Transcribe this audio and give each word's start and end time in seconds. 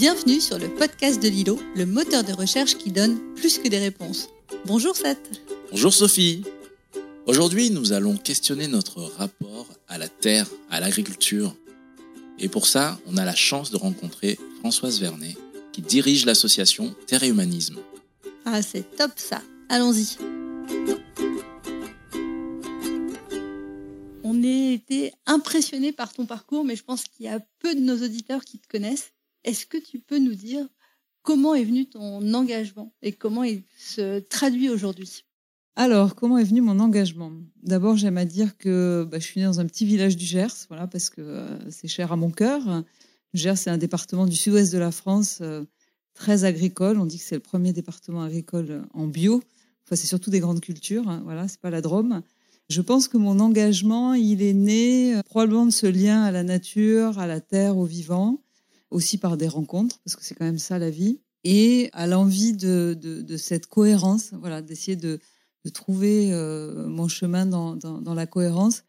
Bienvenue 0.00 0.40
sur 0.40 0.58
le 0.58 0.74
podcast 0.74 1.22
de 1.22 1.28
Lilo, 1.28 1.60
le 1.76 1.84
moteur 1.84 2.24
de 2.24 2.32
recherche 2.32 2.78
qui 2.78 2.90
donne 2.90 3.18
plus 3.34 3.58
que 3.58 3.68
des 3.68 3.78
réponses. 3.78 4.30
Bonjour 4.64 4.96
Seth. 4.96 5.42
Bonjour 5.70 5.92
Sophie. 5.92 6.42
Aujourd'hui, 7.26 7.68
nous 7.68 7.92
allons 7.92 8.16
questionner 8.16 8.66
notre 8.66 9.02
rapport 9.02 9.66
à 9.88 9.98
la 9.98 10.08
terre, 10.08 10.48
à 10.70 10.80
l'agriculture. 10.80 11.54
Et 12.38 12.48
pour 12.48 12.66
ça, 12.66 12.98
on 13.06 13.18
a 13.18 13.26
la 13.26 13.34
chance 13.34 13.70
de 13.70 13.76
rencontrer 13.76 14.38
Françoise 14.60 14.98
Vernet, 15.00 15.36
qui 15.70 15.82
dirige 15.82 16.24
l'association 16.24 16.94
Terre 17.06 17.24
et 17.24 17.28
Humanisme. 17.28 17.76
Ah, 18.46 18.62
c'est 18.62 18.96
top 18.96 19.12
ça. 19.16 19.42
Allons-y. 19.68 20.16
On 24.24 24.42
a 24.42 24.72
été 24.72 25.12
impressionné 25.26 25.92
par 25.92 26.14
ton 26.14 26.24
parcours, 26.24 26.64
mais 26.64 26.74
je 26.74 26.84
pense 26.84 27.04
qu'il 27.04 27.26
y 27.26 27.28
a 27.28 27.38
peu 27.58 27.74
de 27.74 27.80
nos 27.80 28.02
auditeurs 28.02 28.44
qui 28.46 28.58
te 28.58 28.66
connaissent. 28.66 29.12
Est-ce 29.44 29.66
que 29.66 29.78
tu 29.78 30.00
peux 30.00 30.18
nous 30.18 30.34
dire 30.34 30.66
comment 31.22 31.54
est 31.54 31.64
venu 31.64 31.88
ton 31.88 32.34
engagement 32.34 32.94
et 33.02 33.12
comment 33.12 33.44
il 33.44 33.62
se 33.78 34.20
traduit 34.20 34.68
aujourd'hui? 34.68 35.24
Alors, 35.76 36.14
comment 36.14 36.36
est 36.36 36.44
venu 36.44 36.60
mon 36.60 36.78
engagement? 36.78 37.32
D'abord, 37.62 37.96
j'aime 37.96 38.18
à 38.18 38.24
dire 38.24 38.58
que 38.58 39.06
bah, 39.10 39.18
je 39.18 39.24
suis 39.24 39.40
née 39.40 39.46
dans 39.46 39.60
un 39.60 39.66
petit 39.66 39.86
village 39.86 40.16
du 40.16 40.24
Gers, 40.24 40.66
voilà, 40.68 40.86
parce 40.86 41.08
que 41.08 41.20
euh, 41.22 41.70
c'est 41.70 41.88
cher 41.88 42.12
à 42.12 42.16
mon 42.16 42.30
cœur. 42.30 42.60
Le 42.66 42.84
Gers, 43.38 43.56
c'est 43.56 43.70
un 43.70 43.78
département 43.78 44.26
du 44.26 44.36
sud-ouest 44.36 44.72
de 44.72 44.78
la 44.78 44.90
France, 44.90 45.38
euh, 45.40 45.64
très 46.12 46.44
agricole. 46.44 46.98
On 46.98 47.06
dit 47.06 47.18
que 47.18 47.24
c'est 47.24 47.36
le 47.36 47.40
premier 47.40 47.72
département 47.72 48.22
agricole 48.22 48.82
en 48.92 49.06
bio. 49.06 49.42
Enfin, 49.86 49.96
c'est 49.96 50.06
surtout 50.06 50.30
des 50.30 50.40
grandes 50.40 50.60
cultures. 50.60 51.08
Hein, 51.08 51.22
voilà, 51.24 51.48
c'est 51.48 51.60
pas 51.60 51.70
la 51.70 51.80
Drôme. 51.80 52.22
Je 52.68 52.82
pense 52.82 53.08
que 53.08 53.16
mon 53.16 53.40
engagement, 53.40 54.14
il 54.14 54.42
est 54.42 54.52
né 54.52 55.16
euh, 55.16 55.22
probablement 55.22 55.66
de 55.66 55.72
ce 55.72 55.86
lien 55.86 56.22
à 56.24 56.30
la 56.30 56.42
nature, 56.42 57.18
à 57.18 57.26
la 57.26 57.40
terre, 57.40 57.78
au 57.78 57.84
vivant, 57.84 58.42
aussi 58.90 59.18
par 59.18 59.36
des 59.36 59.48
rencontres, 59.48 60.00
parce 60.04 60.16
que 60.16 60.24
c'est 60.24 60.34
quand 60.34 60.44
même 60.44 60.58
ça 60.58 60.78
la 60.78 60.90
vie, 60.90 61.20
et 61.44 61.90
à 61.92 62.06
l'envie 62.06 62.52
de, 62.52 63.36
cette 63.38 63.66
cohérence, 63.66 64.30
voilà, 64.38 64.62
d'essayer 64.62 64.96
de, 64.96 65.20
trouver 65.72 66.32
euh, 66.32 66.88
mon 66.88 67.08
chemin 67.08 67.46
dans, 67.46 67.76
dans, 67.76 68.14
la 68.14 68.26
cohérence. 68.26 68.84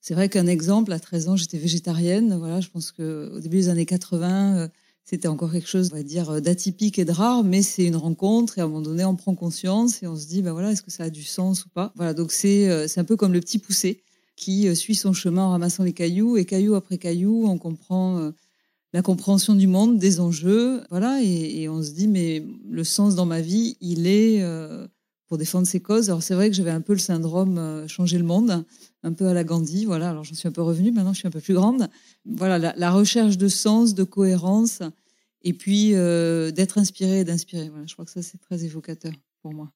C'est 0.00 0.14
vrai 0.14 0.28
qu'un 0.28 0.46
exemple, 0.46 0.92
à 0.92 1.00
13 1.00 1.28
ans, 1.28 1.36
j'étais 1.36 1.58
végétarienne. 1.58 2.36
Voilà, 2.36 2.60
je 2.60 2.68
pense 2.68 2.92
qu'au 2.92 3.40
début 3.40 3.56
des 3.58 3.68
années 3.68 3.86
80, 3.86 4.56
euh, 4.56 4.68
c'était 5.04 5.28
encore 5.28 5.50
quelque 5.52 5.68
chose, 5.68 5.90
on 5.92 5.96
va 5.96 6.02
dire, 6.02 6.30
euh, 6.30 6.40
d'atypique 6.40 6.98
et 6.98 7.04
de 7.04 7.12
rare, 7.12 7.42
mais 7.42 7.62
c'est 7.62 7.84
une 7.84 7.96
rencontre 7.96 8.58
et 8.58 8.60
à 8.60 8.64
un 8.64 8.68
moment 8.68 8.82
donné, 8.82 9.04
on 9.04 9.16
prend 9.16 9.34
conscience 9.34 10.02
et 10.02 10.06
on 10.06 10.16
se 10.16 10.26
dit, 10.26 10.42
ben 10.42 10.52
voilà, 10.52 10.72
est-ce 10.72 10.82
que 10.82 10.90
ça 10.90 11.04
a 11.04 11.10
du 11.10 11.24
sens 11.24 11.64
ou 11.64 11.68
pas? 11.70 11.92
Voilà, 11.96 12.12
donc 12.14 12.32
c'est 12.32 12.88
c'est 12.88 13.00
un 13.00 13.04
peu 13.04 13.16
comme 13.16 13.32
le 13.32 13.40
petit 13.40 13.58
poussé 13.58 14.02
qui 14.36 14.74
suit 14.76 14.94
son 14.94 15.12
chemin 15.12 15.44
en 15.44 15.50
ramassant 15.50 15.82
les 15.82 15.92
cailloux 15.92 16.36
et 16.36 16.44
caillou 16.44 16.74
après 16.74 16.98
caillou, 16.98 17.46
on 17.46 17.56
comprend 17.56 18.32
la 18.96 19.02
compréhension 19.02 19.54
du 19.54 19.66
monde, 19.66 19.98
des 19.98 20.20
enjeux, 20.20 20.82
voilà, 20.88 21.20
et, 21.22 21.68
on 21.68 21.82
se 21.82 21.90
dit, 21.90 22.08
mais 22.08 22.42
le 22.68 22.82
sens 22.82 23.14
dans 23.14 23.26
ma 23.26 23.42
vie, 23.42 23.76
il 23.82 24.06
est 24.06 24.42
pour 25.26 25.38
défendre 25.38 25.66
ses 25.66 25.80
causes. 25.80 26.08
Alors 26.08 26.22
c'est 26.22 26.34
vrai 26.34 26.48
que 26.48 26.56
j'avais 26.56 26.70
un 26.70 26.80
peu 26.80 26.92
le 26.92 26.98
syndrome 26.98 27.58
euh, 27.58 27.88
changer 27.88 28.18
le 28.18 28.24
monde, 28.24 28.64
un 29.02 29.12
peu 29.12 29.26
à 29.26 29.34
la 29.34 29.44
Gandhi, 29.44 29.84
voilà. 29.84 30.10
Alors 30.10 30.24
j'en 30.24 30.34
suis 30.34 30.48
un 30.48 30.52
peu 30.52 30.62
revenue, 30.62 30.92
maintenant 30.92 31.12
je 31.12 31.18
suis 31.18 31.28
un 31.28 31.32
peu 31.32 31.40
plus 31.40 31.54
grande. 31.54 31.88
Voilà, 32.24 32.58
la, 32.58 32.90
recherche 32.90 33.36
de 33.36 33.48
sens, 33.48 33.94
de 33.94 34.04
cohérence, 34.04 34.82
et 35.42 35.52
puis 35.52 35.94
euh, 35.94 36.50
d'être 36.50 36.78
inspiré 36.78 37.20
et 37.20 37.24
d'inspirer. 37.24 37.68
Voilà, 37.68 37.86
je 37.86 37.92
crois 37.92 38.04
que 38.04 38.10
ça 38.10 38.22
c'est 38.22 38.38
très 38.38 38.64
évocateur 38.64 39.12
pour 39.42 39.52
moi. 39.52 39.72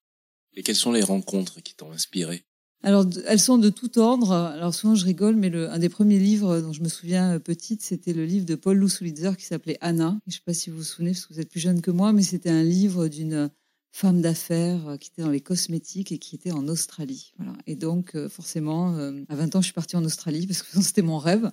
Et 0.55 0.63
quelles 0.63 0.77
sont 0.77 0.93
les 0.93 1.03
rencontres 1.03 1.61
qui 1.63 1.75
t'ont 1.75 1.93
inspiré 1.93 2.45
alors, 2.83 3.05
elles 3.27 3.41
sont 3.41 3.59
de 3.59 3.69
tout 3.69 3.99
ordre. 3.99 4.33
Alors, 4.33 4.75
souvent, 4.75 4.95
je 4.95 5.05
rigole, 5.05 5.37
mais 5.37 5.55
un 5.55 5.79
des 5.79 5.89
premiers 5.89 6.19
livres 6.19 6.61
dont 6.61 6.73
je 6.73 6.83
me 6.83 6.89
souviens 6.89 7.35
euh, 7.35 7.39
petite, 7.39 7.83
c'était 7.83 8.13
le 8.15 8.25
livre 8.25 8.47
de 8.47 8.55
Paul 8.55 8.79
Lussulitzer 8.79 9.37
qui 9.37 9.45
s'appelait 9.45 9.77
Anna. 9.81 10.19
Je 10.27 10.31
ne 10.31 10.35
sais 10.35 10.43
pas 10.45 10.55
si 10.55 10.71
vous 10.71 10.79
vous 10.79 10.83
souvenez, 10.83 11.11
parce 11.11 11.27
que 11.27 11.35
vous 11.35 11.41
êtes 11.41 11.51
plus 11.51 11.61
jeune 11.61 11.83
que 11.83 11.91
moi, 11.91 12.13
mais 12.13 12.23
c'était 12.23 12.51
un 12.51 12.63
livre 12.63 13.09
d'une 13.09 13.51
femme 13.93 14.21
d'affaires 14.21 14.89
euh, 14.89 14.97
qui 14.97 15.11
était 15.11 15.23
dans 15.23 15.31
les 15.31 15.41
cosmétiques 15.41 16.13
et 16.13 16.19
qui 16.19 16.35
était 16.35 16.53
en 16.53 16.69
Australie. 16.69 17.33
Et 17.67 17.75
donc, 17.75 18.15
euh, 18.15 18.29
forcément, 18.29 18.97
euh, 18.97 19.25
à 19.29 19.35
20 19.35 19.57
ans, 19.57 19.61
je 19.61 19.67
suis 19.67 19.75
partie 19.75 19.97
en 19.97 20.05
Australie 20.05 20.47
parce 20.47 20.63
que 20.63 20.69
c'était 20.83 21.03
mon 21.03 21.19
rêve. 21.19 21.51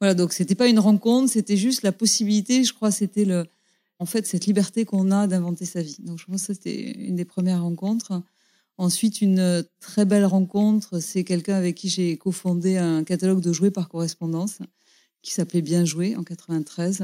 Voilà, 0.00 0.14
donc 0.14 0.32
c'était 0.32 0.54
pas 0.54 0.68
une 0.68 0.78
rencontre, 0.78 1.32
c'était 1.32 1.56
juste 1.56 1.82
la 1.82 1.92
possibilité, 1.92 2.62
je 2.64 2.72
crois, 2.72 2.90
c'était 2.90 3.24
le, 3.24 3.46
en 3.98 4.06
fait, 4.06 4.26
cette 4.26 4.46
liberté 4.46 4.84
qu'on 4.84 5.10
a 5.10 5.26
d'inventer 5.26 5.64
sa 5.64 5.82
vie. 5.82 5.96
Donc, 6.00 6.18
je 6.18 6.26
pense 6.26 6.46
que 6.46 6.54
c'était 6.54 6.92
une 6.92 7.16
des 7.16 7.24
premières 7.24 7.62
rencontres. 7.62 8.22
Ensuite, 8.78 9.20
une 9.20 9.64
très 9.80 10.04
belle 10.04 10.24
rencontre, 10.24 11.00
c'est 11.00 11.24
quelqu'un 11.24 11.56
avec 11.56 11.74
qui 11.74 11.88
j'ai 11.88 12.16
cofondé 12.16 12.78
un 12.78 13.04
catalogue 13.04 13.40
de 13.40 13.52
jouets 13.52 13.70
par 13.72 13.88
correspondance 13.88 14.60
qui 15.20 15.32
s'appelait 15.32 15.62
Bien 15.62 15.84
Jouer 15.84 16.16
en 16.16 16.22
93 16.22 17.02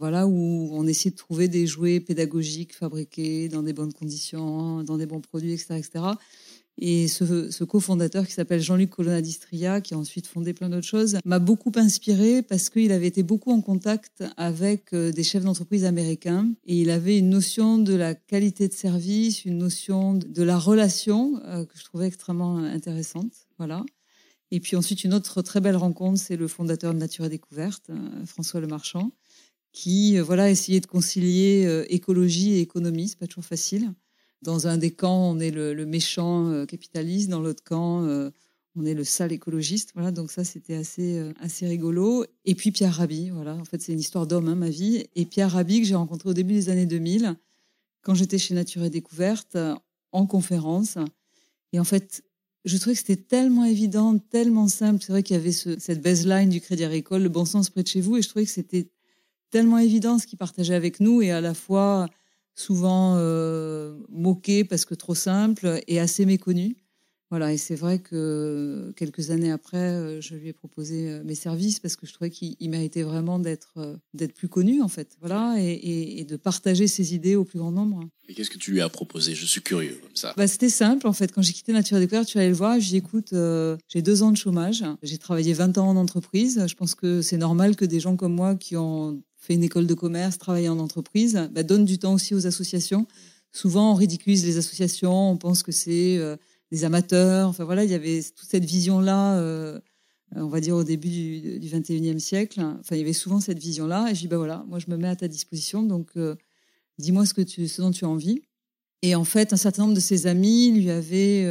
voilà, 0.00 0.26
où 0.26 0.70
on 0.72 0.86
essaie 0.86 1.10
de 1.10 1.16
trouver 1.16 1.46
des 1.46 1.66
jouets 1.66 2.00
pédagogiques 2.00 2.74
fabriqués 2.74 3.50
dans 3.50 3.62
des 3.62 3.74
bonnes 3.74 3.92
conditions, 3.92 4.82
dans 4.82 4.96
des 4.96 5.04
bons 5.04 5.20
produits, 5.20 5.52
etc. 5.52 5.74
etc. 5.76 6.04
Et 6.82 7.08
ce, 7.08 7.62
cofondateur 7.64 8.26
qui 8.26 8.32
s'appelle 8.32 8.62
Jean-Luc 8.62 8.88
Colonna-Distria, 8.88 9.82
qui 9.82 9.92
a 9.92 9.98
ensuite 9.98 10.26
fondé 10.26 10.54
plein 10.54 10.70
d'autres 10.70 10.86
choses, 10.86 11.18
m'a 11.26 11.38
beaucoup 11.38 11.72
inspiré 11.76 12.40
parce 12.40 12.70
qu'il 12.70 12.90
avait 12.90 13.06
été 13.06 13.22
beaucoup 13.22 13.52
en 13.52 13.60
contact 13.60 14.24
avec 14.38 14.94
euh, 14.94 15.12
des 15.12 15.22
chefs 15.22 15.44
d'entreprise 15.44 15.84
américains 15.84 16.50
et 16.64 16.80
il 16.80 16.88
avait 16.88 17.18
une 17.18 17.28
notion 17.28 17.76
de 17.76 17.94
la 17.94 18.14
qualité 18.14 18.66
de 18.66 18.72
service, 18.72 19.44
une 19.44 19.58
notion 19.58 20.14
de 20.14 20.42
la 20.42 20.58
relation 20.58 21.42
euh, 21.44 21.66
que 21.66 21.78
je 21.78 21.84
trouvais 21.84 22.06
extrêmement 22.06 22.56
intéressante. 22.56 23.32
Voilà. 23.58 23.84
Et 24.50 24.58
puis 24.58 24.74
ensuite, 24.74 25.04
une 25.04 25.12
autre 25.12 25.42
très 25.42 25.60
belle 25.60 25.76
rencontre, 25.76 26.18
c'est 26.18 26.36
le 26.36 26.48
fondateur 26.48 26.94
de 26.94 26.98
Nature 26.98 27.26
et 27.26 27.28
Découverte, 27.28 27.90
euh, 27.90 28.24
François 28.24 28.58
Lemarchand, 28.58 29.12
qui 29.72 30.18
voilà 30.18 30.50
essayait 30.50 30.80
de 30.80 30.86
concilier 30.86 31.84
écologie 31.90 32.54
et 32.54 32.60
économie, 32.60 33.08
c'est 33.08 33.18
pas 33.18 33.28
toujours 33.28 33.44
facile. 33.44 33.92
Dans 34.42 34.66
un 34.66 34.78
des 34.78 34.90
camps, 34.90 35.30
on 35.30 35.38
est 35.38 35.50
le, 35.50 35.86
méchant 35.86 36.48
euh, 36.48 36.66
capitaliste, 36.66 37.28
dans 37.28 37.40
l'autre 37.40 37.62
camp, 37.62 38.06
on 38.76 38.84
est 38.84 38.94
le 38.94 39.04
sale 39.04 39.32
écologiste. 39.32 39.90
Voilà, 39.94 40.12
donc 40.12 40.30
ça 40.30 40.44
c'était 40.44 40.76
assez 40.76 41.22
assez 41.40 41.66
rigolo. 41.66 42.24
Et 42.44 42.54
puis 42.54 42.70
Pierre 42.70 42.94
Rabhi, 42.94 43.30
voilà, 43.30 43.56
en 43.56 43.64
fait 43.64 43.82
c'est 43.82 43.92
une 43.92 44.00
histoire 44.00 44.26
d'homme, 44.26 44.48
hein, 44.48 44.54
ma 44.54 44.70
vie. 44.70 45.04
Et 45.16 45.26
Pierre 45.26 45.50
Rabhi 45.50 45.80
que 45.80 45.86
j'ai 45.86 45.94
rencontré 45.94 46.30
au 46.30 46.34
début 46.34 46.54
des 46.54 46.68
années 46.68 46.86
2000, 46.86 47.36
quand 48.02 48.14
j'étais 48.14 48.38
chez 48.38 48.54
Nature 48.54 48.84
et 48.84 48.90
Découverte 48.90 49.58
en 50.12 50.26
conférence. 50.26 50.96
Et 51.72 51.80
en 51.80 51.84
fait, 51.84 52.22
je 52.64 52.76
trouvais 52.76 52.94
que 52.94 53.00
c'était 53.00 53.16
tellement 53.16 53.64
évident, 53.64 54.18
tellement 54.18 54.68
simple. 54.68 55.02
C'est 55.02 55.12
vrai 55.12 55.22
qu'il 55.22 55.36
y 55.36 55.38
avait 55.38 55.52
ce, 55.52 55.78
cette 55.78 56.02
baseline 56.02 56.50
du 56.50 56.60
Crédit 56.60 56.84
Agricole, 56.84 57.22
le 57.22 57.28
bon 57.28 57.44
sens 57.44 57.70
près 57.70 57.82
de 57.82 57.88
chez 57.88 58.00
vous, 58.00 58.16
et 58.16 58.22
je 58.22 58.28
trouvais 58.28 58.44
que 58.44 58.50
c'était 58.50 58.88
tellement 59.50 59.78
évident 59.78 60.18
ce 60.18 60.26
qu'il 60.26 60.38
partageait 60.38 60.74
avec 60.74 61.00
nous 61.00 61.22
et 61.22 61.30
à 61.30 61.40
la 61.40 61.54
fois 61.54 62.08
souvent 62.54 63.16
euh, 63.16 63.94
moqué 64.08 64.64
parce 64.64 64.84
que 64.84 64.94
trop 64.94 65.14
simple 65.14 65.80
et 65.86 66.00
assez 66.00 66.26
méconnu. 66.26 66.76
Voilà, 67.30 67.52
et 67.52 67.58
c'est 67.58 67.76
vrai 67.76 68.00
que 68.00 68.92
quelques 68.96 69.30
années 69.30 69.52
après, 69.52 69.78
euh, 69.78 70.20
je 70.20 70.34
lui 70.34 70.48
ai 70.48 70.52
proposé 70.52 71.08
euh, 71.08 71.22
mes 71.24 71.36
services 71.36 71.78
parce 71.78 71.94
que 71.94 72.04
je 72.04 72.12
trouvais 72.12 72.30
qu'il 72.30 72.56
méritait 72.68 73.04
vraiment 73.04 73.38
d'être 73.38 74.00
d'être 74.14 74.34
plus 74.34 74.48
connu 74.48 74.82
en 74.82 74.88
fait, 74.88 75.16
voilà, 75.20 75.54
et, 75.60 76.24
de 76.24 76.36
partager 76.36 76.88
ses 76.88 77.14
idées 77.14 77.36
au 77.36 77.44
plus 77.44 77.60
grand 77.60 77.70
nombre. 77.70 78.00
Et 78.28 78.34
qu'est-ce 78.34 78.50
que 78.50 78.58
tu 78.58 78.72
lui 78.72 78.80
as 78.80 78.88
proposé? 78.88 79.36
Je 79.36 79.46
suis 79.46 79.62
curieux 79.62 80.00
comme 80.02 80.16
ça. 80.16 80.34
Bah, 80.36 80.48
c'était 80.48 80.68
simple 80.68 81.06
en 81.06 81.12
fait. 81.12 81.30
Quand 81.32 81.40
j'ai 81.40 81.52
quitté 81.52 81.72
Nature 81.72 82.00
Découverte, 82.00 82.26
tu 82.26 82.38
allais 82.38 82.48
le 82.48 82.54
voir. 82.54 82.80
Je 82.80 82.96
écoute, 82.96 83.32
j'ai 83.88 84.02
deux 84.02 84.24
ans 84.24 84.32
de 84.32 84.36
chômage. 84.36 84.84
J'ai 85.04 85.18
travaillé 85.18 85.52
20 85.52 85.78
ans 85.78 85.88
en 85.88 85.96
entreprise. 85.96 86.64
Je 86.66 86.74
pense 86.74 86.96
que 86.96 87.22
c'est 87.22 87.36
normal 87.36 87.76
que 87.76 87.84
des 87.84 88.00
gens 88.00 88.16
comme 88.16 88.34
moi 88.34 88.56
qui 88.56 88.76
ont 88.76 89.22
fait 89.40 89.54
une 89.54 89.64
école 89.64 89.86
de 89.86 89.94
commerce, 89.94 90.38
travaillé 90.38 90.68
en 90.68 90.78
entreprise, 90.78 91.48
bah, 91.52 91.62
donne 91.62 91.84
du 91.84 91.98
temps 91.98 92.14
aussi 92.14 92.34
aux 92.34 92.46
associations. 92.46 93.06
Souvent, 93.52 93.92
on 93.92 93.94
ridiculise 93.94 94.44
les 94.44 94.58
associations, 94.58 95.32
on 95.32 95.36
pense 95.36 95.62
que 95.62 95.72
c'est 95.72 96.18
euh, 96.18 96.36
des 96.70 96.84
amateurs. 96.84 97.48
Enfin 97.48 97.64
voilà, 97.64 97.84
il 97.84 97.90
y 97.90 97.94
avait 97.94 98.22
toute 98.22 98.48
cette 98.48 98.64
vision-là, 98.64 99.38
euh, 99.38 99.80
on 100.36 100.48
va 100.48 100.60
dire 100.60 100.76
au 100.76 100.84
début 100.84 101.08
du, 101.08 101.58
du 101.58 101.68
21e 101.68 102.18
siècle. 102.18 102.60
Enfin, 102.60 102.94
il 102.94 102.98
y 102.98 103.02
avait 103.02 103.14
souvent 103.14 103.40
cette 103.40 103.58
vision-là. 103.58 104.08
Et 104.10 104.14
je 104.14 104.20
dis, 104.20 104.28
bah 104.28 104.36
voilà, 104.36 104.64
moi 104.68 104.78
je 104.78 104.90
me 104.90 104.96
mets 104.96 105.08
à 105.08 105.16
ta 105.16 105.26
disposition, 105.26 105.82
donc 105.82 106.10
euh, 106.16 106.36
dis-moi 106.98 107.24
ce, 107.24 107.34
ce 107.66 107.82
dont 107.82 107.90
tu 107.90 108.04
as 108.04 108.08
envie. 108.08 108.42
Et 109.02 109.14
en 109.14 109.24
fait, 109.24 109.54
un 109.54 109.56
certain 109.56 109.84
nombre 109.84 109.94
de 109.94 110.00
ses 110.00 110.26
amis 110.26 110.72
lui 110.72 110.90
avaient 110.90 111.48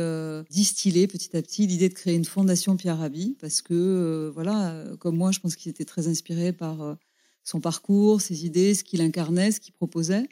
distillé 0.51 1.07
petit 1.07 1.35
à 1.35 1.41
petit 1.41 1.65
l'idée 1.65 1.89
de 1.89 1.95
créer 1.95 2.13
une 2.13 2.23
fondation 2.23 2.77
Pierre 2.77 2.99
Rabhi, 2.99 3.35
parce 3.41 3.63
que, 3.63 4.31
voilà, 4.35 4.85
comme 4.99 5.17
moi, 5.17 5.31
je 5.31 5.39
pense 5.39 5.55
qu'il 5.55 5.71
était 5.71 5.83
très 5.83 6.07
inspiré 6.07 6.53
par 6.53 6.95
son 7.49 7.59
parcours, 7.59 8.21
ses 8.21 8.45
idées, 8.45 8.75
ce 8.75 8.83
qu'il 8.83 9.01
incarnait, 9.01 9.51
ce 9.51 9.59
qu'il 9.59 9.73
proposait. 9.73 10.27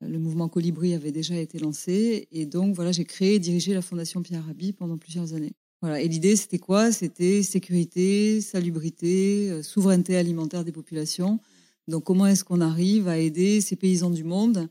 Le 0.00 0.18
mouvement 0.18 0.48
Colibri 0.48 0.92
avait 0.92 1.12
déjà 1.12 1.36
été 1.36 1.58
lancé 1.58 2.28
et 2.30 2.44
donc 2.44 2.74
voilà, 2.74 2.92
j'ai 2.92 3.06
créé 3.06 3.36
et 3.36 3.38
dirigé 3.38 3.72
la 3.72 3.80
Fondation 3.80 4.22
Pierre 4.22 4.44
Rabhi 4.44 4.72
pendant 4.74 4.98
plusieurs 4.98 5.32
années. 5.32 5.54
Voilà, 5.80 6.00
et 6.00 6.08
l'idée 6.08 6.36
c'était 6.36 6.58
quoi? 6.58 6.92
C'était 6.92 7.42
sécurité, 7.42 8.40
salubrité, 8.42 9.50
euh, 9.50 9.62
souveraineté 9.62 10.16
alimentaire 10.16 10.64
des 10.64 10.72
populations. 10.72 11.40
Donc 11.88 12.04
comment 12.04 12.26
est-ce 12.26 12.44
qu'on 12.44 12.60
arrive 12.60 13.08
à 13.08 13.16
aider 13.16 13.60
ces 13.62 13.76
paysans 13.76 14.10
du 14.10 14.24
monde 14.24 14.68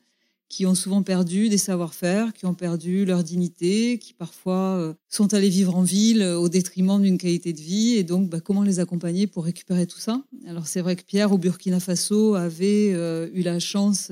qui 0.49 0.65
ont 0.65 0.75
souvent 0.75 1.03
perdu 1.03 1.49
des 1.49 1.57
savoir-faire, 1.57 2.31
qui 2.33 2.45
ont 2.45 2.53
perdu 2.53 3.05
leur 3.05 3.23
dignité, 3.23 3.97
qui 3.99 4.13
parfois 4.13 4.77
euh, 4.77 4.93
sont 5.09 5.33
allés 5.33 5.49
vivre 5.49 5.75
en 5.75 5.83
ville 5.83 6.21
euh, 6.21 6.39
au 6.39 6.47
détriment 6.47 7.01
d'une 7.01 7.17
qualité 7.17 7.51
de 7.51 7.59
vie. 7.59 7.95
Et 7.95 8.03
donc, 8.03 8.29
bah, 8.29 8.39
comment 8.39 8.63
les 8.63 8.79
accompagner 8.79 9.27
pour 9.27 9.43
récupérer 9.43 9.87
tout 9.87 9.99
ça? 9.99 10.23
Alors, 10.47 10.67
c'est 10.67 10.81
vrai 10.81 10.95
que 10.95 11.03
Pierre, 11.03 11.33
au 11.33 11.37
Burkina 11.37 11.79
Faso, 11.79 12.35
avait 12.35 12.93
euh, 12.93 13.29
eu 13.33 13.41
la 13.41 13.59
chance 13.59 14.11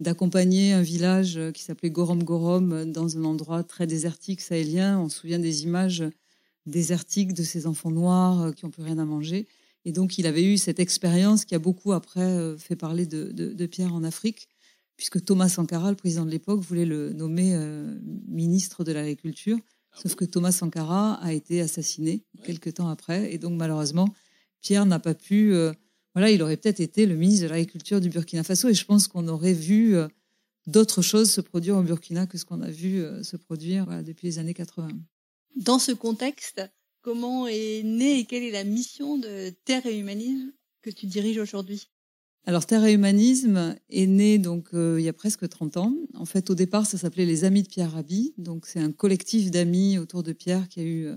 d'accompagner 0.00 0.72
un 0.72 0.82
village 0.82 1.40
qui 1.54 1.62
s'appelait 1.62 1.90
Gorom 1.90 2.22
Gorom 2.22 2.84
dans 2.92 3.16
un 3.16 3.24
endroit 3.24 3.62
très 3.62 3.86
désertique 3.86 4.40
sahélien. 4.40 4.98
On 5.00 5.08
se 5.08 5.20
souvient 5.20 5.38
des 5.38 5.62
images 5.64 6.04
désertiques 6.66 7.32
de 7.32 7.42
ces 7.42 7.66
enfants 7.66 7.90
noirs 7.90 8.54
qui 8.54 8.64
n'ont 8.64 8.70
plus 8.70 8.82
rien 8.82 8.98
à 8.98 9.04
manger. 9.04 9.46
Et 9.86 9.92
donc, 9.92 10.18
il 10.18 10.26
avait 10.26 10.44
eu 10.44 10.58
cette 10.58 10.80
expérience 10.80 11.44
qui 11.44 11.54
a 11.54 11.58
beaucoup 11.58 11.92
après 11.92 12.54
fait 12.58 12.76
parler 12.76 13.06
de 13.06 13.66
Pierre 13.66 13.94
en 13.94 14.02
Afrique 14.02 14.48
puisque 14.96 15.24
Thomas 15.24 15.48
Sankara, 15.48 15.90
le 15.90 15.96
président 15.96 16.24
de 16.24 16.30
l'époque, 16.30 16.60
voulait 16.60 16.84
le 16.84 17.12
nommer 17.12 17.54
euh, 17.54 17.98
ministre 18.28 18.84
de 18.84 18.92
l'Agriculture. 18.92 19.58
Ah 19.92 19.98
sauf 20.02 20.14
que 20.14 20.24
Thomas 20.24 20.52
Sankara 20.52 21.14
a 21.14 21.32
été 21.32 21.60
assassiné 21.60 22.24
quelques 22.44 22.74
temps 22.74 22.88
après. 22.88 23.32
Et 23.32 23.38
donc, 23.38 23.54
malheureusement, 23.54 24.08
Pierre 24.60 24.86
n'a 24.86 24.98
pas 24.98 25.14
pu. 25.14 25.54
Euh, 25.54 25.72
voilà, 26.14 26.30
il 26.30 26.42
aurait 26.42 26.56
peut-être 26.56 26.80
été 26.80 27.06
le 27.06 27.16
ministre 27.16 27.44
de 27.44 27.50
l'Agriculture 27.50 28.00
du 28.00 28.08
Burkina 28.08 28.44
Faso. 28.44 28.68
Et 28.68 28.74
je 28.74 28.84
pense 28.84 29.08
qu'on 29.08 29.26
aurait 29.26 29.52
vu 29.52 29.96
euh, 29.96 30.06
d'autres 30.66 31.02
choses 31.02 31.30
se 31.30 31.40
produire 31.40 31.76
au 31.76 31.82
Burkina 31.82 32.26
que 32.26 32.38
ce 32.38 32.44
qu'on 32.44 32.62
a 32.62 32.70
vu 32.70 33.04
se 33.22 33.36
produire 33.36 34.02
depuis 34.04 34.28
les 34.28 34.38
années 34.38 34.54
80. 34.54 34.88
Dans 35.56 35.78
ce 35.78 35.92
contexte, 35.92 36.62
comment 37.02 37.46
est 37.48 37.82
née 37.84 38.20
et 38.20 38.24
quelle 38.24 38.44
est 38.44 38.52
la 38.52 38.64
mission 38.64 39.18
de 39.18 39.50
Terre 39.64 39.84
et 39.86 39.98
Humanisme 39.98 40.52
que 40.82 40.90
tu 40.90 41.06
diriges 41.06 41.38
aujourd'hui? 41.38 41.88
Alors 42.46 42.66
Terre 42.66 42.84
et 42.84 42.92
Humanisme 42.92 43.74
est 43.88 44.06
né 44.06 44.36
donc 44.36 44.68
euh, 44.74 45.00
il 45.00 45.04
y 45.04 45.08
a 45.08 45.14
presque 45.14 45.48
30 45.48 45.78
ans. 45.78 45.94
En 46.12 46.26
fait, 46.26 46.50
au 46.50 46.54
départ, 46.54 46.84
ça 46.84 46.98
s'appelait 46.98 47.24
les 47.24 47.44
Amis 47.44 47.62
de 47.62 47.68
Pierre 47.68 47.92
Rabhi. 47.92 48.34
Donc 48.36 48.66
c'est 48.66 48.80
un 48.80 48.92
collectif 48.92 49.50
d'amis 49.50 49.96
autour 49.96 50.22
de 50.22 50.32
Pierre 50.34 50.68
qui 50.68 50.80
a 50.80 50.82
eu 50.82 51.06
euh, 51.06 51.16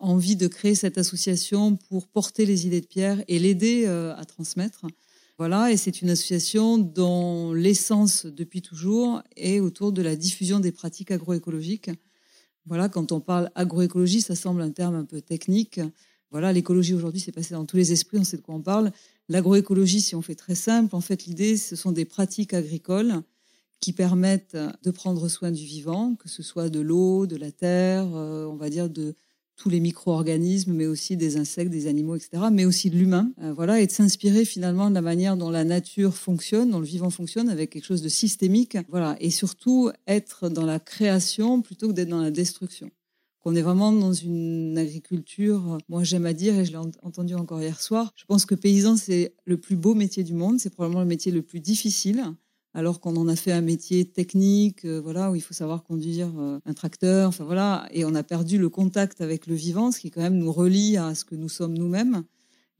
envie 0.00 0.34
de 0.34 0.48
créer 0.48 0.74
cette 0.74 0.98
association 0.98 1.76
pour 1.76 2.08
porter 2.08 2.46
les 2.46 2.66
idées 2.66 2.80
de 2.80 2.86
Pierre 2.86 3.22
et 3.28 3.38
l'aider 3.38 3.84
euh, 3.86 4.16
à 4.16 4.24
transmettre. 4.24 4.86
Voilà, 5.38 5.70
et 5.70 5.76
c'est 5.76 6.02
une 6.02 6.10
association 6.10 6.78
dont 6.78 7.52
l'essence 7.52 8.26
depuis 8.26 8.62
toujours 8.62 9.22
est 9.36 9.60
autour 9.60 9.92
de 9.92 10.02
la 10.02 10.16
diffusion 10.16 10.58
des 10.58 10.72
pratiques 10.72 11.10
agroécologiques. 11.12 11.90
Voilà, 12.64 12.88
quand 12.88 13.12
on 13.12 13.20
parle 13.20 13.50
agroécologie, 13.54 14.22
ça 14.22 14.34
semble 14.34 14.62
un 14.62 14.70
terme 14.70 14.96
un 14.96 15.04
peu 15.04 15.20
technique. 15.20 15.78
Voilà, 16.32 16.52
l'écologie 16.52 16.94
aujourd'hui, 16.94 17.20
c'est 17.20 17.32
passé 17.32 17.54
dans 17.54 17.66
tous 17.66 17.76
les 17.76 17.92
esprits, 17.92 18.18
on 18.18 18.24
sait 18.24 18.38
de 18.38 18.42
quoi 18.42 18.54
on 18.54 18.62
parle. 18.62 18.90
L'agroécologie, 19.28 20.00
si 20.00 20.14
on 20.14 20.22
fait 20.22 20.36
très 20.36 20.54
simple, 20.54 20.94
en 20.94 21.00
fait, 21.00 21.24
l'idée, 21.26 21.56
ce 21.56 21.74
sont 21.74 21.92
des 21.92 22.04
pratiques 22.04 22.54
agricoles 22.54 23.22
qui 23.80 23.92
permettent 23.92 24.56
de 24.82 24.90
prendre 24.90 25.28
soin 25.28 25.50
du 25.50 25.64
vivant, 25.64 26.14
que 26.14 26.28
ce 26.28 26.42
soit 26.42 26.70
de 26.70 26.80
l'eau, 26.80 27.26
de 27.26 27.36
la 27.36 27.50
terre, 27.50 28.06
euh, 28.14 28.46
on 28.46 28.56
va 28.56 28.70
dire 28.70 28.88
de 28.88 29.14
tous 29.56 29.70
les 29.70 29.80
micro-organismes, 29.80 30.72
mais 30.72 30.86
aussi 30.86 31.16
des 31.16 31.38
insectes, 31.38 31.70
des 31.70 31.86
animaux, 31.86 32.14
etc., 32.14 32.44
mais 32.52 32.66
aussi 32.66 32.90
de 32.90 32.96
l'humain, 32.96 33.32
euh, 33.42 33.52
voilà, 33.54 33.80
et 33.80 33.86
de 33.86 33.90
s'inspirer 33.90 34.44
finalement 34.44 34.90
de 34.90 34.94
la 34.94 35.02
manière 35.02 35.36
dont 35.36 35.50
la 35.50 35.64
nature 35.64 36.14
fonctionne, 36.14 36.70
dont 36.70 36.78
le 36.78 36.86
vivant 36.86 37.10
fonctionne, 37.10 37.48
avec 37.48 37.70
quelque 37.70 37.84
chose 37.84 38.02
de 38.02 38.08
systémique, 38.08 38.76
voilà, 38.90 39.16
et 39.20 39.30
surtout 39.30 39.90
être 40.06 40.50
dans 40.50 40.66
la 40.66 40.78
création 40.78 41.62
plutôt 41.62 41.88
que 41.88 41.92
d'être 41.94 42.10
dans 42.10 42.20
la 42.20 42.30
destruction. 42.30 42.90
On 43.48 43.54
est 43.54 43.62
vraiment 43.62 43.92
dans 43.92 44.12
une 44.12 44.76
agriculture, 44.76 45.78
moi 45.88 46.02
j'aime 46.02 46.26
à 46.26 46.32
dire, 46.32 46.58
et 46.58 46.64
je 46.64 46.72
l'ai 46.72 46.78
entendu 46.78 47.36
encore 47.36 47.62
hier 47.62 47.80
soir, 47.80 48.12
je 48.16 48.24
pense 48.24 48.44
que 48.44 48.56
paysan, 48.56 48.96
c'est 48.96 49.36
le 49.44 49.56
plus 49.56 49.76
beau 49.76 49.94
métier 49.94 50.24
du 50.24 50.34
monde, 50.34 50.58
c'est 50.58 50.70
probablement 50.70 51.02
le 51.02 51.06
métier 51.06 51.30
le 51.30 51.42
plus 51.42 51.60
difficile, 51.60 52.24
alors 52.74 52.98
qu'on 52.98 53.14
en 53.14 53.28
a 53.28 53.36
fait 53.36 53.52
un 53.52 53.60
métier 53.60 54.04
technique, 54.04 54.84
euh, 54.84 55.00
voilà, 55.00 55.30
où 55.30 55.36
il 55.36 55.42
faut 55.42 55.54
savoir 55.54 55.84
conduire 55.84 56.32
euh, 56.36 56.58
un 56.66 56.74
tracteur, 56.74 57.28
enfin 57.28 57.44
voilà, 57.44 57.88
et 57.92 58.04
on 58.04 58.16
a 58.16 58.24
perdu 58.24 58.58
le 58.58 58.68
contact 58.68 59.20
avec 59.20 59.46
le 59.46 59.54
vivant, 59.54 59.92
ce 59.92 60.00
qui 60.00 60.10
quand 60.10 60.22
même 60.22 60.38
nous 60.38 60.50
relie 60.50 60.96
à 60.96 61.14
ce 61.14 61.24
que 61.24 61.36
nous 61.36 61.48
sommes 61.48 61.78
nous-mêmes. 61.78 62.24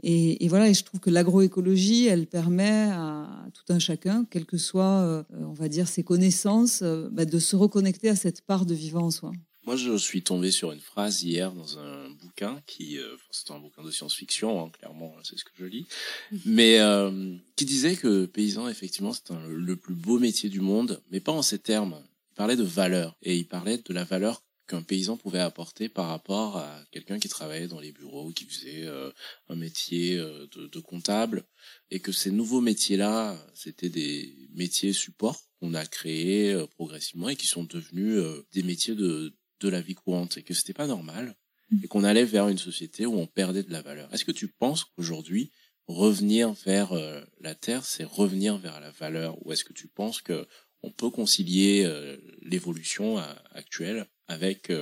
Et, 0.02 0.48
voilà, 0.48 0.68
et 0.68 0.74
je 0.74 0.82
trouve 0.82 0.98
que 0.98 1.10
l'agroécologie, 1.10 2.06
elle 2.06 2.26
permet 2.26 2.90
à 2.90 3.46
tout 3.54 3.72
un 3.72 3.78
chacun, 3.78 4.26
quelles 4.28 4.44
que 4.44 4.58
soient, 4.58 5.00
euh, 5.02 5.22
on 5.32 5.52
va 5.52 5.68
dire, 5.68 5.86
ses 5.86 6.02
connaissances, 6.02 6.82
bah, 7.12 7.24
de 7.24 7.38
se 7.38 7.54
reconnecter 7.54 8.08
à 8.08 8.16
cette 8.16 8.42
part 8.42 8.66
de 8.66 8.74
vivant 8.74 9.04
en 9.04 9.10
soi. 9.12 9.30
Moi, 9.66 9.74
je 9.74 9.96
suis 9.96 10.22
tombé 10.22 10.52
sur 10.52 10.70
une 10.70 10.80
phrase 10.80 11.24
hier 11.24 11.52
dans 11.52 11.80
un 11.80 12.08
bouquin 12.10 12.62
qui, 12.68 12.98
euh, 12.98 13.16
c'est 13.32 13.50
un 13.50 13.58
bouquin 13.58 13.82
de 13.82 13.90
science-fiction, 13.90 14.64
hein, 14.64 14.70
clairement, 14.70 15.12
c'est 15.24 15.36
ce 15.36 15.44
que 15.44 15.50
je 15.58 15.64
lis, 15.64 15.86
mhm. 16.30 16.40
mais 16.46 16.78
euh, 16.78 17.36
qui 17.56 17.64
disait 17.64 17.96
que 17.96 18.26
paysan, 18.26 18.68
effectivement, 18.68 19.12
c'est 19.12 19.34
le 19.48 19.74
plus 19.74 19.96
beau 19.96 20.20
métier 20.20 20.48
du 20.48 20.60
monde, 20.60 21.02
mais 21.10 21.18
pas 21.18 21.32
en 21.32 21.42
ces 21.42 21.58
termes. 21.58 22.00
Il 22.30 22.34
parlait 22.36 22.54
de 22.54 22.62
valeur 22.62 23.16
et 23.22 23.36
il 23.36 23.48
parlait 23.48 23.78
de 23.78 23.92
la 23.92 24.04
valeur 24.04 24.44
qu'un 24.68 24.82
paysan 24.82 25.16
pouvait 25.16 25.40
apporter 25.40 25.88
par 25.88 26.08
rapport 26.08 26.58
à 26.58 26.84
quelqu'un 26.92 27.18
qui 27.18 27.28
travaillait 27.28 27.68
dans 27.68 27.80
les 27.80 27.92
bureaux, 27.92 28.30
qui 28.30 28.44
faisait 28.44 28.86
euh, 28.86 29.10
un 29.48 29.56
métier 29.56 30.16
de, 30.16 30.68
de, 30.68 30.80
comptable, 30.80 31.44
et 31.90 31.98
que 31.98 32.12
ces 32.12 32.30
nouveaux 32.30 32.60
métiers-là, 32.60 33.36
c'était 33.54 33.88
des 33.88 34.32
métiers 34.54 34.92
supports 34.92 35.40
qu'on 35.58 35.74
a 35.74 35.86
créés 35.86 36.56
progressivement 36.76 37.28
et 37.28 37.36
qui 37.36 37.46
sont 37.48 37.64
devenus 37.64 38.22
des 38.52 38.62
métiers 38.62 38.94
de, 38.94 39.34
de 39.60 39.68
la 39.68 39.80
vie 39.80 39.94
courante 39.94 40.36
et 40.36 40.42
que 40.42 40.54
c'était 40.54 40.72
pas 40.72 40.86
normal 40.86 41.36
mm. 41.70 41.78
et 41.84 41.88
qu'on 41.88 42.04
allait 42.04 42.24
vers 42.24 42.48
une 42.48 42.58
société 42.58 43.06
où 43.06 43.14
on 43.18 43.26
perdait 43.26 43.62
de 43.62 43.72
la 43.72 43.82
valeur. 43.82 44.12
Est-ce 44.12 44.24
que 44.24 44.32
tu 44.32 44.48
penses 44.48 44.84
qu'aujourd'hui 44.84 45.50
revenir 45.86 46.52
vers 46.52 46.92
euh, 46.92 47.20
la 47.40 47.54
terre, 47.54 47.84
c'est 47.84 48.04
revenir 48.04 48.58
vers 48.58 48.80
la 48.80 48.90
valeur? 48.90 49.44
Ou 49.44 49.52
est-ce 49.52 49.64
que 49.64 49.72
tu 49.72 49.88
penses 49.88 50.20
que 50.20 50.46
on 50.82 50.90
peut 50.90 51.10
concilier 51.10 51.84
euh, 51.84 52.16
l'évolution 52.42 53.18
euh, 53.18 53.32
actuelle 53.52 54.06
avec 54.28 54.72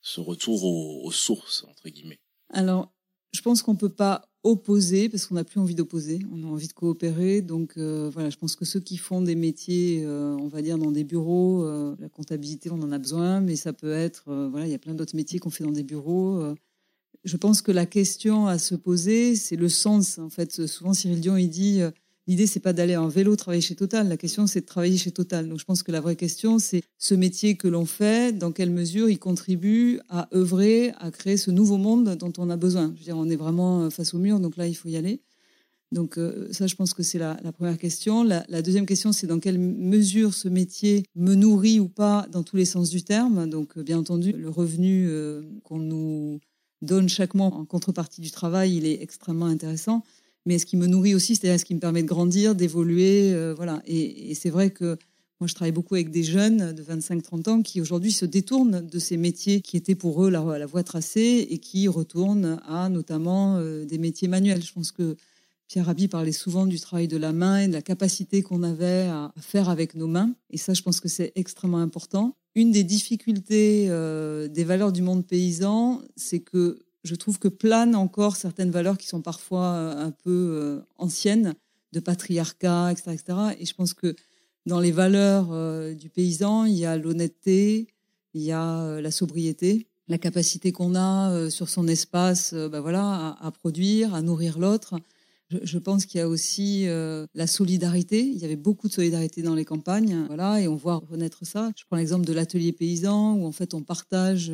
ce 0.00 0.20
retour 0.20 0.64
aux, 0.64 1.04
aux, 1.04 1.12
sources 1.12 1.64
entre 1.64 1.88
guillemets? 1.88 2.20
Alors, 2.50 2.94
je 3.32 3.40
pense 3.40 3.62
qu'on 3.62 3.76
peut 3.76 3.92
pas 3.92 4.31
opposer 4.44 5.08
parce 5.08 5.26
qu'on 5.26 5.36
n'a 5.36 5.44
plus 5.44 5.60
envie 5.60 5.74
d'opposer, 5.74 6.20
on 6.32 6.42
a 6.42 6.46
envie 6.46 6.68
de 6.68 6.72
coopérer. 6.72 7.42
Donc 7.42 7.74
euh, 7.76 8.10
voilà, 8.12 8.30
je 8.30 8.36
pense 8.36 8.56
que 8.56 8.64
ceux 8.64 8.80
qui 8.80 8.96
font 8.96 9.22
des 9.22 9.34
métiers, 9.34 10.02
euh, 10.04 10.36
on 10.40 10.48
va 10.48 10.62
dire 10.62 10.78
dans 10.78 10.90
des 10.90 11.04
bureaux, 11.04 11.64
euh, 11.64 11.94
la 12.00 12.08
comptabilité, 12.08 12.70
on 12.70 12.82
en 12.82 12.92
a 12.92 12.98
besoin, 12.98 13.40
mais 13.40 13.56
ça 13.56 13.72
peut 13.72 13.92
être, 13.92 14.24
voilà, 14.50 14.66
il 14.66 14.72
y 14.72 14.74
a 14.74 14.78
plein 14.78 14.94
d'autres 14.94 15.16
métiers 15.16 15.38
qu'on 15.38 15.50
fait 15.50 15.64
dans 15.64 15.70
des 15.70 15.84
bureaux. 15.84 16.42
je 17.24 17.36
pense 17.36 17.62
que 17.62 17.72
la 17.72 17.86
question 17.86 18.46
à 18.46 18.58
se 18.58 18.74
poser, 18.74 19.36
c'est 19.36 19.56
le 19.56 19.68
sens. 19.68 20.18
En 20.18 20.30
fait, 20.30 20.66
souvent 20.66 20.92
Cyril 20.92 21.20
Dion, 21.20 21.36
il 21.36 21.48
dit 21.48 21.80
L'idée, 22.28 22.46
c'est 22.46 22.60
pas 22.60 22.72
d'aller 22.72 22.96
en 22.96 23.08
vélo 23.08 23.34
travailler 23.34 23.60
chez 23.60 23.74
Total. 23.74 24.08
La 24.08 24.16
question, 24.16 24.46
c'est 24.46 24.60
de 24.60 24.66
travailler 24.66 24.96
chez 24.96 25.10
Total. 25.10 25.48
Donc, 25.48 25.58
je 25.58 25.64
pense 25.64 25.82
que 25.82 25.90
la 25.90 26.00
vraie 26.00 26.14
question, 26.14 26.60
c'est 26.60 26.82
ce 26.98 27.14
métier 27.14 27.56
que 27.56 27.66
l'on 27.66 27.84
fait, 27.84 28.36
dans 28.36 28.52
quelle 28.52 28.70
mesure 28.70 29.08
il 29.10 29.18
contribue 29.18 29.98
à 30.08 30.28
œuvrer, 30.32 30.92
à 30.98 31.10
créer 31.10 31.36
ce 31.36 31.50
nouveau 31.50 31.78
monde 31.78 32.16
dont 32.16 32.32
on 32.38 32.48
a 32.48 32.56
besoin. 32.56 32.92
Je 32.94 33.00
veux 33.00 33.04
dire, 33.04 33.16
on 33.16 33.28
est 33.28 33.36
vraiment 33.36 33.90
face 33.90 34.14
au 34.14 34.18
mur, 34.18 34.38
donc 34.38 34.56
là, 34.56 34.68
il 34.68 34.74
faut 34.74 34.88
y 34.88 34.96
aller. 34.96 35.20
Donc, 35.92 36.16
euh, 36.16 36.50
ça, 36.52 36.66
je 36.66 36.74
pense 36.74 36.94
que 36.94 37.02
c'est 37.02 37.18
la, 37.18 37.36
première 37.52 37.76
question. 37.76 38.24
La, 38.24 38.62
deuxième 38.62 38.86
question, 38.86 39.12
c'est 39.12 39.26
dans 39.26 39.38
quelle 39.38 39.58
mesure 39.58 40.32
ce 40.32 40.48
métier 40.48 41.04
me 41.14 41.34
nourrit 41.34 41.80
ou 41.80 41.88
pas 41.88 42.26
dans 42.30 42.42
tous 42.42 42.56
les 42.56 42.64
sens 42.64 42.88
du 42.88 43.02
terme. 43.04 43.48
Donc, 43.48 43.76
euh, 43.76 43.82
bien 43.82 43.98
entendu, 43.98 44.32
le 44.32 44.48
revenu 44.48 45.06
euh, 45.08 45.42
qu'on 45.64 45.78
nous 45.78 46.40
donne 46.80 47.08
chaque 47.08 47.34
mois 47.34 47.46
en 47.48 47.64
contrepartie 47.64 48.22
du 48.22 48.30
travail, 48.30 48.76
il 48.76 48.86
est 48.86 49.02
extrêmement 49.02 49.46
intéressant 49.46 50.02
mais 50.46 50.58
ce 50.58 50.66
qui 50.66 50.76
me 50.76 50.86
nourrit 50.86 51.14
aussi, 51.14 51.36
c'est-à-dire 51.36 51.60
ce 51.60 51.64
qui 51.64 51.74
me 51.74 51.80
permet 51.80 52.02
de 52.02 52.08
grandir, 52.08 52.54
d'évoluer. 52.54 53.32
Euh, 53.32 53.54
voilà. 53.54 53.82
Et, 53.86 54.34
c'est 54.34 54.50
vrai 54.50 54.70
que 54.70 54.96
moi, 55.40 55.48
je 55.48 55.54
travaille 55.54 55.72
beaucoup 55.72 55.94
avec 55.94 56.10
des 56.10 56.22
jeunes 56.22 56.72
de 56.72 56.82
25-30 56.82 57.48
ans 57.48 57.62
qui 57.62 57.80
aujourd'hui 57.80 58.12
se 58.12 58.24
détournent 58.24 58.86
de 58.86 58.98
ces 58.98 59.16
métiers 59.16 59.60
qui 59.60 59.76
étaient 59.76 59.94
pour 59.94 60.24
eux 60.24 60.30
la, 60.30 60.66
voie 60.66 60.84
tracée 60.84 61.46
et 61.50 61.58
qui 61.58 61.88
retournent 61.88 62.60
à 62.66 62.88
notamment 62.88 63.56
euh, 63.56 63.84
des 63.84 63.98
métiers 63.98 64.28
manuels. 64.28 64.62
Je 64.62 64.72
pense 64.72 64.92
que 64.92 65.16
Pierre 65.68 65.86
Rabhi 65.86 66.06
parlait 66.06 66.32
souvent 66.32 66.66
du 66.66 66.78
travail 66.78 67.08
de 67.08 67.16
la 67.16 67.32
main 67.32 67.60
et 67.60 67.66
de 67.66 67.72
la 67.72 67.82
capacité 67.82 68.42
qu'on 68.42 68.62
avait 68.62 69.06
à 69.08 69.32
faire 69.40 69.68
avec 69.68 69.94
nos 69.94 70.06
mains. 70.06 70.34
Et 70.50 70.58
ça, 70.58 70.74
je 70.74 70.82
pense 70.82 71.00
que 71.00 71.08
c'est 71.08 71.32
extrêmement 71.34 71.78
important. 71.78 72.36
Une 72.54 72.70
des 72.70 72.84
difficultés 72.84 73.86
euh, 73.88 74.48
des 74.48 74.64
valeurs 74.64 74.92
du 74.92 75.00
monde 75.00 75.26
paysan, 75.26 76.02
c'est 76.14 76.40
que 76.40 76.78
je 77.04 77.14
trouve 77.14 77.38
que 77.38 77.48
planent 77.48 77.96
encore 77.96 78.36
certaines 78.36 78.70
valeurs 78.70 78.98
qui 78.98 79.08
sont 79.08 79.22
parfois 79.22 79.66
euh, 79.74 80.06
un 80.06 80.10
peu 80.10 80.30
euh, 80.30 80.80
anciennes, 80.96 81.54
de 81.92 82.00
patriarcat, 82.00 82.92
etc., 82.92 83.10
etc. 83.12 83.38
Et 83.58 83.66
je 83.66 83.74
pense 83.74 83.92
que 83.92 84.14
dans 84.64 84.80
les 84.80 84.92
valeurs 84.92 85.48
euh, 85.50 85.94
du 85.94 86.08
paysan, 86.08 86.64
il 86.64 86.76
y 86.76 86.86
a 86.86 86.96
l'honnêteté, 86.96 87.88
il 88.34 88.42
y 88.42 88.52
a 88.52 89.00
la 89.00 89.10
sobriété, 89.10 89.88
la 90.08 90.16
capacité 90.16 90.72
qu'on 90.72 90.94
a 90.94 91.50
sur 91.50 91.68
son 91.68 91.86
espace 91.86 92.54
ben 92.54 92.80
voilà, 92.80 93.36
à, 93.40 93.50
produire, 93.50 94.14
à 94.14 94.22
nourrir 94.22 94.58
l'autre. 94.58 94.94
Je, 95.50 95.78
pense 95.78 96.06
qu'il 96.06 96.18
y 96.18 96.22
a 96.22 96.28
aussi 96.28 96.86
la 96.86 97.46
solidarité. 97.46 98.20
Il 98.20 98.38
y 98.38 98.44
avait 98.46 98.56
beaucoup 98.56 98.88
de 98.88 98.92
solidarité 98.94 99.42
dans 99.42 99.54
les 99.54 99.66
campagnes, 99.66 100.24
voilà, 100.28 100.62
et 100.62 100.66
on 100.66 100.76
voit 100.76 101.02
renaître 101.10 101.46
ça. 101.46 101.72
Je 101.76 101.84
prends 101.84 101.98
l'exemple 101.98 102.24
de 102.24 102.32
l'atelier 102.32 102.72
paysan 102.72 103.34
où 103.34 103.44
en 103.44 103.52
fait 103.52 103.74
on 103.74 103.82
partage 103.82 104.50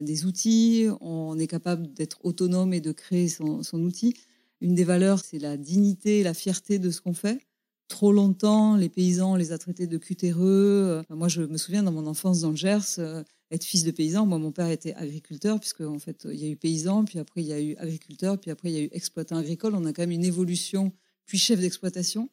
des 0.00 0.24
outils, 0.24 0.86
on 1.00 1.38
est 1.38 1.46
capable 1.46 1.92
d'être 1.92 2.18
autonome 2.24 2.72
et 2.72 2.80
de 2.80 2.92
créer 2.92 3.28
son, 3.28 3.62
outil. 3.74 4.14
Une 4.60 4.74
des 4.74 4.84
valeurs, 4.84 5.20
c'est 5.24 5.38
la 5.38 5.56
dignité 5.56 6.22
la 6.22 6.34
fierté 6.34 6.78
de 6.78 6.90
ce 6.90 7.00
qu'on 7.00 7.14
fait. 7.14 7.40
trop 7.88 8.12
longtemps, 8.12 8.76
les 8.76 8.90
paysans, 8.90 9.32
on 9.32 9.36
les 9.36 9.52
a 9.52 9.58
traités 9.58 9.86
de 9.86 9.96
cutéreux. 9.96 11.02
moi, 11.08 11.28
je 11.28 11.42
me 11.42 11.56
souviens 11.56 11.82
dans 11.82 11.92
mon 11.92 12.06
enfance 12.06 12.40
dans 12.40 12.50
le 12.50 12.56
Gers, 12.56 13.00
être 13.50 13.64
fils 13.64 13.84
de 13.84 13.90
paysan. 13.90 14.26
Moi, 14.26 14.38
mon 14.38 14.52
père 14.52 14.68
était 14.68 14.94
agriculteur, 14.94 15.58
puisque 15.58 15.80
en 15.80 15.98
fait, 15.98 16.26
il 16.30 16.38
y 16.38 16.44
a 16.44 16.48
eu 16.48 16.56
paysan, 16.56 17.04
puis 17.04 17.18
après, 17.18 17.42
il 17.42 17.46
y 17.46 17.52
a 17.52 17.60
eu 17.60 17.76
agriculteur, 17.76 18.38
puis 18.38 18.50
après, 18.50 18.70
il 18.70 18.74
y 18.74 18.78
a 18.78 18.82
eu 18.82 18.88
exploitant 18.92 19.36
agricole. 19.36 19.74
On 19.74 19.84
a 19.86 19.92
quand 19.92 20.02
même 20.02 20.10
une 20.10 20.24
évolution, 20.24 20.92
puis 21.24 21.38
chef 21.38 21.60
d'exploitation, 21.60 22.28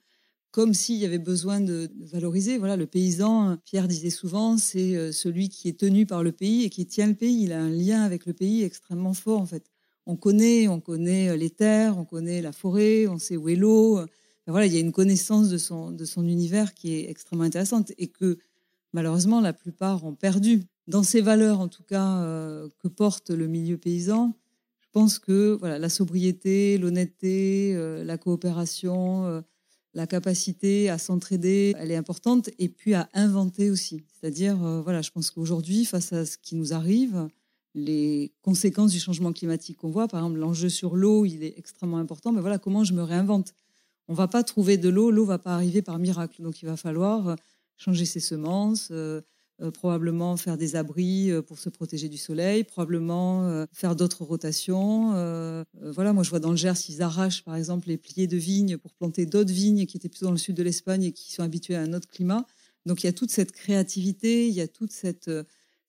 comme 0.55 0.73
s'il 0.73 0.95
y 0.95 1.05
avait 1.05 1.19
besoin 1.19 1.59
de, 1.59 1.91
valoriser. 1.99 2.57
Voilà, 2.57 2.77
le 2.77 2.85
paysan, 2.85 3.57
Pierre 3.65 3.89
disait 3.89 4.09
souvent, 4.09 4.55
c'est 4.57 4.95
euh, 4.95 5.11
celui 5.11 5.49
qui 5.49 5.67
est 5.67 5.77
tenu 5.77 6.05
par 6.05 6.23
le 6.23 6.31
pays 6.31 6.63
et 6.63 6.69
qui 6.69 6.85
tient 6.85 7.07
le 7.07 7.13
pays. 7.13 7.43
Il 7.43 7.51
a 7.51 7.61
un 7.61 7.69
lien 7.69 8.03
avec 8.03 8.25
le 8.25 8.31
pays 8.31 8.63
extrêmement 8.63 9.13
fort, 9.13 9.41
en 9.41 9.45
fait. 9.45 9.69
On 10.05 10.15
connaît, 10.15 10.69
on 10.69 10.79
connaît 10.79 11.27
euh, 11.27 11.35
les 11.35 11.49
terres, 11.49 11.97
on 11.97 12.05
connaît 12.05 12.41
la 12.41 12.53
forêt, 12.53 13.05
on 13.05 13.17
sait 13.19 13.35
où 13.35 13.49
est 13.49 13.57
l'eau. 13.57 13.99
voilà, 14.47 14.65
il 14.65 14.73
y 14.73 14.77
a 14.77 14.79
une 14.79 14.93
connaissance 14.93 15.49
de 15.49 15.57
son, 15.57 15.91
de 15.91 16.05
son 16.05 16.25
univers 16.25 16.73
qui 16.73 16.93
est 16.93 17.09
extrêmement 17.09 17.43
intéressante 17.43 17.91
et 17.97 18.07
que 18.07 18.37
malheureusement 18.93 19.41
la 19.41 19.51
plupart 19.51 20.05
ont 20.05 20.15
perdu 20.15 20.63
dans 20.87 21.03
ces 21.03 21.19
valeurs, 21.19 21.59
en 21.59 21.67
tout 21.67 21.83
cas, 21.83 22.21
euh, 22.21 22.69
que 22.79 22.87
porte 22.87 23.29
le 23.29 23.47
milieu 23.47 23.77
paysan, 23.77 24.33
je 24.79 24.87
pense 24.93 25.19
que 25.19 25.57
voilà, 25.59 25.79
la 25.79 25.89
sobriété, 25.89 26.77
l'honnêteté, 26.77 27.75
la 28.05 28.17
coopération, 28.17 29.43
la 29.95 30.05
capacité 30.05 30.89
à 30.89 30.97
s'entraider, 30.97 31.73
elle 31.79 31.89
est 31.89 31.95
importante, 31.95 32.49
et 32.59 32.69
puis 32.69 32.93
à 32.93 33.09
inventer 33.13 33.71
aussi. 33.71 34.03
C'est-à-dire, 34.13 34.57
voilà, 34.83 35.01
je 35.01 35.09
pense 35.09 35.31
qu'aujourd'hui, 35.31 35.85
face 35.85 36.13
à 36.13 36.25
ce 36.25 36.37
qui 36.37 36.55
nous 36.55 36.73
arrive, 36.73 37.27
les 37.75 38.31
conséquences 38.41 38.91
du 38.91 38.99
changement 38.99 39.33
climatique 39.33 39.77
qu'on 39.77 39.89
voit, 39.89 40.07
par 40.07 40.21
exemple, 40.21 40.39
l'enjeu 40.39 40.69
sur 40.69 40.95
l'eau, 40.95 41.25
il 41.25 41.43
est 41.43 41.57
extrêmement 41.57 41.97
important, 41.97 42.31
mais 42.31 42.41
voilà, 42.41 42.57
comment 42.57 42.83
je 42.83 42.93
me 42.93 43.03
réinvente? 43.03 43.53
On 44.07 44.13
va 44.13 44.27
pas 44.27 44.43
trouver 44.43 44.77
de 44.77 44.89
l'eau, 44.89 45.11
l'eau 45.11 45.25
va 45.25 45.39
pas 45.39 45.55
arriver 45.55 45.81
par 45.81 45.97
miracle, 45.97 46.41
donc 46.41 46.61
il 46.61 46.65
va 46.65 46.77
falloir 46.77 47.35
changer 47.77 48.05
ses 48.05 48.19
semences, 48.19 48.89
euh, 48.91 49.21
probablement 49.71 50.37
faire 50.37 50.57
des 50.57 50.75
abris 50.75 51.31
euh, 51.31 51.41
pour 51.41 51.59
se 51.59 51.69
protéger 51.69 52.09
du 52.09 52.17
soleil, 52.17 52.63
probablement 52.63 53.47
euh, 53.47 53.65
faire 53.71 53.95
d'autres 53.95 54.23
rotations. 54.23 55.11
voilà, 55.81 56.13
moi 56.13 56.23
je 56.23 56.29
vois 56.29 56.39
dans 56.39 56.51
le 56.51 56.57
Gers, 56.57 56.89
ils 56.89 57.01
arrachent 57.01 57.43
par 57.43 57.55
exemple 57.55 57.87
les 57.87 57.97
pliés 57.97 58.27
de 58.27 58.37
vignes 58.37 58.77
pour 58.77 58.93
planter 58.93 59.25
d'autres 59.25 59.53
vignes 59.53 59.85
qui 59.85 59.97
étaient 59.97 60.09
plutôt 60.09 60.25
dans 60.25 60.31
le 60.31 60.37
sud 60.37 60.55
de 60.55 60.63
l'Espagne 60.63 61.03
et 61.03 61.11
qui 61.11 61.31
sont 61.31 61.43
habituées 61.43 61.75
à 61.75 61.81
un 61.81 61.93
autre 61.93 62.07
climat. 62.07 62.45
Donc 62.85 63.03
il 63.03 63.07
y 63.07 63.09
a 63.09 63.13
toute 63.13 63.31
cette 63.31 63.51
créativité, 63.51 64.47
il 64.47 64.53
y 64.53 64.61
a 64.61 64.67
toute 64.67 64.91
cette 64.91 65.29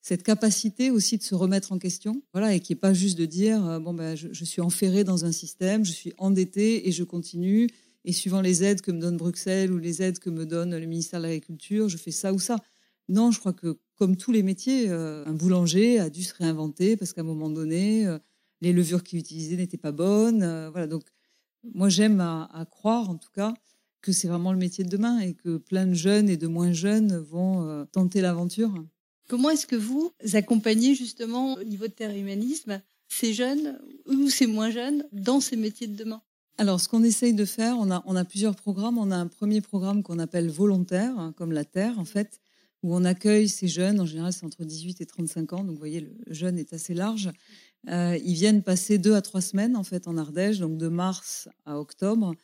cette 0.03 0.23
capacité 0.23 0.93
aussi 0.93 1.19
de 1.19 1.25
se 1.25 1.35
remettre 1.35 1.73
en 1.73 1.79
question, 1.79 2.23
voilà, 2.33 2.55
et 2.55 2.61
qui 2.61 2.75
est 2.75 2.77
pas 2.77 2.95
juste 2.95 3.19
de 3.19 3.27
dire 3.27 3.81
bon 3.81 3.93
ben 3.93 4.15
je, 4.15 4.29
je, 4.31 4.45
suis 4.45 4.63
enferré 4.63 5.03
dans 5.03 5.25
un 5.25 5.33
système, 5.33 5.85
je 5.85 5.91
suis 5.91 6.13
endetté 6.17 6.89
et 6.89 6.93
je 6.93 7.03
continue, 7.03 7.69
et 8.05 8.13
suivant 8.13 8.41
les 8.41 8.63
aides 8.63 8.81
que 8.81 8.93
me 8.93 9.01
donne 9.01 9.17
Bruxelles 9.17 9.73
ou 9.73 9.79
les 9.79 10.01
aides 10.01 10.21
que 10.21 10.31
me 10.31 10.47
donne 10.47 10.77
le 10.77 10.87
ministère 10.87 11.19
de 11.19 11.25
l'Agriculture, 11.25 11.89
je 11.89 11.97
fais 11.97 12.13
ça 12.13 12.33
ou 12.33 12.39
ça. 12.39 12.57
Non, 13.09 13.31
je 13.31 13.39
crois 13.39 13.53
que 13.53 13.79
comme 13.97 14.17
tous 14.17 14.33
les 14.33 14.43
métiers, 14.43 14.87
euh, 14.89 15.25
un 15.27 15.33
boulanger 15.33 15.99
a 15.99 16.11
dû 16.11 16.23
se 16.23 16.35
réinventer 16.35 16.97
parce 16.97 17.13
qu'à 17.13 17.23
un 17.23 17.25
moment 17.25 17.51
donné, 17.51 18.07
euh, 18.07 18.19
les 18.61 18.73
levures 18.73 19.03
qu'il 19.03 19.19
utilisait 19.19 19.57
n'étaient 19.57 19.77
pas 19.77 19.93
bonnes. 19.93 20.43
Euh, 20.43 20.71
voilà, 20.71 20.87
donc 20.87 21.05
moi 21.75 21.89
j'aime 21.89 22.21
à, 22.21 22.67
croire 22.71 23.11
en 23.11 23.17
tout 23.17 23.31
cas 23.35 23.55
que 24.03 24.13
c'est 24.13 24.29
vraiment 24.29 24.53
le 24.53 24.59
métier 24.59 24.85
de 24.85 24.89
demain 24.89 25.19
et 25.21 25.35
que 25.35 25.57
plein 25.57 25.87
de 25.87 25.95
jeunes 25.95 26.29
et 26.29 26.37
de 26.37 26.47
moins 26.47 26.73
jeunes 26.73 27.17
vont 27.17 27.87
tenter 27.91 28.21
l'aventure. 28.21 28.73
Comment 29.29 29.51
est-ce 29.51 29.67
que 29.67 29.75
vous 29.75 30.13
accompagnez 30.35 30.95
justement 30.95 31.55
au 31.55 31.65
niveau 31.65 31.89
de 31.89 31.93
terre 31.93 32.17
humanisme 32.17 32.81
ces 33.09 33.35
jeunes 33.35 33.81
ou 34.07 34.29
ces 34.29 34.47
moins 34.47 34.71
jeunes 34.71 35.05
dans 35.11 35.41
ces 35.41 35.57
métiers 35.57 35.89
de 35.89 35.97
demain? 35.97 36.23
Alors, 36.59 36.81
ce 36.81 36.89
qu'on 36.89 37.03
essaye 37.03 37.35
de 37.35 37.45
faire, 37.45 37.77
on 37.79 37.91
a, 37.91 38.03
on 38.07 38.17
a 38.17 38.25
plusieurs 38.25 38.55
programmes. 38.55 38.97
On 38.97 39.11
a 39.11 39.17
un 39.17 39.27
premier 39.27 39.61
programme 39.61 40.03
qu'on 40.03 40.19
appelle 40.19 40.49
volontaire, 40.49 41.19
hein, 41.19 41.35
comme 41.37 41.53
la 41.53 41.65
Terre, 41.65 41.99
en 41.99 42.05
fait, 42.05 42.41
où 42.87 42.95
on 42.95 43.05
accueille 43.05 43.49
ces 43.49 43.67
jeunes. 43.67 44.01
En 44.01 44.07
général, 44.07 44.33
c'est 44.33 44.47
entre 44.47 44.65
18 44.65 45.01
et 45.01 45.07
35 45.07 45.53
ans. 45.55 45.65
Donc, 45.65 45.73
vous 45.73 45.79
voyez, 45.79 46.01
le 46.01 46.33
jeune 46.33 46.57
est 46.57 46.73
assez 46.73 46.95
large. 46.95 47.31
Euh, 47.89 48.17
ils 48.25 48.35
viennent 48.35 48.63
passer 48.63 48.99
deux 48.99 49.15
à 49.15 49.23
trois 49.23 49.41
semaines 49.41 49.77
en 49.77 49.85
fait 49.85 50.09
en 50.09 50.17
Ardèche, 50.17 50.59
donc 50.59 50.77
de 50.77 50.89
mars 50.89 51.49
à 51.65 51.79
octobre, 51.79 52.35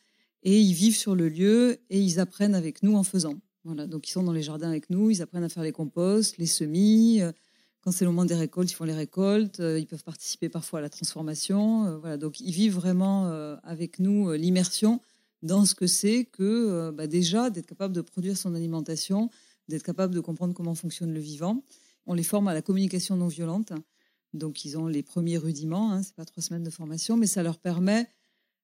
et 0.42 0.60
ils 0.60 0.72
vivent 0.72 0.96
sur 0.96 1.14
le 1.14 1.28
lieu 1.28 1.78
et 1.90 2.00
ils 2.00 2.20
apprennent 2.20 2.54
avec 2.54 2.82
nous 2.82 2.96
en 2.96 3.02
faisant. 3.02 3.34
Voilà, 3.64 3.86
donc 3.86 4.08
ils 4.08 4.12
sont 4.12 4.22
dans 4.22 4.32
les 4.32 4.42
jardins 4.42 4.68
avec 4.68 4.90
nous, 4.90 5.10
ils 5.10 5.22
apprennent 5.22 5.44
à 5.44 5.48
faire 5.48 5.62
les 5.62 5.72
composts, 5.72 6.38
les 6.38 6.46
semis. 6.46 7.20
Euh, 7.20 7.32
quand 7.80 7.90
c'est 7.90 8.04
le 8.04 8.10
moment 8.10 8.24
des 8.24 8.36
récoltes, 8.36 8.70
ils 8.70 8.74
font 8.74 8.84
les 8.84 8.94
récoltes. 8.94 9.58
Euh, 9.58 9.78
ils 9.78 9.86
peuvent 9.86 10.04
participer 10.04 10.48
parfois 10.48 10.78
à 10.78 10.82
la 10.82 10.90
transformation. 10.90 11.98
Voilà, 11.98 12.16
donc 12.16 12.38
ils 12.40 12.52
vivent 12.52 12.74
vraiment 12.74 13.26
avec 13.64 13.98
nous 13.98 14.32
l'immersion 14.32 15.00
dans 15.42 15.64
ce 15.64 15.74
que 15.74 15.88
c'est 15.88 16.24
que 16.24 16.92
bah, 16.92 17.08
déjà 17.08 17.50
d'être 17.50 17.66
capable 17.66 17.92
de 17.92 18.00
produire 18.00 18.36
son 18.36 18.54
alimentation, 18.54 19.30
d'être 19.68 19.82
capable 19.82 20.14
de 20.14 20.20
comprendre 20.20 20.54
comment 20.54 20.74
fonctionne 20.74 21.12
le 21.12 21.20
vivant. 21.20 21.62
On 22.06 22.14
les 22.14 22.22
forme 22.22 22.48
à 22.48 22.54
la 22.54 22.62
communication 22.62 23.16
non 23.16 23.28
violente. 23.28 23.72
Donc, 24.34 24.64
ils 24.64 24.78
ont 24.78 24.86
les 24.86 25.02
premiers 25.02 25.38
rudiments. 25.38 25.92
Hein, 25.92 26.02
c'est 26.02 26.14
pas 26.14 26.24
trois 26.24 26.42
semaines 26.42 26.64
de 26.64 26.70
formation, 26.70 27.16
mais 27.16 27.26
ça 27.26 27.42
leur 27.42 27.58
permet 27.58 28.08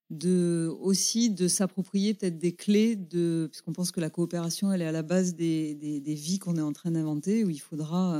de 0.09 0.73
aussi 0.81 1.29
de 1.29 1.47
s'approprier 1.47 2.13
peut-être 2.13 2.39
des 2.39 2.55
clés 2.55 2.95
de 2.95 3.47
puisqu'on 3.51 3.73
pense 3.73 3.91
que 3.91 3.99
la 3.99 4.09
coopération 4.09 4.73
elle 4.73 4.81
est 4.81 4.87
à 4.87 4.91
la 4.91 5.03
base 5.03 5.35
des, 5.35 5.75
des, 5.75 6.13
vies 6.15 6.39
qu'on 6.39 6.55
est 6.55 6.61
en 6.61 6.73
train 6.73 6.91
d'inventer 6.91 7.43
où 7.43 7.51
il 7.51 7.59
faudra 7.59 8.19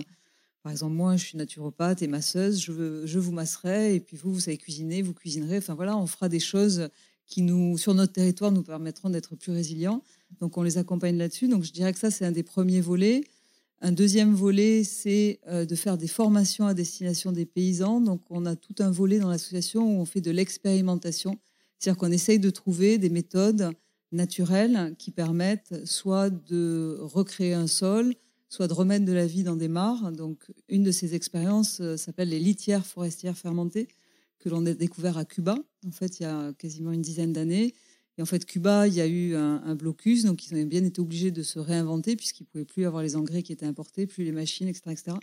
par 0.61 0.71
exemple 0.71 0.93
moi 0.93 1.17
je 1.17 1.25
suis 1.25 1.37
naturopathe 1.37 2.03
et 2.03 2.07
masseuse 2.07 2.61
je, 2.61 3.07
je 3.07 3.19
vous 3.19 3.31
masserai 3.31 3.95
et 3.95 3.99
puis 3.99 4.17
vous 4.17 4.31
vous 4.31 4.39
savez 4.39 4.57
cuisiner 4.57 5.01
vous 5.01 5.15
cuisinerez 5.15 5.57
enfin 5.57 5.73
voilà 5.73 5.97
on 5.97 6.05
fera 6.05 6.29
des 6.29 6.39
choses 6.39 6.89
qui 7.29 7.43
nous, 7.43 7.77
sur 7.77 7.93
notre 7.93 8.11
territoire, 8.11 8.51
nous 8.51 8.63
permettront 8.63 9.09
d'être 9.09 9.35
plus 9.35 9.53
résilients. 9.53 10.03
Donc, 10.41 10.57
on 10.57 10.63
les 10.63 10.77
accompagne 10.77 11.17
là-dessus. 11.17 11.47
Donc, 11.47 11.63
je 11.63 11.71
dirais 11.71 11.93
que 11.93 11.99
ça, 11.99 12.11
c'est 12.11 12.25
un 12.25 12.31
des 12.31 12.43
premiers 12.43 12.81
volets. 12.81 13.23
Un 13.81 13.91
deuxième 13.91 14.33
volet, 14.33 14.83
c'est 14.83 15.39
euh, 15.47 15.65
de 15.65 15.75
faire 15.75 15.97
des 15.97 16.07
formations 16.07 16.65
à 16.65 16.73
destination 16.73 17.31
des 17.31 17.45
paysans. 17.45 18.01
Donc, 18.01 18.23
on 18.29 18.45
a 18.45 18.55
tout 18.55 18.75
un 18.79 18.89
volet 18.89 19.19
dans 19.19 19.29
l'association 19.29 19.83
où 19.83 20.01
on 20.01 20.05
fait 20.05 20.21
de 20.21 20.31
l'expérimentation. 20.31 21.37
C'est-à-dire 21.77 21.97
qu'on 21.97 22.11
essaye 22.11 22.39
de 22.39 22.49
trouver 22.49 22.97
des 22.97 23.09
méthodes 23.09 23.71
naturelles 24.11 24.95
qui 24.97 25.11
permettent 25.11 25.85
soit 25.85 26.31
de 26.31 26.97
recréer 26.99 27.53
un 27.53 27.67
sol, 27.67 28.15
soit 28.49 28.67
de 28.67 28.73
remettre 28.73 29.05
de 29.05 29.13
la 29.13 29.27
vie 29.27 29.43
dans 29.43 29.55
des 29.55 29.67
mares. 29.67 30.11
Donc, 30.11 30.47
une 30.67 30.83
de 30.83 30.91
ces 30.91 31.13
expériences 31.13 31.79
euh, 31.79 31.95
s'appelle 31.95 32.29
les 32.29 32.39
litières 32.39 32.87
forestières 32.87 33.37
fermentées 33.37 33.87
que 34.39 34.49
l'on 34.49 34.65
a 34.65 34.73
découvert 34.73 35.17
à 35.17 35.25
Cuba, 35.25 35.57
en 35.85 35.91
fait, 35.91 36.19
il 36.19 36.23
y 36.23 36.25
a 36.25 36.53
quasiment 36.53 36.91
une 36.91 37.01
dizaine 37.01 37.33
d'années. 37.33 37.73
Et 38.17 38.21
en 38.21 38.25
fait, 38.25 38.45
Cuba, 38.45 38.87
il 38.87 38.93
y 38.93 39.01
a 39.01 39.07
eu 39.07 39.35
un, 39.35 39.75
blocus, 39.75 40.23
donc 40.23 40.45
ils 40.45 40.53
ont 40.53 40.65
bien 40.65 40.83
été 40.83 40.99
obligés 40.99 41.31
de 41.31 41.41
se 41.41 41.57
réinventer 41.57 42.17
puisqu'ils 42.17 42.43
ne 42.43 42.47
pouvaient 42.47 42.65
plus 42.65 42.85
avoir 42.85 43.01
les 43.01 43.15
engrais 43.15 43.43
qui 43.43 43.53
étaient 43.53 43.65
importés, 43.65 44.07
plus 44.07 44.25
les 44.25 44.33
machines, 44.33 44.67
etc. 44.67 44.91
etc. 44.91 45.17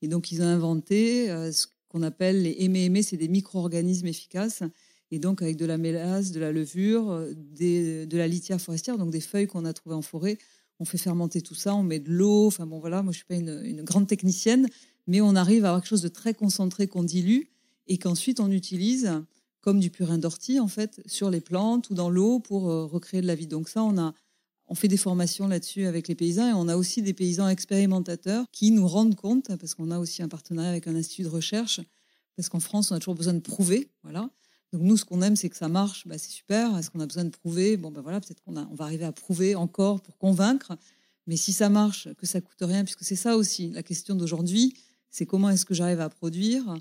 Et 0.00 0.06
donc, 0.06 0.30
ils 0.30 0.42
ont 0.42 0.46
inventé 0.46 1.28
euh, 1.28 1.50
ce 1.50 1.66
qu'on 1.88 2.02
appelle 2.02 2.42
les 2.42 2.56
émé 2.60 3.02
c'est 3.02 3.16
des 3.16 3.26
micro-organismes 3.26 4.06
efficaces. 4.06 4.62
Et 5.10 5.18
donc, 5.18 5.42
avec 5.42 5.56
de 5.56 5.66
la 5.66 5.76
mélasse, 5.76 6.30
de 6.30 6.38
la 6.38 6.52
levure, 6.52 7.10
euh, 7.10 7.34
de 7.34 8.16
la 8.16 8.28
litière 8.28 8.60
forestière, 8.60 8.96
donc 8.96 9.10
des 9.10 9.20
feuilles 9.20 9.48
qu'on 9.48 9.64
a 9.64 9.72
trouvées 9.72 9.96
en 9.96 10.02
forêt, 10.02 10.38
on 10.78 10.84
fait 10.84 10.98
fermenter 10.98 11.40
tout 11.40 11.56
ça, 11.56 11.74
on 11.74 11.82
met 11.82 11.98
de 11.98 12.12
l'eau. 12.12 12.46
Enfin 12.46 12.66
bon, 12.66 12.78
voilà, 12.78 13.02
moi, 13.02 13.12
je 13.12 13.18
ne 13.18 13.24
suis 13.24 13.26
pas 13.26 13.34
une, 13.34 13.60
une 13.64 13.82
grande 13.82 14.06
technicienne, 14.06 14.68
mais 15.08 15.20
on 15.20 15.34
arrive 15.34 15.64
à 15.64 15.70
avoir 15.70 15.82
quelque 15.82 15.90
chose 15.90 16.02
de 16.02 16.08
très 16.08 16.32
concentré 16.32 16.86
qu'on 16.86 17.02
dilue 17.02 17.46
et 17.86 17.98
qu'ensuite 17.98 18.40
on 18.40 18.50
utilise 18.50 19.12
comme 19.60 19.80
du 19.80 19.90
purin 19.90 20.18
d'ortie 20.18 20.60
en 20.60 20.68
fait 20.68 21.00
sur 21.06 21.30
les 21.30 21.40
plantes 21.40 21.90
ou 21.90 21.94
dans 21.94 22.10
l'eau 22.10 22.38
pour 22.38 22.70
euh, 22.70 22.86
recréer 22.86 23.20
de 23.20 23.26
la 23.26 23.34
vie. 23.34 23.46
Donc 23.46 23.68
ça, 23.68 23.82
on 23.82 23.98
a 23.98 24.14
on 24.68 24.74
fait 24.74 24.88
des 24.88 24.96
formations 24.96 25.46
là-dessus 25.46 25.86
avec 25.86 26.08
les 26.08 26.14
paysans 26.14 26.48
et 26.48 26.52
on 26.52 26.68
a 26.68 26.76
aussi 26.76 27.02
des 27.02 27.12
paysans 27.12 27.48
expérimentateurs 27.48 28.44
qui 28.52 28.70
nous 28.70 28.86
rendent 28.86 29.14
compte, 29.14 29.56
parce 29.56 29.74
qu'on 29.74 29.90
a 29.90 29.98
aussi 29.98 30.22
un 30.22 30.28
partenariat 30.28 30.70
avec 30.70 30.88
un 30.88 30.96
institut 30.96 31.22
de 31.22 31.28
recherche, 31.28 31.80
parce 32.36 32.48
qu'en 32.48 32.60
France, 32.60 32.90
on 32.90 32.94
a 32.94 32.98
toujours 32.98 33.14
besoin 33.14 33.34
de 33.34 33.40
prouver. 33.40 33.90
Voilà. 34.02 34.28
Donc 34.72 34.82
nous, 34.82 34.96
ce 34.96 35.04
qu'on 35.04 35.22
aime, 35.22 35.36
c'est 35.36 35.48
que 35.48 35.56
ça 35.56 35.68
marche, 35.68 36.06
bah, 36.06 36.18
c'est 36.18 36.30
super. 36.30 36.76
Est-ce 36.76 36.90
qu'on 36.90 37.00
a 37.00 37.06
besoin 37.06 37.24
de 37.24 37.30
prouver? 37.30 37.76
Bon, 37.76 37.90
ben 37.90 38.00
voilà, 38.00 38.20
peut-être 38.20 38.42
qu'on 38.42 38.56
on 38.56 38.74
va 38.74 38.84
arriver 38.84 39.04
à 39.04 39.12
prouver 39.12 39.54
encore 39.54 40.00
pour 40.00 40.18
convaincre. 40.18 40.76
Mais 41.26 41.36
si 41.36 41.52
ça 41.52 41.68
marche, 41.68 42.08
que 42.14 42.26
ça 42.26 42.40
coûte 42.40 42.58
rien, 42.60 42.84
puisque 42.84 43.04
c'est 43.04 43.16
ça 43.16 43.36
aussi 43.36 43.70
la 43.70 43.82
question 43.82 44.16
d'aujourd'hui, 44.16 44.74
c'est 45.10 45.26
comment 45.26 45.48
est-ce 45.50 45.64
que 45.64 45.74
j'arrive 45.74 46.00
à 46.00 46.08
produire 46.08 46.76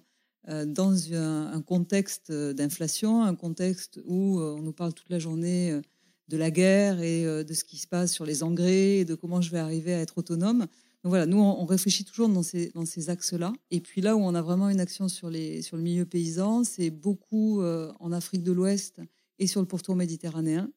dans 0.48 1.14
un, 1.14 1.62
contexte 1.62 2.32
d'inflation, 2.32 3.24
un 3.24 3.36
contexte 3.36 4.00
où 4.06 4.40
euh, 4.40 4.56
on 4.58 4.62
nous 4.62 4.74
parle 4.74 4.94
toute 4.94 5.10
la 5.10 5.18
journée 5.18 5.72
euh, 5.72 5.82
de 6.28 6.38
la 6.38 6.52
guerre 6.52 7.02
et 7.02 7.24
de 7.44 7.54
ce 7.54 7.64
qui 7.64 7.78
se 7.78 7.86
passe 7.86 8.12
sur 8.12 8.26
les 8.26 8.42
engrais 8.42 8.98
et 8.98 9.06
de 9.06 9.14
comment 9.14 9.42
je 9.42 9.52
vais 9.52 9.60
arriver 9.60 9.94
à 9.94 10.00
être 10.00 10.18
autonome. 10.18 10.62
Donc 11.04 11.12
voilà, 11.12 11.28
nous, 11.28 11.38
on 11.38 11.66
réfléchit 11.66 12.04
toujours 12.04 12.30
dans 12.30 12.42
ces, 12.42 13.10
axes-là. 13.10 13.54
Et 13.70 13.80
puis 13.80 14.02
là 14.02 14.16
où 14.16 14.22
on 14.22 14.34
a 14.34 14.42
vraiment 14.42 14.70
une 14.70 14.80
action 14.80 15.08
sur, 15.08 15.30
sur 15.62 15.78
le 15.78 15.84
milieu 15.84 16.04
paysan, 16.06 16.64
c'est 16.64 16.90
beaucoup 16.90 17.62
en 17.62 18.12
Afrique 18.12 18.42
de 18.42 18.52
l'Ouest 18.52 19.02
et 19.38 19.46
sur 19.46 19.62
le 19.62 19.68
pourtour 19.68 19.96
méditerranéen, 19.96 20.72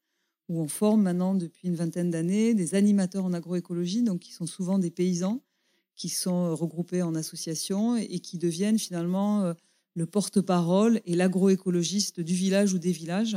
où 0.51 0.61
on 0.61 0.69
forme 0.69 1.01
maintenant 1.01 1.35
depuis 1.35 1.69
une 1.69 1.77
vingtaine 1.77 2.11
d'années 2.11 2.53
des 2.53 2.75
animateurs 2.75 3.25
en 3.25 3.33
agroécologie, 3.33 4.03
donc 4.03 4.21
qui 4.21 4.33
sont 4.33 4.45
souvent 4.45 4.79
des 4.79 4.91
paysans 4.91 5.43
qui 5.99 6.09
sont 6.09 6.47
euh, 6.47 6.55
regroupés 6.55 7.03
en 7.03 7.15
associations 7.15 7.97
et 7.97 8.21
qui 8.21 8.39
deviennent 8.39 8.79
finalement 8.79 9.43
euh, 9.45 9.53
le 9.95 10.07
porte-parole 10.07 11.03
et 11.05 11.15
l'agroécologiste 11.17 12.21
du 12.21 12.35
village 12.35 12.73
ou 12.73 12.79
des 12.79 12.93
villages. 12.93 13.37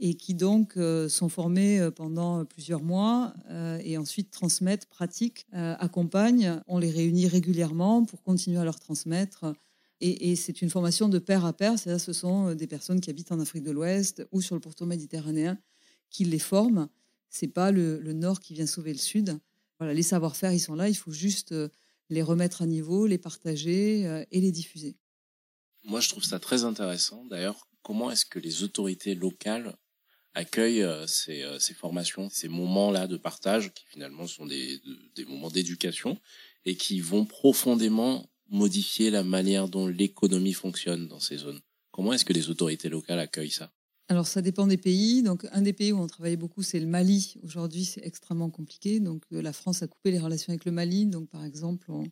et 0.00 0.14
qui 0.14 0.32
donc 0.32 0.76
euh, 0.76 1.08
sont 1.08 1.28
formés 1.28 1.90
pendant 1.94 2.44
plusieurs 2.44 2.82
mois 2.82 3.34
et 3.82 3.98
ensuite 3.98 4.30
transmettent, 4.30 4.86
pratiquent, 4.86 5.46
accompagnent. 5.52 6.62
On 6.68 6.78
les 6.78 6.90
réunit 6.90 7.26
régulièrement 7.26 8.04
pour 8.04 8.22
continuer 8.22 8.58
à 8.58 8.64
leur 8.64 8.78
transmettre. 8.78 9.52
Et, 10.00 10.36
c'est 10.36 10.62
une 10.62 10.70
formation 10.70 11.08
de 11.08 11.18
pair 11.18 11.44
à 11.44 11.52
pair, 11.52 11.76
c'est-à-dire 11.76 12.00
ce 12.00 12.12
sont 12.12 12.54
des 12.54 12.68
personnes 12.68 13.00
qui 13.00 13.10
habitent 13.10 13.32
en 13.32 13.40
Afrique 13.40 13.64
de 13.64 13.72
l'Ouest 13.72 14.24
ou 14.30 14.40
sur 14.40 14.54
le 14.54 14.60
pourtour 14.60 14.86
méditerranéen 14.86 15.58
qui 16.10 16.24
les 16.24 16.38
forment. 16.38 16.88
C'est 17.28 17.52
pas 17.52 17.72
le, 17.72 17.98
le, 17.98 18.12
Nord 18.12 18.38
qui 18.38 18.54
vient 18.54 18.66
sauver 18.66 18.92
le 18.92 18.98
Sud. 18.98 19.36
Voilà, 19.80 19.92
les 19.92 20.04
savoir-faire, 20.04 20.52
ils 20.52 20.60
sont 20.60 20.76
là. 20.76 20.88
Il 20.88 20.96
faut 20.96 21.10
juste 21.10 21.52
les 22.10 22.22
remettre 22.22 22.62
à 22.62 22.66
niveau, 22.66 23.06
les 23.06 23.18
partager 23.18 24.24
et 24.30 24.40
les 24.40 24.52
diffuser. 24.52 24.96
Moi, 25.84 26.00
je 26.00 26.08
trouve 26.08 26.24
ça 26.24 26.38
très 26.38 26.64
intéressant. 26.64 27.24
D'ailleurs, 27.26 27.68
comment 27.82 28.10
est-ce 28.10 28.26
que 28.26 28.38
les 28.38 28.62
autorités 28.62 29.14
locales 29.14 29.76
accueillent 30.34 30.82
euh, 30.82 31.06
ces, 31.06 31.42
euh, 31.42 31.58
ces, 31.58 31.74
formations, 31.74 32.28
ces 32.30 32.48
moments-là 32.48 33.06
de 33.06 33.16
partage 33.16 33.72
qui 33.72 33.84
finalement 33.86 34.26
sont 34.26 34.46
des, 34.46 34.80
des 35.14 35.24
moments 35.24 35.50
d'éducation 35.50 36.18
et 36.64 36.76
qui 36.76 37.00
vont 37.00 37.24
profondément 37.24 38.30
modifier 38.48 39.10
la 39.10 39.24
manière 39.24 39.68
dont 39.68 39.86
l'économie 39.86 40.52
fonctionne 40.52 41.08
dans 41.08 41.20
ces 41.20 41.38
zones? 41.38 41.60
Comment 41.90 42.12
est-ce 42.12 42.24
que 42.24 42.32
les 42.32 42.50
autorités 42.50 42.88
locales 42.88 43.18
accueillent 43.18 43.50
ça? 43.50 43.72
Alors 44.08 44.26
ça 44.26 44.40
dépend 44.40 44.66
des 44.66 44.78
pays. 44.78 45.22
Donc 45.22 45.46
un 45.52 45.62
des 45.62 45.72
pays 45.72 45.92
où 45.92 45.98
on 45.98 46.06
travaille 46.06 46.36
beaucoup, 46.36 46.62
c'est 46.62 46.80
le 46.80 46.86
Mali. 46.86 47.36
Aujourd'hui, 47.42 47.84
c'est 47.84 48.04
extrêmement 48.04 48.50
compliqué. 48.50 49.00
Donc 49.00 49.24
euh, 49.32 49.42
la 49.42 49.52
France 49.52 49.82
a 49.82 49.86
coupé 49.86 50.10
les 50.10 50.18
relations 50.18 50.50
avec 50.50 50.64
le 50.64 50.72
Mali. 50.72 51.06
Donc 51.06 51.28
par 51.28 51.44
exemple, 51.44 51.90
on, 51.90 52.04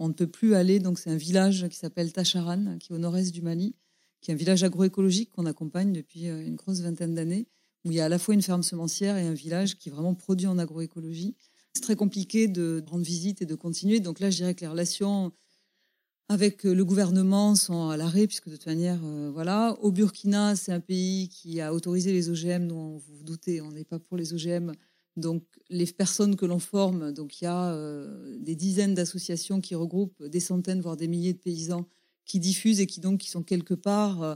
on 0.00 0.08
ne 0.08 0.12
peut 0.12 0.26
plus 0.26 0.54
aller. 0.54 0.80
Donc 0.80 0.98
c'est 0.98 1.10
un 1.10 1.16
village 1.16 1.68
qui 1.68 1.76
s'appelle 1.76 2.12
Tacharan, 2.12 2.78
qui 2.78 2.92
est 2.92 2.94
au 2.94 2.98
nord-est 2.98 3.30
du 3.30 3.40
Mali, 3.40 3.76
qui 4.20 4.30
est 4.30 4.34
un 4.34 4.36
village 4.36 4.64
agroécologique 4.64 5.30
qu'on 5.30 5.46
accompagne 5.46 5.92
depuis 5.92 6.28
euh, 6.28 6.44
une 6.44 6.56
grosse 6.56 6.80
vingtaine 6.80 7.14
d'années, 7.14 7.46
où 7.84 7.92
il 7.92 7.96
y 7.96 8.00
a 8.00 8.06
à 8.06 8.08
la 8.08 8.18
fois 8.18 8.34
une 8.34 8.42
ferme 8.42 8.64
semencière 8.64 9.16
et 9.16 9.26
un 9.26 9.34
village 9.34 9.78
qui 9.78 9.90
vraiment 9.90 10.14
produit 10.14 10.48
en 10.48 10.58
agroécologie. 10.58 11.36
C'est 11.74 11.82
très 11.82 11.96
compliqué 11.96 12.48
de 12.48 12.82
rendre 12.86 13.04
visite 13.04 13.42
et 13.42 13.46
de 13.46 13.54
continuer. 13.54 14.00
Donc 14.00 14.18
là, 14.20 14.28
je 14.28 14.36
dirais 14.36 14.54
que 14.54 14.60
les 14.60 14.68
relations 14.68 15.32
avec 16.28 16.64
euh, 16.64 16.74
le 16.74 16.84
gouvernement 16.84 17.54
sont 17.54 17.90
à 17.90 17.96
l'arrêt, 17.96 18.26
puisque 18.26 18.48
de 18.48 18.56
toute 18.56 18.66
manière, 18.66 19.00
euh, 19.04 19.30
voilà. 19.32 19.76
Au 19.80 19.90
Burkina, 19.90 20.56
c'est 20.56 20.72
un 20.72 20.80
pays 20.80 21.28
qui 21.28 21.60
a 21.60 21.74
autorisé 21.74 22.12
les 22.12 22.30
OGM. 22.30 22.64
Nous, 22.64 22.98
vous 22.98 23.16
vous 23.16 23.24
doutez, 23.24 23.60
on 23.60 23.72
n'est 23.72 23.84
pas 23.84 23.98
pour 23.98 24.16
les 24.16 24.32
OGM. 24.32 24.72
Donc, 25.16 25.44
les 25.68 25.86
personnes 25.86 26.36
que 26.36 26.46
l'on 26.46 26.58
forme, 26.58 27.12
donc 27.12 27.40
il 27.40 27.44
y 27.44 27.46
a 27.46 27.76
des 28.38 28.56
dizaines 28.56 28.94
d'associations 28.94 29.60
qui 29.60 29.74
regroupent 29.74 30.22
des 30.22 30.40
centaines, 30.40 30.80
voire 30.80 30.96
des 30.96 31.06
milliers 31.06 31.34
de 31.34 31.38
paysans 31.38 31.86
qui 32.24 32.38
diffusent 32.38 32.80
et 32.80 32.86
qui 32.86 33.00
donc 33.00 33.20
qui 33.20 33.30
sont 33.30 33.42
quelque 33.42 33.74
part 33.74 34.22
euh, 34.22 34.34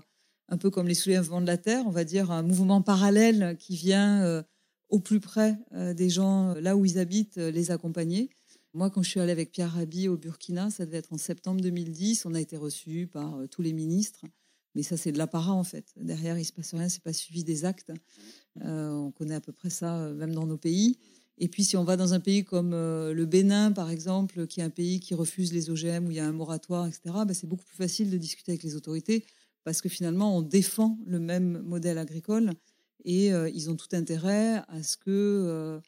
un 0.49 0.59
peu 0.59 0.71
comme 0.71 0.89
les 0.89 0.95
soulèvements 0.95 1.41
de 1.41 1.47
la 1.47 1.57
terre, 1.57 1.85
on 1.87 1.91
va 1.91 2.05
dire 2.05 2.31
un 2.31 2.43
mouvement 2.43 2.83
parallèle 2.83 3.57
qui 3.59 3.77
vient 3.77 4.23
euh, 4.23 4.43
au 4.89 5.01
plus 5.01 5.21
près 5.21 5.59
euh, 5.73 5.95
des 5.95 6.09
gens 6.09 6.55
là 6.55 6.77
où 6.77 6.85
ils 6.85 6.99
habitent, 6.99 7.37
les 7.37 7.71
accompagner. 7.71 8.31
Moi, 8.77 8.91
quand 8.91 9.03
je 9.03 9.09
suis 9.09 9.21
allée 9.21 9.33
avec 9.33 9.53
Pierre 9.53 9.73
Rabhi 9.73 10.07
au 10.07 10.19
Burkina, 10.19 10.69
ça 10.69 10.85
devait 10.85 10.99
être 10.99 11.15
en 11.15 11.17
septembre 11.17 11.63
2010, 11.63 12.27
on 12.27 12.35
a 12.35 12.41
été 12.43 12.59
reçus 12.59 13.09
par 13.11 13.35
tous 13.51 13.63
les 13.63 13.73
ministres. 13.73 14.27
Mais 14.75 14.83
ça, 14.83 14.99
c'est 14.99 15.13
de 15.13 15.17
l'apparat, 15.17 15.55
en 15.55 15.65
fait. 15.65 15.95
Derrière, 15.97 16.39
il 16.39 16.45
se 16.45 16.53
passe 16.53 16.75
rien, 16.75 16.91
c'est 16.91 17.03
pas 17.03 17.15
suivi 17.15 17.43
des 17.43 17.65
actes. 17.65 17.91
on 18.61 19.11
connaît 19.13 19.35
à 19.35 19.41
peu 19.41 19.53
près 19.53 19.71
ça, 19.71 20.13
même 20.13 20.35
dans 20.35 20.45
nos 20.45 20.59
pays. 20.59 20.99
Et 21.39 21.49
puis, 21.49 21.65
si 21.65 21.79
on 21.79 21.85
va 21.85 21.97
dans 21.97 22.13
un 22.13 22.21
pays 22.21 22.45
comme 22.45 22.75
euh, 22.75 23.15
le 23.15 23.25
Bénin, 23.25 23.73
par 23.73 23.89
exemple, 23.89 24.47
qui 24.47 24.61
est 24.61 24.63
un 24.63 24.69
pays 24.69 25.01
qui 25.01 25.15
refuse 25.15 25.55
les 25.55 25.71
OGM, 25.71 26.07
où 26.07 26.11
il 26.11 26.19
y 26.19 26.21
a 26.21 26.27
un 26.27 26.33
moratoire, 26.33 26.87
etc., 26.87 27.01
ben, 27.27 27.33
c'est 27.33 27.47
beaucoup 27.47 27.65
plus 27.65 27.79
facile 27.79 28.11
de 28.11 28.19
discuter 28.19 28.53
avec 28.53 28.63
les 28.63 28.77
autorités 28.77 29.25
parce 29.65 29.81
que 29.81 29.89
finalement, 29.89 30.37
on 30.37 30.43
défend 30.43 30.99
le 31.07 31.19
même 31.19 31.63
modèle 31.63 31.97
agricole 31.97 32.53
et 33.07 33.33
euh, 33.33 33.49
ils 33.49 33.71
ont 33.71 33.77
tout 33.77 33.89
intérêt 33.93 34.63
à 34.69 34.83
ce 34.83 34.99
que 34.99 35.09
euh, 35.09 35.81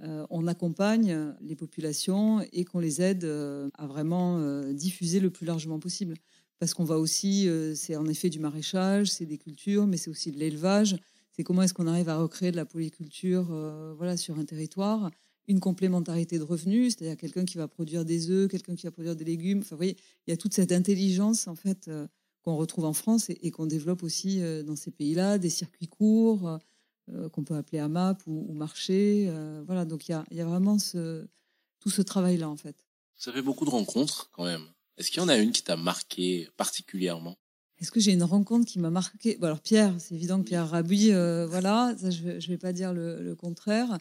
on 0.00 0.46
accompagne 0.46 1.34
les 1.40 1.54
populations 1.54 2.40
et 2.52 2.64
qu'on 2.64 2.80
les 2.80 3.00
aide 3.00 3.24
à 3.24 3.86
vraiment 3.86 4.62
diffuser 4.72 5.20
le 5.20 5.30
plus 5.30 5.46
largement 5.46 5.78
possible. 5.78 6.14
Parce 6.58 6.74
qu'on 6.74 6.84
va 6.84 6.98
aussi, 6.98 7.48
c'est 7.74 7.96
en 7.96 8.06
effet 8.06 8.28
du 8.28 8.40
maraîchage, 8.40 9.10
c'est 9.10 9.26
des 9.26 9.38
cultures, 9.38 9.86
mais 9.86 9.96
c'est 9.96 10.10
aussi 10.10 10.32
de 10.32 10.38
l'élevage 10.38 10.96
c'est 11.36 11.42
comment 11.42 11.62
est-ce 11.62 11.74
qu'on 11.74 11.88
arrive 11.88 12.08
à 12.08 12.16
recréer 12.16 12.52
de 12.52 12.56
la 12.56 12.64
polyculture 12.64 13.48
euh, 13.50 13.92
voilà, 13.96 14.16
sur 14.16 14.38
un 14.38 14.44
territoire, 14.44 15.10
une 15.48 15.58
complémentarité 15.58 16.38
de 16.38 16.44
revenus, 16.44 16.94
c'est-à-dire 16.94 17.16
quelqu'un 17.16 17.44
qui 17.44 17.56
va 17.56 17.66
produire 17.66 18.04
des 18.04 18.30
œufs, 18.30 18.48
quelqu'un 18.48 18.76
qui 18.76 18.86
va 18.86 18.92
produire 18.92 19.16
des 19.16 19.24
légumes. 19.24 19.58
Enfin, 19.58 19.70
vous 19.74 19.78
voyez, 19.78 19.96
il 20.26 20.30
y 20.30 20.32
a 20.32 20.36
toute 20.36 20.54
cette 20.54 20.70
intelligence 20.70 21.48
en 21.48 21.56
fait 21.56 21.88
euh, 21.88 22.06
qu'on 22.42 22.54
retrouve 22.54 22.84
en 22.84 22.92
France 22.92 23.30
et, 23.30 23.50
qu'on 23.50 23.66
développe 23.66 24.04
aussi 24.04 24.40
euh, 24.40 24.62
dans 24.62 24.76
ces 24.76 24.92
pays-là, 24.92 25.38
des 25.38 25.50
circuits 25.50 25.88
courts 25.88 26.58
qu'on 27.32 27.44
peut 27.44 27.54
appeler 27.54 27.78
AMAP 27.78 28.22
ou, 28.26 28.46
ou 28.48 28.54
marché. 28.54 29.30
voilà, 29.66 29.84
donc 29.84 30.08
il 30.08 30.12
y 30.12 30.14
a, 30.14 30.24
y 30.30 30.40
a, 30.40 30.46
vraiment 30.46 30.78
ce, 30.78 31.26
tout 31.80 31.90
ce 31.90 32.02
travail-là 32.02 32.48
en 32.48 32.56
fait. 32.56 32.76
Ça 33.16 33.32
fait 33.32 33.42
beaucoup 33.42 33.64
de 33.64 33.70
rencontres 33.70 34.30
quand 34.32 34.44
même. 34.44 34.66
Est-ce 34.96 35.10
qu'il 35.10 35.20
y 35.20 35.24
en 35.24 35.28
a 35.28 35.36
une 35.36 35.52
qui 35.52 35.62
t'a 35.62 35.76
marqué 35.76 36.48
particulièrement? 36.56 37.36
Est-ce 37.80 37.90
que 37.90 38.00
j'ai 38.00 38.12
une 38.12 38.22
rencontre 38.22 38.66
qui 38.66 38.78
m'a 38.78 38.90
marqué? 38.90 39.36
Alors 39.42 39.60
Pierre, 39.60 39.94
c'est 39.98 40.14
évident 40.14 40.38
que 40.40 40.46
Pierre 40.46 40.68
Rabouille, 40.68 41.12
euh, 41.12 41.46
voilà, 41.46 41.94
ça, 41.98 42.10
je 42.10 42.28
ne 42.28 42.40
vais 42.40 42.58
pas 42.58 42.72
dire 42.72 42.92
le, 42.92 43.34
contraire. 43.34 43.98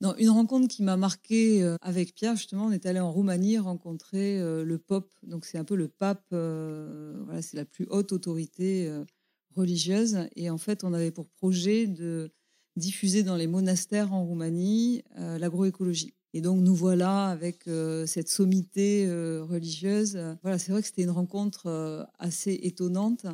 Non, 0.00 0.14
une 0.18 0.30
rencontre 0.30 0.66
qui 0.68 0.82
m'a 0.82 0.96
marqué 0.96 1.62
euh, 1.62 1.76
avec 1.80 2.14
Pierre, 2.14 2.36
justement, 2.36 2.66
on 2.66 2.72
est 2.72 2.86
allé 2.86 2.98
en 2.98 3.12
Roumanie 3.12 3.58
rencontrer 3.58 4.40
euh, 4.40 4.64
le 4.64 4.78
Pope. 4.78 5.12
Donc 5.22 5.44
c'est 5.44 5.58
un 5.58 5.64
peu 5.64 5.76
le 5.76 5.88
pape, 5.88 6.26
voilà, 6.30 7.40
c'est 7.40 7.56
la 7.56 7.64
plus 7.64 7.86
haute 7.88 8.12
autorité 8.12 8.92
religieuse. 9.54 10.18
Et 10.36 10.50
en 10.50 10.58
fait, 10.58 10.84
on 10.84 10.92
avait 10.92 11.10
pour 11.10 11.28
projet 11.28 11.86
de 11.86 12.30
diffuser 12.76 13.22
dans 13.22 13.36
les 13.36 13.46
monastères 13.46 14.12
en 14.12 14.24
Roumanie 14.24 15.02
l'agroécologie. 15.16 16.14
Et 16.36 16.40
donc 16.40 16.60
nous 16.60 16.74
voilà 16.74 17.28
avec 17.28 17.68
euh, 17.68 18.06
cette 18.06 18.28
sommité 18.28 19.06
euh, 19.06 19.44
religieuse. 19.44 20.18
Voilà, 20.42 20.58
c'est 20.58 20.72
vrai 20.72 20.82
que 20.82 20.88
c'était 20.88 21.04
une 21.04 21.10
rencontre 21.10 21.68
euh, 21.68 22.02
assez 22.18 22.58
étonnante 22.64 23.26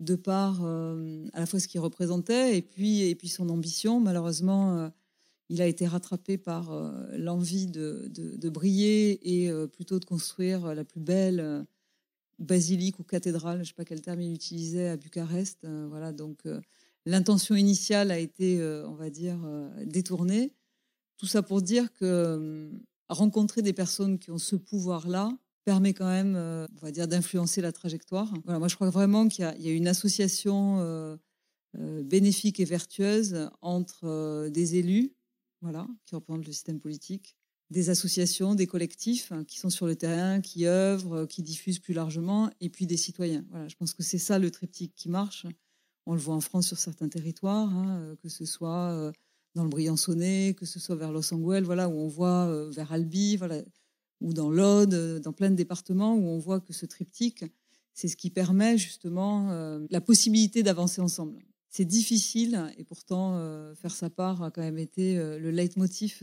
de 0.00 0.14
par 0.14 0.62
à 0.62 1.40
la 1.40 1.46
fois 1.46 1.58
ce 1.58 1.68
qu'il 1.68 1.80
représentait 1.80 2.58
et 2.58 2.60
puis 2.60 3.00
et 3.02 3.14
puis 3.14 3.28
son 3.28 3.48
ambition. 3.48 3.98
Malheureusement, 3.98 4.90
il 5.48 5.62
a 5.62 5.66
été 5.66 5.86
rattrapé 5.86 6.36
par 6.36 6.70
l'envie 7.16 7.66
de, 7.66 8.06
de, 8.12 8.50
briller 8.50 9.46
et 9.46 9.50
plutôt 9.68 9.98
de 9.98 10.04
construire 10.04 10.74
la 10.74 10.84
plus 10.84 11.00
belle 11.00 11.64
basilique 12.38 12.98
ou 12.98 13.02
cathédrale, 13.02 13.58
je 13.58 13.60
ne 13.60 13.66
sais 13.66 13.74
pas 13.74 13.84
quel 13.84 14.00
terme 14.00 14.20
il 14.20 14.34
utilisait 14.34 14.88
à 14.88 14.96
Bucarest. 14.96 15.66
voilà, 15.88 16.12
donc 16.12 16.42
l'intention 17.06 17.54
initiale 17.54 18.10
a 18.10 18.18
été, 18.18 18.62
on 18.86 18.94
va 18.94 19.10
dire, 19.10 19.38
détournée. 19.84 20.52
Tout 21.16 21.26
ça 21.26 21.42
pour 21.42 21.62
dire 21.62 21.92
que 21.94 22.04
euh, 22.04 22.70
rencontrer 23.08 23.62
des 23.62 23.72
personnes 23.72 24.18
qui 24.18 24.30
ont 24.30 24.38
ce 24.38 24.56
pouvoir-là 24.56 25.30
permet 25.64 25.94
quand 25.94 26.08
même, 26.08 26.36
euh, 26.36 26.66
on 26.76 26.84
va 26.84 26.92
dire, 26.92 27.08
d'influencer 27.08 27.60
la 27.60 27.72
trajectoire. 27.72 28.32
Voilà, 28.44 28.58
moi, 28.58 28.68
je 28.68 28.74
crois 28.74 28.90
vraiment 28.90 29.28
qu'il 29.28 29.44
y, 29.58 29.68
a 29.68 29.72
une 29.72 29.88
association 29.88 30.78
euh, 30.80 31.16
bénéfique 32.02 32.60
et 32.60 32.64
vertueuse 32.64 33.48
entre 33.62 34.48
des 34.48 34.76
élus, 34.76 35.12
voilà, 35.62 35.86
qui 36.04 36.14
représentent 36.14 36.46
le 36.46 36.52
système 36.52 36.80
politique, 36.80 37.36
des 37.70 37.90
associations, 37.90 38.54
des 38.54 38.66
collectifs 38.66 39.32
hein, 39.32 39.44
qui 39.44 39.58
sont 39.58 39.70
sur 39.70 39.86
le 39.86 39.96
terrain, 39.96 40.40
qui 40.40 40.66
œuvrent, 40.66 41.26
qui 41.26 41.42
diffusent 41.42 41.80
plus 41.80 41.94
largement, 41.94 42.50
et 42.60 42.68
puis 42.68 42.86
des 42.86 42.96
citoyens. 42.96 43.44
Voilà, 43.50 43.68
je 43.68 43.76
pense 43.76 43.92
que 43.92 44.02
c'est 44.02 44.18
ça 44.18 44.38
le 44.38 44.50
triptyque 44.50 44.94
qui 44.94 45.08
marche. 45.08 45.46
On 46.06 46.14
le 46.14 46.20
voit 46.20 46.34
en 46.34 46.40
France 46.40 46.68
sur 46.68 46.78
certains 46.78 47.08
territoires, 47.08 47.74
hein, 47.74 48.16
que 48.22 48.28
ce 48.28 48.44
soit 48.44 49.12
dans 49.56 49.64
le 49.64 49.70
Briançonnais, 49.70 50.54
que 50.54 50.66
ce 50.66 50.78
soit 50.78 50.94
vers 50.94 51.10
Los 51.10 51.34
Angeles, 51.34 51.62
voilà, 51.64 51.88
où 51.88 51.94
on 51.94 52.08
voit 52.08 52.46
euh, 52.46 52.70
vers 52.70 52.92
Albi, 52.92 53.36
voilà, 53.36 53.62
ou 54.20 54.32
dans 54.32 54.50
l'Aude, 54.50 54.94
euh, 54.94 55.18
dans 55.18 55.32
plein 55.32 55.50
de 55.50 55.56
départements 55.56 56.14
où 56.14 56.26
on 56.28 56.38
voit 56.38 56.60
que 56.60 56.74
ce 56.74 56.86
triptyque, 56.86 57.44
c'est 57.94 58.06
ce 58.06 58.16
qui 58.16 58.30
permet 58.30 58.76
justement 58.76 59.50
euh, 59.50 59.84
la 59.90 60.02
possibilité 60.02 60.62
d'avancer 60.62 61.00
ensemble. 61.00 61.42
C'est 61.70 61.86
difficile 61.86 62.72
et 62.78 62.84
pourtant 62.84 63.38
faire 63.74 63.94
sa 63.94 64.08
part 64.08 64.42
a 64.42 64.50
quand 64.50 64.62
même 64.62 64.78
été 64.78 65.16
le 65.16 65.50
leitmotiv, 65.50 66.22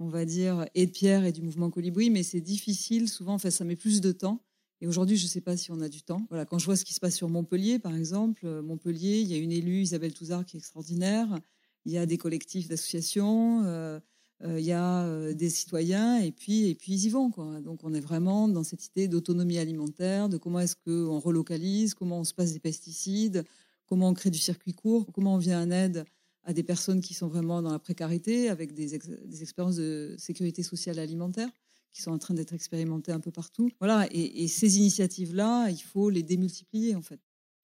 on 0.00 0.08
va 0.08 0.24
dire, 0.24 0.66
et 0.74 0.86
de 0.86 0.90
Pierre 0.90 1.24
et 1.24 1.32
du 1.32 1.42
mouvement 1.42 1.70
Colibri, 1.70 2.10
mais 2.10 2.22
c'est 2.22 2.40
difficile 2.40 3.08
souvent, 3.08 3.38
ça 3.38 3.64
met 3.64 3.76
plus 3.76 4.00
de 4.00 4.12
temps. 4.12 4.42
Et 4.80 4.86
aujourd'hui, 4.86 5.16
je 5.16 5.24
ne 5.24 5.28
sais 5.28 5.42
pas 5.42 5.56
si 5.56 5.70
on 5.70 5.80
a 5.80 5.88
du 5.88 6.02
temps. 6.02 6.26
Voilà, 6.30 6.46
quand 6.46 6.58
je 6.58 6.64
vois 6.64 6.76
ce 6.76 6.84
qui 6.86 6.94
se 6.94 7.00
passe 7.00 7.14
sur 7.14 7.28
Montpellier, 7.28 7.78
par 7.78 7.94
exemple, 7.94 8.46
Montpellier, 8.62 9.20
il 9.20 9.26
y 9.28 9.34
a 9.34 9.36
une 9.36 9.52
élue, 9.52 9.82
Isabelle 9.82 10.14
Touzard, 10.14 10.46
qui 10.46 10.56
est 10.56 10.60
extraordinaire 10.60 11.38
il 11.84 11.92
y 11.92 11.98
a 11.98 12.06
des 12.06 12.18
collectifs 12.18 12.68
d'associations, 12.68 13.64
euh, 13.64 14.00
euh, 14.42 14.60
il 14.60 14.64
y 14.64 14.72
a 14.72 15.04
euh, 15.04 15.34
des 15.34 15.50
citoyens, 15.50 16.18
et 16.18 16.32
puis, 16.32 16.68
et 16.68 16.74
puis 16.74 16.92
ils 16.92 17.06
y 17.06 17.08
vont. 17.08 17.30
Donc 17.60 17.80
on 17.84 17.94
est 17.94 18.00
vraiment 18.00 18.48
dans 18.48 18.64
cette 18.64 18.86
idée 18.86 19.08
d'autonomie 19.08 19.58
alimentaire, 19.58 20.28
de 20.28 20.36
comment 20.36 20.60
est-ce 20.60 20.76
qu'on 20.76 21.18
relocalise, 21.18 21.94
comment 21.94 22.20
on 22.20 22.24
se 22.24 22.34
passe 22.34 22.52
des 22.52 22.60
pesticides, 22.60 23.44
comment 23.86 24.08
on 24.08 24.14
crée 24.14 24.30
du 24.30 24.38
circuit 24.38 24.74
court, 24.74 25.06
comment 25.12 25.34
on 25.34 25.38
vient 25.38 25.62
en 25.62 25.70
aide 25.70 26.04
à 26.44 26.52
des 26.52 26.62
personnes 26.62 27.00
qui 27.00 27.14
sont 27.14 27.28
vraiment 27.28 27.62
dans 27.62 27.72
la 27.72 27.78
précarité, 27.78 28.48
avec 28.48 28.74
des, 28.74 28.94
expériences 29.42 29.76
de 29.76 30.14
sécurité 30.18 30.62
sociale 30.62 30.98
alimentaire 30.98 31.48
qui 31.92 32.02
sont 32.02 32.12
en 32.12 32.18
train 32.18 32.34
d'être 32.34 32.52
expérimentées 32.52 33.12
un 33.12 33.20
peu 33.20 33.32
partout. 33.32 33.68
Voilà, 33.80 34.08
et, 34.12 34.46
ces 34.48 34.78
initiatives-là, 34.78 35.68
il 35.70 35.82
faut 35.82 36.08
les 36.08 36.22
démultiplier 36.22 36.94
en 36.94 37.02
fait. 37.02 37.20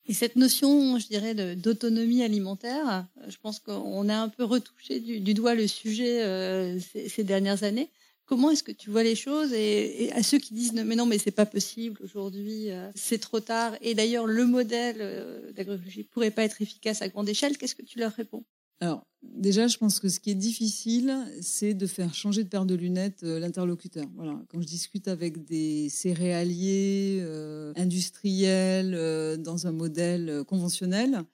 Et 0.09 0.15
cette 0.15 0.37
notion, 0.37 0.99
je 0.99 1.07
dirais, 1.09 1.57
d'autonomie 1.57 2.23
alimentaire, 2.23 3.07
je 3.27 3.37
pense 3.39 3.59
qu'on 3.59 4.09
a 4.09 4.17
un 4.17 4.29
peu 4.29 4.45
retouché 4.45 5.01
du, 5.01 5.35
doigt 5.35 5.55
le 5.55 5.67
sujet 5.67 6.79
ces, 6.81 7.25
dernières 7.25 7.65
années. 7.65 7.91
Comment 8.27 8.51
est-ce 8.51 8.65
que 8.65 8.73
tu 8.73 8.91
vois 8.91 9.05
les 9.05 9.15
choses 9.15 9.53
et, 9.53 10.11
à 10.13 10.23
ceux 10.25 10.39
qui 10.39 10.53
disent 10.53 10.73
mais 10.73 10.97
non 10.97 11.07
mais 11.07 11.17
c'est 11.17 11.31
pas 11.31 11.47
possible 11.47 12.01
aujourd'hui 12.03 12.73
euh, 12.73 12.91
c'est 12.97 13.21
trop 13.21 13.39
tard 13.39 13.77
et 13.81 13.95
d'ailleurs 13.95 14.27
le 14.27 14.45
modèle 14.45 14.97
euh, 14.99 15.53
d'agriculture 15.53 16.05
pourrait 16.11 16.33
pas 16.33 16.43
être 16.43 16.61
efficace 16.61 17.03
à 17.03 17.09
grande 17.09 17.29
échelle 17.29 17.57
qu'est-ce 17.57 17.77
que 17.77 17.85
tu 17.85 18.01
leur 18.01 18.11
réponds? 18.11 18.45
Alors 18.81 19.07
déjà 19.23 19.67
je 19.67 19.79
pense 19.79 19.99
que 19.99 20.09
ce 20.09 20.21
qui 20.21 20.31
est 20.31 20.35
difficile 20.35 21.15
c'est 21.41 21.75
de 21.75 21.87
faire 21.87 22.15
changer 22.15 22.45
de 22.45 22.49
paire 22.49 22.67
de 22.67 22.75
lunettes 22.75 23.23
euh, 23.23 23.39
l'interlocuteur. 23.39 24.07
Voilà 24.15 24.41
quand 24.49 24.61
je 24.61 24.67
discute 24.67 25.09
avec 25.09 25.45
des 25.45 25.89
céréaliers 25.89 27.23
industriels 27.77 29.39
dans 29.39 29.67
un 29.67 29.73
modèle 29.73 30.45
conventionnel 30.47 31.25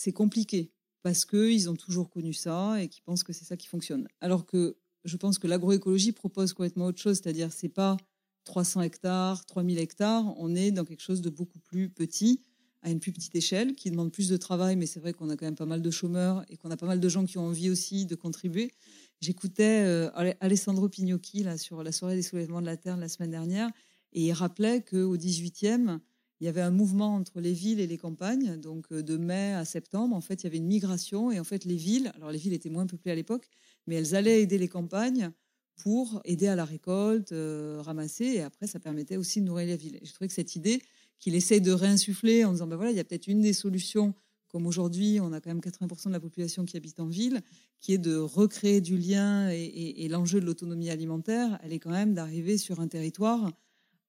c'est 0.00 0.12
compliqué 0.12 0.72
parce 1.02 1.26
qu'ils 1.26 1.68
ont 1.68 1.76
toujours 1.76 2.08
connu 2.08 2.32
ça 2.32 2.82
et 2.82 2.88
qu'ils 2.88 3.02
pensent 3.02 3.22
que 3.22 3.34
c'est 3.34 3.44
ça 3.44 3.56
qui 3.56 3.66
fonctionne. 3.66 4.08
Alors 4.20 4.46
que 4.46 4.76
je 5.04 5.16
pense 5.16 5.38
que 5.38 5.46
l'agroécologie 5.46 6.12
propose 6.12 6.52
complètement 6.54 6.86
autre 6.86 7.00
chose, 7.00 7.20
c'est-à-dire 7.22 7.52
c'est 7.52 7.68
pas 7.68 7.96
300 8.44 8.82
hectares, 8.82 9.44
3000 9.44 9.78
hectares, 9.78 10.34
on 10.38 10.54
est 10.54 10.70
dans 10.70 10.84
quelque 10.84 11.02
chose 11.02 11.20
de 11.20 11.30
beaucoup 11.30 11.58
plus 11.58 11.90
petit, 11.90 12.42
à 12.82 12.90
une 12.90 13.00
plus 13.00 13.12
petite 13.12 13.34
échelle, 13.34 13.74
qui 13.74 13.90
demande 13.90 14.12
plus 14.12 14.28
de 14.28 14.36
travail, 14.36 14.76
mais 14.76 14.86
c'est 14.86 15.00
vrai 15.00 15.12
qu'on 15.12 15.28
a 15.28 15.36
quand 15.36 15.44
même 15.44 15.54
pas 15.54 15.66
mal 15.66 15.82
de 15.82 15.90
chômeurs 15.90 16.44
et 16.48 16.56
qu'on 16.56 16.70
a 16.70 16.76
pas 16.76 16.86
mal 16.86 17.00
de 17.00 17.08
gens 17.08 17.24
qui 17.26 17.38
ont 17.38 17.46
envie 17.46 17.70
aussi 17.70 18.06
de 18.06 18.14
contribuer. 18.14 18.72
J'écoutais 19.20 19.82
euh, 19.84 20.10
Alessandro 20.40 20.88
Pignocchi 20.88 21.42
là, 21.42 21.58
sur 21.58 21.82
la 21.82 21.92
soirée 21.92 22.16
des 22.16 22.22
soulèvements 22.22 22.60
de 22.60 22.66
la 22.66 22.76
Terre 22.76 22.96
la 22.96 23.08
semaine 23.08 23.30
dernière, 23.30 23.70
et 24.12 24.22
il 24.22 24.32
rappelait 24.32 24.82
qu'au 24.82 25.16
18e, 25.16 26.00
il 26.40 26.46
y 26.46 26.48
avait 26.48 26.62
un 26.62 26.70
mouvement 26.70 27.16
entre 27.16 27.40
les 27.40 27.52
villes 27.52 27.80
et 27.80 27.86
les 27.86 27.98
campagnes, 27.98 28.56
donc 28.56 28.86
euh, 28.92 29.02
de 29.02 29.18
mai 29.18 29.52
à 29.52 29.66
septembre, 29.66 30.16
en 30.16 30.22
fait, 30.22 30.42
il 30.42 30.44
y 30.44 30.46
avait 30.46 30.56
une 30.56 30.66
migration, 30.66 31.30
et 31.30 31.38
en 31.38 31.44
fait, 31.44 31.66
les 31.66 31.76
villes, 31.76 32.10
alors 32.14 32.30
les 32.30 32.38
villes 32.38 32.54
étaient 32.54 32.70
moins 32.70 32.86
peuplées 32.86 33.12
à 33.12 33.14
l'époque, 33.14 33.46
mais 33.86 33.96
elles 33.96 34.14
allaient 34.14 34.40
aider 34.40 34.56
les 34.56 34.68
campagnes 34.68 35.32
pour 35.76 36.20
aider 36.24 36.46
à 36.46 36.56
la 36.56 36.64
récolte, 36.64 37.32
euh, 37.32 37.80
ramasser, 37.82 38.24
et 38.24 38.40
après, 38.40 38.66
ça 38.66 38.80
permettait 38.80 39.16
aussi 39.16 39.40
de 39.40 39.46
nourrir 39.46 39.66
les 39.66 39.76
villes. 39.76 39.98
J'ai 40.02 40.12
trouvé 40.12 40.28
que 40.28 40.34
cette 40.34 40.56
idée 40.56 40.80
qu'il 41.20 41.34
essaie 41.34 41.60
de 41.60 41.70
réinsuffler 41.70 42.44
en 42.44 42.52
disant, 42.52 42.66
ben 42.66 42.76
voilà, 42.76 42.90
il 42.90 42.96
y 42.96 43.00
a 43.00 43.04
peut-être 43.04 43.28
une 43.28 43.40
des 43.40 43.52
solutions, 43.52 44.14
comme 44.48 44.66
aujourd'hui, 44.66 45.20
on 45.20 45.32
a 45.32 45.40
quand 45.40 45.50
même 45.50 45.60
80% 45.60 46.08
de 46.08 46.12
la 46.12 46.20
population 46.20 46.64
qui 46.64 46.76
habite 46.76 46.98
en 46.98 47.06
ville, 47.06 47.40
qui 47.78 47.92
est 47.92 47.98
de 47.98 48.16
recréer 48.16 48.80
du 48.80 48.96
lien, 48.96 49.48
et, 49.50 50.08
l'enjeu 50.08 50.40
de 50.40 50.46
l'autonomie 50.46 50.90
alimentaire, 50.90 51.58
elle 51.62 51.72
est 51.72 51.78
quand 51.78 51.90
même 51.90 52.14
d'arriver 52.14 52.58
sur 52.58 52.80
un 52.80 52.88
territoire 52.88 53.52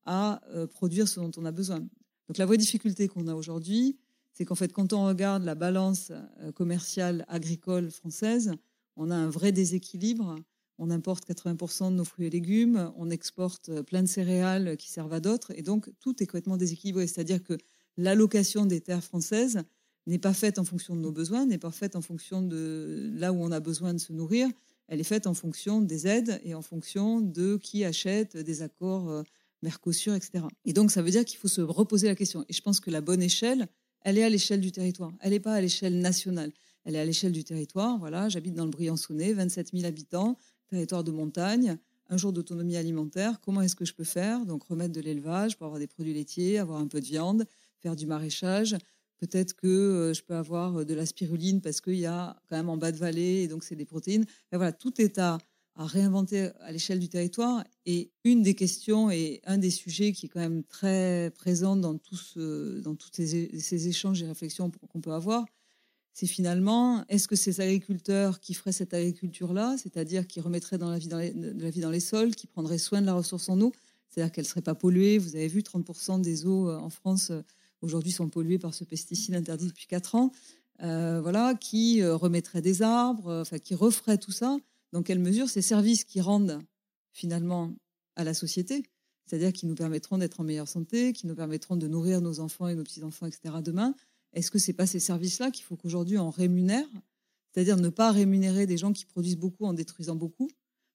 à 0.05 0.41
euh, 0.55 0.65
produire 0.65 1.07
ce 1.07 1.19
dont 1.19 1.31
on 1.37 1.45
a 1.45 1.51
besoin. 1.51 1.79
Donc 2.27 2.37
la 2.37 2.45
vraie 2.45 2.57
difficulté 2.57 3.07
qu'on 3.07 3.27
a 3.27 3.35
aujourd'hui, 3.35 3.97
c'est 4.33 4.45
qu'en 4.45 4.55
fait, 4.55 4.71
quand 4.73 4.93
on 4.93 5.05
regarde 5.05 5.43
la 5.43 5.53
balance 5.53 6.11
euh, 6.39 6.51
commerciale 6.51 7.25
agricole 7.27 7.91
française, 7.91 8.51
on 8.95 9.11
a 9.11 9.15
un 9.15 9.29
vrai 9.29 9.51
déséquilibre. 9.51 10.37
On 10.83 10.89
importe 10.89 11.29
80% 11.29 11.91
de 11.91 11.95
nos 11.97 12.03
fruits 12.03 12.25
et 12.25 12.29
légumes, 12.31 12.91
on 12.97 13.11
exporte 13.11 13.69
euh, 13.69 13.83
plein 13.83 14.01
de 14.01 14.07
céréales 14.07 14.77
qui 14.77 14.89
servent 14.89 15.13
à 15.13 15.19
d'autres, 15.19 15.51
et 15.55 15.61
donc 15.61 15.91
tout 15.99 16.23
est 16.23 16.25
complètement 16.25 16.57
déséquilibré. 16.57 17.05
C'est-à-dire 17.05 17.43
que 17.43 17.55
l'allocation 17.97 18.65
des 18.65 18.81
terres 18.81 19.03
françaises 19.03 19.61
n'est 20.07 20.17
pas 20.17 20.33
faite 20.33 20.57
en 20.57 20.63
fonction 20.63 20.95
de 20.95 21.01
nos 21.01 21.11
besoins, 21.11 21.45
n'est 21.45 21.59
pas 21.59 21.69
faite 21.69 21.95
en 21.95 22.01
fonction 22.01 22.41
de 22.41 23.11
là 23.13 23.31
où 23.31 23.43
on 23.43 23.51
a 23.51 23.59
besoin 23.59 23.93
de 23.93 23.99
se 23.99 24.11
nourrir. 24.11 24.49
Elle 24.87 24.99
est 24.99 25.03
faite 25.03 25.27
en 25.27 25.35
fonction 25.35 25.81
des 25.81 26.07
aides 26.07 26.41
et 26.43 26.55
en 26.55 26.63
fonction 26.63 27.21
de 27.21 27.57
qui 27.57 27.85
achète 27.85 28.35
des 28.35 28.63
accords 28.63 29.07
euh, 29.07 29.21
Mercosur, 29.61 30.15
etc. 30.15 30.45
Et 30.65 30.73
donc 30.73 30.89
ça 30.89 31.03
veut 31.03 31.11
dire 31.11 31.25
qu'il 31.25 31.37
faut 31.37 31.47
se 31.47 31.61
reposer 31.61 32.07
la 32.07 32.15
question. 32.15 32.43
Et 32.49 32.53
je 32.53 32.61
pense 32.63 32.79
que 32.79 32.89
la 32.89 33.01
bonne 33.01 33.21
échelle, 33.21 33.67
elle 34.01 34.17
est 34.17 34.23
à 34.23 34.29
l'échelle 34.29 34.61
du 34.61 34.71
territoire. 34.71 35.11
Elle 35.19 35.33
n'est 35.33 35.39
pas 35.39 35.53
à 35.53 35.61
l'échelle 35.61 35.99
nationale 35.99 36.51
elle 36.85 36.95
est 36.95 36.99
à 36.99 37.05
l'échelle 37.05 37.31
du 37.31 37.43
territoire. 37.43 37.97
Voilà, 37.97 38.29
j'habite 38.29 38.55
dans 38.55 38.65
le 38.65 38.71
Briançonnais, 38.71 39.33
27 39.33 39.71
000 39.73 39.85
habitants, 39.85 40.37
territoire 40.71 41.03
de 41.03 41.11
montagne, 41.11 41.77
un 42.09 42.17
jour 42.17 42.33
d'autonomie 42.33 42.77
alimentaire. 42.77 43.39
Comment 43.41 43.61
est-ce 43.61 43.75
que 43.75 43.85
je 43.85 43.93
peux 43.93 44.03
faire? 44.03 44.45
Donc 44.45 44.63
remettre 44.63 44.93
de 44.93 45.01
l'élevage 45.01 45.57
pour 45.57 45.65
avoir 45.65 45.79
des 45.79 45.87
produits 45.87 46.13
laitiers, 46.13 46.59
avoir 46.59 46.79
un 46.79 46.87
peu 46.87 46.99
de 46.99 47.05
viande, 47.05 47.45
faire 47.79 47.95
du 47.95 48.05
maraîchage. 48.05 48.75
Peut-être 49.19 49.53
que 49.53 49.67
euh, 49.67 50.13
je 50.13 50.23
peux 50.23 50.35
avoir 50.35 50.77
euh, 50.77 50.85
de 50.85 50.93
la 50.93 51.05
spiruline 51.05 51.61
parce 51.61 51.79
qu'il 51.79 51.99
y 51.99 52.05
a 52.05 52.35
quand 52.49 52.57
même 52.57 52.69
en 52.69 52.77
bas 52.77 52.91
de 52.91 52.97
vallée 52.97 53.43
et 53.43 53.47
donc 53.47 53.63
c'est 53.63 53.75
des 53.75 53.85
protéines. 53.85 54.25
voilà, 54.51 54.71
tout 54.71 54.99
est 54.99 55.19
à, 55.19 55.37
réinventer 55.77 56.49
à 56.59 56.71
l'échelle 56.71 56.99
du 56.99 57.09
territoire. 57.09 57.63
Et 57.85 58.11
une 58.23 58.43
des 58.43 58.55
questions 58.55 59.09
et 59.09 59.41
un 59.45 59.57
des 59.57 59.71
sujets 59.71 60.11
qui 60.11 60.27
est 60.27 60.29
quand 60.29 60.39
même 60.39 60.63
très 60.63 61.31
présent 61.35 61.75
dans, 61.75 61.93
dans 61.93 62.95
tous 62.95 63.11
ces 63.11 63.87
échanges 63.87 64.21
et 64.21 64.27
réflexions 64.27 64.71
qu'on 64.89 65.01
peut 65.01 65.13
avoir, 65.13 65.45
c'est 66.13 66.27
finalement, 66.27 67.05
est-ce 67.07 67.27
que 67.27 67.35
ces 67.35 67.61
agriculteurs 67.61 68.39
qui 68.39 68.53
feraient 68.53 68.73
cette 68.73 68.93
agriculture-là, 68.93 69.77
c'est-à-dire 69.77 70.27
qui 70.27 70.41
remettraient 70.41 70.77
dans 70.77 70.89
la 70.89 70.97
vie 70.97 71.07
dans 71.07 71.17
les, 71.17 71.31
de 71.31 71.61
la 71.61 71.69
vie 71.69 71.79
dans 71.79 71.89
les 71.89 72.01
sols, 72.01 72.35
qui 72.35 72.47
prendraient 72.47 72.77
soin 72.77 73.01
de 73.01 73.05
la 73.05 73.13
ressource 73.13 73.47
en 73.49 73.59
eau, 73.61 73.71
c'est-à-dire 74.09 74.31
qu'elle 74.31 74.43
ne 74.43 74.49
serait 74.49 74.61
pas 74.61 74.75
polluée. 74.75 75.17
Vous 75.17 75.35
avez 75.35 75.47
vu, 75.47 75.61
30% 75.61 76.21
des 76.21 76.45
eaux 76.45 76.69
euh, 76.69 76.77
en 76.77 76.89
France 76.89 77.31
euh, 77.31 77.41
aujourd'hui 77.81 78.11
sont 78.11 78.29
polluées 78.29 78.59
par 78.59 78.73
ce 78.73 78.83
pesticide 78.83 79.35
interdit 79.35 79.67
depuis 79.67 79.87
4 79.87 80.15
ans. 80.15 80.31
Euh, 80.83 81.21
voilà, 81.21 81.53
qui 81.53 82.03
remettraient 82.03 82.61
des 82.61 82.81
arbres, 82.81 83.41
enfin 83.41 83.59
qui 83.59 83.75
referaient 83.75 84.17
tout 84.17 84.31
ça. 84.31 84.57
Dans 84.91 85.03
quelle 85.03 85.19
mesure 85.19 85.47
ces 85.47 85.61
services 85.61 86.03
qui 86.03 86.21
rendent 86.21 86.59
finalement 87.13 87.71
à 88.15 88.23
la 88.23 88.33
société, 88.33 88.83
c'est-à-dire 89.25 89.53
qui 89.53 89.65
nous 89.65 89.75
permettront 89.75 90.17
d'être 90.17 90.41
en 90.41 90.43
meilleure 90.43 90.67
santé, 90.67 91.13
qui 91.13 91.27
nous 91.27 91.35
permettront 91.35 91.75
de 91.75 91.87
nourrir 91.87 92.19
nos 92.19 92.39
enfants 92.39 92.67
et 92.67 92.75
nos 92.75 92.83
petits-enfants, 92.83 93.27
etc. 93.27 93.55
demain, 93.63 93.95
est-ce 94.33 94.51
que 94.51 94.59
c'est 94.59 94.73
pas 94.73 94.85
ces 94.85 94.99
services-là 94.99 95.51
qu'il 95.51 95.65
faut 95.65 95.75
qu'aujourd'hui 95.75 96.17
on 96.17 96.29
rémunère 96.29 96.87
C'est-à-dire 97.51 97.77
ne 97.77 97.89
pas 97.89 98.11
rémunérer 98.11 98.65
des 98.65 98.77
gens 98.77 98.93
qui 98.93 99.05
produisent 99.05 99.37
beaucoup 99.37 99.65
en 99.65 99.73
détruisant 99.73 100.15
beaucoup? 100.15 100.49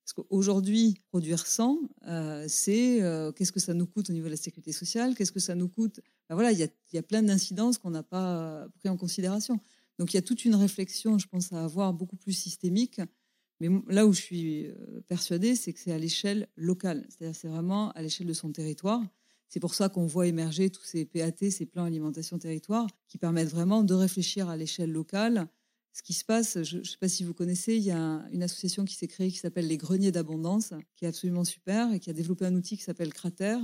Parce 0.06 0.12
qu'aujourd'hui, 0.12 1.02
produire 1.08 1.44
100, 1.44 1.80
euh, 2.06 2.44
c'est 2.48 3.02
euh, 3.02 3.32
qu'est-ce 3.32 3.50
que 3.50 3.58
ça 3.58 3.74
nous 3.74 3.88
coûte 3.88 4.08
au 4.08 4.12
niveau 4.12 4.26
de 4.26 4.30
la 4.30 4.36
sécurité 4.36 4.70
sociale? 4.70 5.16
Qu'est-ce 5.16 5.32
que 5.32 5.40
ça 5.40 5.56
nous 5.56 5.68
coûte? 5.68 6.00
Ben 6.28 6.36
Voilà, 6.36 6.52
il 6.52 6.58
y 6.58 6.98
a, 6.98 7.02
plein 7.02 7.24
d'incidences 7.24 7.76
qu'on 7.76 7.90
n'a 7.90 8.04
pas 8.04 8.68
pris 8.78 8.88
en 8.88 8.96
considération. 8.96 9.58
Donc 9.98 10.12
il 10.12 10.16
y 10.16 10.18
a 10.18 10.22
toute 10.22 10.44
une 10.44 10.54
réflexion, 10.54 11.18
je 11.18 11.26
pense, 11.26 11.52
à 11.52 11.64
avoir 11.64 11.92
beaucoup 11.92 12.14
plus 12.14 12.34
systémique. 12.34 13.00
Mais 13.60 13.68
là 13.88 14.06
où 14.06 14.12
je 14.12 14.20
suis 14.20 14.66
euh, 14.66 15.00
persuadée, 15.08 15.56
c'est 15.56 15.72
que 15.72 15.80
c'est 15.80 15.92
à 15.92 15.98
l'échelle 15.98 16.46
locale. 16.56 17.04
C'est-à-dire 17.08 17.34
c'est 17.34 17.48
vraiment 17.48 17.90
à 17.90 18.02
l'échelle 18.02 18.28
de 18.28 18.32
son 18.32 18.52
territoire. 18.52 19.02
C'est 19.48 19.60
pour 19.60 19.74
ça 19.74 19.88
qu'on 19.88 20.06
voit 20.06 20.26
émerger 20.26 20.70
tous 20.70 20.84
ces 20.84 21.04
PAT, 21.04 21.50
ces 21.50 21.66
plans 21.66 21.84
alimentation 21.84 22.38
territoire, 22.38 22.86
qui 23.08 23.18
permettent 23.18 23.48
vraiment 23.48 23.82
de 23.84 23.94
réfléchir 23.94 24.48
à 24.48 24.56
l'échelle 24.56 24.90
locale. 24.90 25.48
Ce 25.92 26.02
qui 26.02 26.12
se 26.12 26.24
passe, 26.24 26.62
je 26.62 26.78
ne 26.78 26.84
sais 26.84 26.98
pas 26.98 27.08
si 27.08 27.24
vous 27.24 27.32
connaissez, 27.32 27.76
il 27.76 27.82
y 27.82 27.90
a 27.90 28.24
une 28.32 28.42
association 28.42 28.84
qui 28.84 28.94
s'est 28.94 29.06
créée 29.06 29.30
qui 29.30 29.38
s'appelle 29.38 29.66
les 29.66 29.78
Greniers 29.78 30.12
d'Abondance, 30.12 30.74
qui 30.94 31.04
est 31.04 31.08
absolument 31.08 31.44
super 31.44 31.92
et 31.92 32.00
qui 32.00 32.10
a 32.10 32.12
développé 32.12 32.44
un 32.44 32.54
outil 32.54 32.76
qui 32.76 32.82
s'appelle 32.82 33.14
Cratère, 33.14 33.62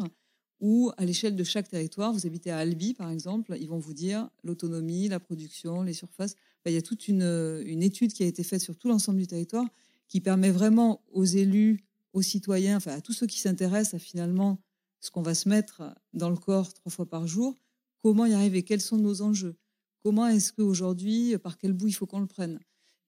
où 0.60 0.92
à 0.96 1.04
l'échelle 1.04 1.36
de 1.36 1.44
chaque 1.44 1.68
territoire, 1.68 2.12
vous 2.12 2.26
habitez 2.26 2.50
à 2.50 2.58
Albi 2.58 2.94
par 2.94 3.10
exemple, 3.10 3.56
ils 3.60 3.68
vont 3.68 3.80
vous 3.80 3.92
dire 3.92 4.30
l'autonomie, 4.44 5.08
la 5.08 5.20
production, 5.20 5.82
les 5.82 5.92
surfaces. 5.92 6.36
il 6.64 6.72
y 6.72 6.76
a 6.76 6.82
toute 6.82 7.08
une, 7.08 7.62
une 7.66 7.82
étude 7.82 8.12
qui 8.12 8.22
a 8.22 8.26
été 8.26 8.44
faite 8.44 8.60
sur 8.60 8.76
tout 8.76 8.88
l'ensemble 8.88 9.18
du 9.18 9.26
territoire 9.26 9.66
qui 10.08 10.20
permet 10.20 10.50
vraiment 10.50 11.02
aux 11.10 11.24
élus, 11.24 11.84
aux 12.12 12.22
citoyens, 12.22 12.76
enfin 12.76 12.92
à 12.92 13.00
tous 13.00 13.12
ceux 13.12 13.26
qui 13.26 13.40
s'intéressent 13.40 13.94
à 13.94 13.98
finalement 13.98 14.58
ce 15.02 15.10
qu'on 15.10 15.22
va 15.22 15.34
se 15.34 15.48
mettre 15.48 15.82
dans 16.14 16.30
le 16.30 16.36
corps 16.36 16.72
trois 16.72 16.90
fois 16.90 17.06
par 17.06 17.26
jour, 17.26 17.58
comment 18.02 18.24
y 18.24 18.32
arriver, 18.32 18.62
quels 18.62 18.80
sont 18.80 18.96
nos 18.96 19.20
enjeux, 19.20 19.56
comment 20.02 20.28
est-ce 20.28 20.52
qu'aujourd'hui, 20.52 21.36
par 21.38 21.58
quel 21.58 21.72
bout 21.72 21.88
il 21.88 21.92
faut 21.92 22.06
qu'on 22.06 22.20
le 22.20 22.26
prenne. 22.26 22.60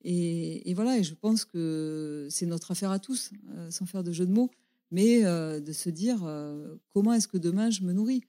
Et, 0.02 0.74
voilà, 0.74 0.98
et 0.98 1.04
je 1.04 1.14
pense 1.14 1.46
que 1.46 2.26
c'est 2.30 2.44
notre 2.46 2.72
affaire 2.72 2.90
à 2.90 2.98
tous, 2.98 3.30
euh, 3.54 3.70
sans 3.70 3.87
faire 3.87 4.04
de 4.04 4.12
jeu 4.12 4.26
de 4.26 4.33
mots, 4.33 4.50
mais 4.90 5.24
euh, 5.24 5.61
de 5.61 5.72
se 5.72 5.88
dire 5.88 6.24
euh, 6.24 6.76
comment 6.92 7.14
est-ce 7.14 7.28
que 7.28 7.38
demain 7.38 7.70
je 7.70 7.83
me 7.83 7.92
nourris. 7.92 8.22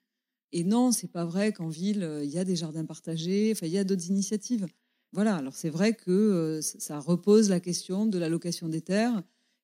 Et 0.53 0.63
non, 0.63 0.93
c'est 0.93 1.11
pas 1.11 1.25
vrai 1.25 1.51
qu'en 1.51 1.67
ville, 1.67 2.21
il 2.23 2.29
y 2.29 2.37
a 2.37 2.45
des 2.45 2.55
jardins 2.55 2.85
partagés, 2.85 3.51
enfin, 3.51 3.65
il 3.65 3.73
y 3.73 3.77
a 3.77 3.83
d'autres 3.83 4.07
initiatives. 4.07 4.67
Voilà, 5.11 5.35
alors 5.35 5.55
c'est 5.55 5.69
vrai 5.69 5.93
que 5.93 6.61
ça 6.61 6.99
repose 6.99 7.49
la 7.49 7.59
question 7.59 8.05
de 8.05 8.17
l'allocation 8.17 8.69
des 8.69 8.81
terres. 8.81 9.23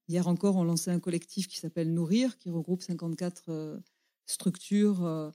Hier 0.09 0.27
encore, 0.27 0.57
on 0.57 0.65
lançait 0.65 0.91
un 0.91 0.99
collectif 0.99 1.47
qui 1.47 1.59
s'appelle 1.59 1.93
Nourrir, 1.93 2.37
qui 2.37 2.49
regroupe 2.49 2.81
54 2.81 3.81
structure. 4.31 5.05
Euh, 5.05 5.29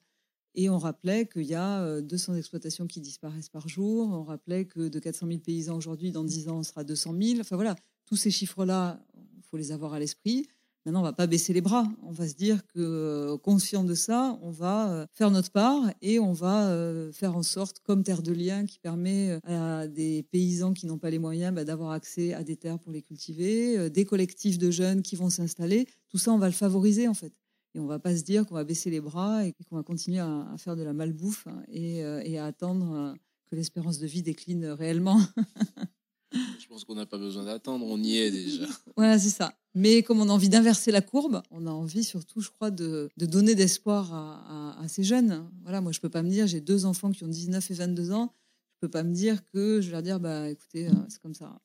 et 0.54 0.70
on 0.70 0.78
rappelait 0.78 1.26
qu'il 1.26 1.44
y 1.44 1.54
a 1.54 2.00
200 2.00 2.32
euh, 2.32 2.36
exploitations 2.36 2.86
qui 2.86 3.00
disparaissent 3.00 3.50
par 3.50 3.68
jour. 3.68 4.08
On 4.10 4.24
rappelait 4.24 4.64
que 4.64 4.88
de 4.88 4.98
400 4.98 5.26
000 5.26 5.38
paysans 5.40 5.76
aujourd'hui, 5.76 6.10
dans 6.10 6.24
10 6.24 6.48
ans, 6.48 6.58
on 6.58 6.62
sera 6.62 6.82
200 6.82 7.14
000. 7.20 7.40
Enfin 7.40 7.56
voilà, 7.56 7.76
tous 8.06 8.16
ces 8.16 8.30
chiffres-là, 8.30 9.00
il 9.36 9.42
faut 9.42 9.58
les 9.58 9.70
avoir 9.70 9.92
à 9.92 9.98
l'esprit. 9.98 10.46
Maintenant, 10.86 11.00
on 11.00 11.04
va 11.04 11.12
pas 11.12 11.26
baisser 11.26 11.52
les 11.52 11.60
bras. 11.60 11.84
On 12.04 12.12
va 12.12 12.28
se 12.28 12.34
dire 12.34 12.64
que, 12.68 12.78
euh, 12.78 13.36
conscient 13.36 13.82
de 13.82 13.94
ça, 13.94 14.38
on 14.40 14.50
va 14.50 15.06
faire 15.12 15.32
notre 15.32 15.50
part 15.50 15.82
et 16.00 16.20
on 16.20 16.32
va 16.32 17.10
faire 17.12 17.36
en 17.36 17.42
sorte, 17.42 17.80
comme 17.80 18.02
Terre 18.02 18.22
de 18.22 18.32
Liens, 18.32 18.64
qui 18.64 18.78
permet 18.78 19.38
à 19.44 19.88
des 19.88 20.22
paysans 20.30 20.72
qui 20.72 20.86
n'ont 20.86 20.98
pas 20.98 21.10
les 21.10 21.18
moyens 21.18 21.54
bah, 21.54 21.64
d'avoir 21.64 21.90
accès 21.90 22.32
à 22.34 22.44
des 22.44 22.56
terres 22.56 22.78
pour 22.78 22.92
les 22.92 23.02
cultiver, 23.02 23.90
des 23.90 24.04
collectifs 24.04 24.58
de 24.58 24.70
jeunes 24.70 25.02
qui 25.02 25.16
vont 25.16 25.28
s'installer. 25.28 25.86
Tout 26.08 26.18
ça, 26.18 26.32
on 26.32 26.38
va 26.38 26.46
le 26.46 26.52
favoriser 26.52 27.08
en 27.08 27.14
fait. 27.14 27.32
Et 27.76 27.78
on 27.78 27.86
va 27.86 27.98
pas 27.98 28.16
se 28.16 28.22
dire 28.22 28.46
qu'on 28.46 28.54
va 28.54 28.64
baisser 28.64 28.90
les 28.90 29.00
bras 29.00 29.44
et 29.44 29.52
qu'on 29.52 29.76
va 29.76 29.82
continuer 29.82 30.18
à, 30.18 30.54
faire 30.56 30.74
de 30.74 30.82
la 30.82 30.94
malbouffe 30.94 31.46
et, 31.68 31.98
et 31.98 32.38
à 32.38 32.46
attendre 32.46 33.14
que 33.50 33.54
l'espérance 33.54 33.98
de 33.98 34.06
vie 34.06 34.22
décline 34.22 34.64
réellement. 34.66 35.20
Je 36.32 36.66
pense 36.66 36.84
qu'on 36.84 36.94
n'a 36.94 37.06
pas 37.06 37.18
besoin 37.18 37.44
d'attendre, 37.44 37.86
on 37.86 38.02
y 38.02 38.18
est 38.18 38.30
déjà. 38.30 38.66
Voilà, 38.96 39.18
c'est 39.18 39.30
ça. 39.30 39.54
Mais 39.74 40.02
comme 40.02 40.20
on 40.20 40.28
a 40.28 40.32
envie 40.32 40.48
d'inverser 40.48 40.90
la 40.90 41.02
courbe, 41.02 41.42
on 41.50 41.66
a 41.66 41.70
envie 41.70 42.02
surtout, 42.02 42.40
je 42.40 42.50
crois, 42.50 42.70
de, 42.70 43.08
donner 43.16 43.54
d'espoir 43.54 44.12
à, 44.12 44.88
ces 44.88 45.04
jeunes. 45.04 45.48
Voilà, 45.62 45.80
moi, 45.80 45.92
je 45.92 46.00
peux 46.00 46.08
pas 46.08 46.22
me 46.22 46.30
dire, 46.30 46.46
j'ai 46.46 46.60
deux 46.60 46.86
enfants 46.86 47.12
qui 47.12 47.24
ont 47.24 47.28
19 47.28 47.70
et 47.70 47.74
22 47.74 48.12
ans, 48.12 48.32
je 48.74 48.80
peux 48.80 48.90
pas 48.90 49.02
me 49.02 49.12
dire 49.12 49.44
que 49.52 49.80
je 49.80 49.86
vais 49.86 49.92
leur 49.92 50.02
dire, 50.02 50.20
bah 50.20 50.50
écoutez, 50.50 50.88
euh, 50.88 50.92
c'est 51.08 51.20
comme 51.20 51.34
ça. 51.34 51.60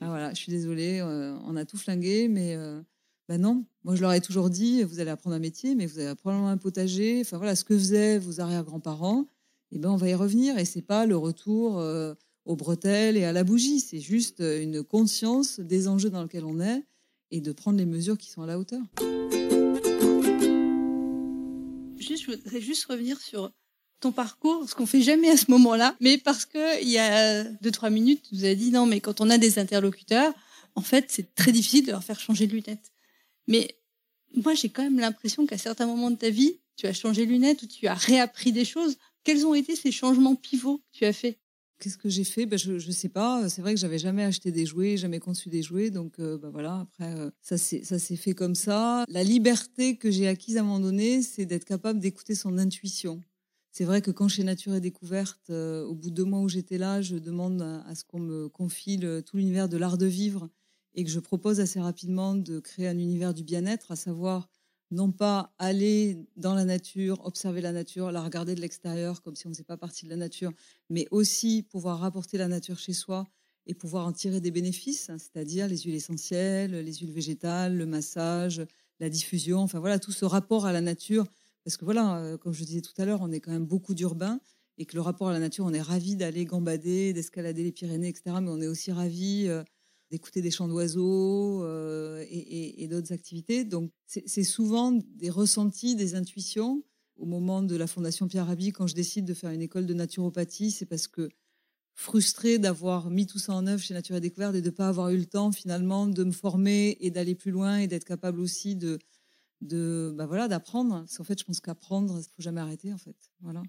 Ah, 0.00 0.08
voilà, 0.08 0.30
je 0.30 0.38
suis 0.38 0.52
désolée, 0.52 1.00
euh, 1.00 1.36
on 1.44 1.56
a 1.56 1.64
tout 1.64 1.76
flingué, 1.76 2.28
mais 2.28 2.54
euh, 2.56 2.80
bah 3.28 3.38
non. 3.38 3.64
Moi, 3.84 3.96
je 3.96 4.00
leur 4.00 4.12
ai 4.12 4.20
toujours 4.20 4.50
dit, 4.50 4.82
vous 4.82 5.00
allez 5.00 5.10
apprendre 5.10 5.36
un 5.36 5.40
métier, 5.40 5.74
mais 5.74 5.86
vous 5.86 5.98
allez 5.98 6.14
probablement 6.14 6.48
un 6.48 6.56
potager. 6.56 7.20
Enfin 7.20 7.38
voilà, 7.38 7.56
ce 7.56 7.64
que 7.64 7.76
faisaient 7.76 8.18
vos 8.18 8.40
arrière-grands-parents, 8.40 9.26
eh 9.72 9.78
ben 9.78 9.90
on 9.90 9.96
va 9.96 10.08
y 10.08 10.14
revenir. 10.14 10.58
Et 10.58 10.64
c'est 10.64 10.82
pas 10.82 11.06
le 11.06 11.16
retour 11.16 11.80
aux 12.44 12.56
bretelles 12.56 13.16
et 13.16 13.24
à 13.24 13.32
la 13.32 13.44
bougie. 13.44 13.80
C'est 13.80 14.00
juste 14.00 14.40
euh, 14.40 14.62
une 14.62 14.82
conscience 14.82 15.60
des 15.60 15.88
enjeux 15.88 16.10
dans 16.10 16.22
lesquels 16.22 16.44
on 16.44 16.60
est 16.60 16.84
et 17.30 17.40
de 17.40 17.52
prendre 17.52 17.78
les 17.78 17.86
mesures 17.86 18.18
qui 18.18 18.30
sont 18.30 18.42
à 18.42 18.46
la 18.46 18.58
hauteur. 18.58 18.82
Juste, 21.96 22.24
je 22.24 22.32
voudrais 22.32 22.60
juste 22.60 22.84
revenir 22.84 23.20
sur 23.20 23.52
ton 24.00 24.12
parcours, 24.12 24.68
ce 24.68 24.74
qu'on 24.74 24.84
fait 24.84 25.00
jamais 25.00 25.30
à 25.30 25.36
ce 25.38 25.50
moment-là, 25.50 25.96
mais 26.00 26.18
parce 26.18 26.44
que 26.44 26.82
il 26.82 26.90
y 26.90 26.98
a 26.98 27.44
deux 27.44 27.70
trois 27.70 27.88
minutes, 27.88 28.22
tu 28.28 28.34
nous 28.34 28.44
as 28.44 28.54
dit 28.54 28.70
non, 28.70 28.84
mais 28.84 29.00
quand 29.00 29.22
on 29.22 29.30
a 29.30 29.38
des 29.38 29.58
interlocuteurs, 29.58 30.34
en 30.74 30.82
fait, 30.82 31.06
c'est 31.08 31.34
très 31.34 31.52
difficile 31.52 31.86
de 31.86 31.92
leur 31.92 32.04
faire 32.04 32.20
changer 32.20 32.46
de 32.46 32.52
lunettes. 32.52 32.92
Mais 33.48 33.76
moi, 34.34 34.54
j'ai 34.54 34.68
quand 34.68 34.82
même 34.82 34.98
l'impression 34.98 35.46
qu'à 35.46 35.58
certains 35.58 35.86
moments 35.86 36.10
de 36.10 36.16
ta 36.16 36.30
vie, 36.30 36.58
tu 36.76 36.86
as 36.86 36.92
changé 36.92 37.26
lunettes 37.26 37.62
ou 37.62 37.66
tu 37.66 37.86
as 37.86 37.94
réappris 37.94 38.52
des 38.52 38.64
choses. 38.64 38.96
Quels 39.22 39.46
ont 39.46 39.54
été 39.54 39.76
ces 39.76 39.92
changements 39.92 40.34
pivots 40.34 40.78
que 40.78 40.98
tu 40.98 41.04
as 41.04 41.12
fait? 41.12 41.38
Qu'est-ce 41.80 41.98
que 41.98 42.08
j'ai 42.08 42.24
fait? 42.24 42.46
Ben, 42.46 42.58
Je 42.58 42.72
ne 42.72 42.92
sais 42.92 43.08
pas. 43.08 43.48
C'est 43.48 43.60
vrai 43.60 43.74
que 43.74 43.80
j'avais 43.80 43.98
jamais 43.98 44.24
acheté 44.24 44.52
des 44.52 44.66
jouets, 44.66 44.96
jamais 44.96 45.18
conçu 45.18 45.48
des 45.48 45.62
jouets. 45.62 45.90
Donc 45.90 46.18
euh, 46.18 46.38
ben 46.38 46.50
voilà, 46.50 46.80
après, 46.80 47.14
euh, 47.18 47.30
ça 47.40 47.58
s'est 47.58 48.16
fait 48.16 48.34
comme 48.34 48.54
ça. 48.54 49.04
La 49.08 49.24
liberté 49.24 49.96
que 49.96 50.10
j'ai 50.10 50.28
acquise 50.28 50.56
à 50.56 50.60
un 50.60 50.64
moment 50.64 50.80
donné, 50.80 51.22
c'est 51.22 51.46
d'être 51.46 51.64
capable 51.64 52.00
d'écouter 52.00 52.34
son 52.34 52.58
intuition. 52.58 53.20
C'est 53.72 53.84
vrai 53.84 54.02
que 54.02 54.12
quand 54.12 54.28
chez 54.28 54.44
Nature 54.44 54.76
et 54.76 54.80
Découverte, 54.80 55.50
euh, 55.50 55.84
au 55.84 55.94
bout 55.94 56.10
de 56.10 56.14
deux 56.14 56.24
mois 56.24 56.40
où 56.40 56.48
j'étais 56.48 56.78
là, 56.78 57.02
je 57.02 57.16
demande 57.16 57.60
à, 57.60 57.94
ce 57.94 58.04
qu'on 58.04 58.20
me 58.20 58.48
confie 58.48 59.00
tout 59.00 59.36
l'univers 59.36 59.68
de 59.68 59.76
l'art 59.76 59.98
de 59.98 60.06
vivre 60.06 60.48
et 60.94 61.04
que 61.04 61.10
je 61.10 61.20
propose 61.20 61.60
assez 61.60 61.80
rapidement 61.80 62.34
de 62.34 62.60
créer 62.60 62.88
un 62.88 62.98
univers 62.98 63.34
du 63.34 63.44
bien-être, 63.44 63.90
à 63.90 63.96
savoir 63.96 64.48
non 64.90 65.10
pas 65.10 65.52
aller 65.58 66.18
dans 66.36 66.54
la 66.54 66.64
nature, 66.64 67.24
observer 67.24 67.60
la 67.60 67.72
nature, 67.72 68.12
la 68.12 68.22
regarder 68.22 68.54
de 68.54 68.60
l'extérieur 68.60 69.22
comme 69.22 69.34
si 69.34 69.46
on 69.46 69.50
ne 69.50 69.54
faisait 69.54 69.64
pas 69.64 69.76
partie 69.76 70.04
de 70.04 70.10
la 70.10 70.16
nature, 70.16 70.52
mais 70.88 71.08
aussi 71.10 71.62
pouvoir 71.62 71.98
rapporter 71.98 72.38
la 72.38 72.48
nature 72.48 72.78
chez 72.78 72.92
soi 72.92 73.26
et 73.66 73.74
pouvoir 73.74 74.06
en 74.06 74.12
tirer 74.12 74.40
des 74.40 74.50
bénéfices, 74.50 75.10
hein, 75.10 75.16
c'est-à-dire 75.18 75.68
les 75.68 75.78
huiles 75.78 75.94
essentielles, 75.94 76.72
les 76.72 76.94
huiles 76.94 77.12
végétales, 77.12 77.76
le 77.76 77.86
massage, 77.86 78.62
la 79.00 79.08
diffusion, 79.08 79.60
enfin 79.60 79.80
voilà, 79.80 79.98
tout 79.98 80.12
ce 80.12 80.24
rapport 80.24 80.66
à 80.66 80.72
la 80.72 80.80
nature. 80.80 81.26
Parce 81.64 81.76
que 81.76 81.84
voilà, 81.84 82.18
euh, 82.18 82.36
comme 82.36 82.52
je 82.52 82.62
disais 82.62 82.82
tout 82.82 82.92
à 82.98 83.06
l'heure, 83.06 83.20
on 83.22 83.32
est 83.32 83.40
quand 83.40 83.52
même 83.52 83.66
beaucoup 83.66 83.94
d'urbains 83.94 84.38
et 84.76 84.84
que 84.84 84.94
le 84.94 85.00
rapport 85.00 85.28
à 85.28 85.32
la 85.32 85.38
nature, 85.38 85.64
on 85.64 85.72
est 85.72 85.80
ravi 85.80 86.14
d'aller 86.16 86.44
gambader, 86.44 87.12
d'escalader 87.12 87.62
les 87.62 87.72
Pyrénées, 87.72 88.08
etc. 88.08 88.36
Mais 88.42 88.50
on 88.50 88.60
est 88.60 88.66
aussi 88.66 88.92
ravi 88.92 89.46
euh, 89.48 89.62
d'écouter 90.10 90.42
des 90.42 90.50
chants 90.50 90.68
d'oiseaux 90.68 91.64
euh, 91.64 92.24
et, 92.28 92.86
d'autres 92.88 93.12
activités. 93.12 93.64
Donc, 93.64 93.90
c'est 94.06 94.44
souvent 94.44 94.92
des 94.92 95.30
ressentis, 95.30 95.96
des 95.96 96.14
intuitions. 96.14 96.84
Au 97.16 97.26
moment 97.26 97.62
de 97.62 97.76
la 97.76 97.86
Fondation 97.86 98.26
Pierre 98.26 98.46
Rabhi, 98.46 98.72
quand 98.72 98.86
je 98.86 98.94
décide 98.94 99.24
de 99.24 99.34
faire 99.34 99.50
une 99.50 99.62
école 99.62 99.86
de 99.86 99.94
naturopathie, 99.94 100.70
c'est 100.70 100.86
parce 100.86 101.06
que 101.06 101.28
frustrée 101.94 102.58
d'avoir 102.58 103.08
mis 103.08 103.26
tout 103.26 103.38
ça 103.38 103.54
en 103.54 103.66
œuvre 103.66 103.80
chez 103.80 103.94
Nature 103.94 104.16
et 104.16 104.20
Découverte 104.20 104.56
et 104.56 104.60
de 104.60 104.66
ne 104.66 104.74
pas 104.74 104.88
avoir 104.88 105.10
eu 105.10 105.16
le 105.16 105.26
temps 105.26 105.52
finalement 105.52 106.08
de 106.08 106.24
me 106.24 106.32
former 106.32 106.96
et 107.00 107.10
d'aller 107.10 107.36
plus 107.36 107.52
loin 107.52 107.78
et 107.78 107.86
d'être 107.86 108.04
capable 108.04 108.40
aussi 108.40 108.74
de, 108.74 108.98
de 109.60 110.12
bah 110.16 110.26
voilà 110.26 110.48
d'apprendre. 110.48 111.00
Parce 111.00 111.16
qu'en 111.16 111.24
fait, 111.24 111.38
je 111.38 111.44
pense 111.44 111.60
qu'apprendre, 111.60 112.14
il 112.14 112.18
ne 112.18 112.22
faut 112.22 112.42
jamais 112.42 112.60
arrêter 112.60 112.92
en 112.92 112.98
fait. 112.98 113.16
Voilà. 113.40 113.62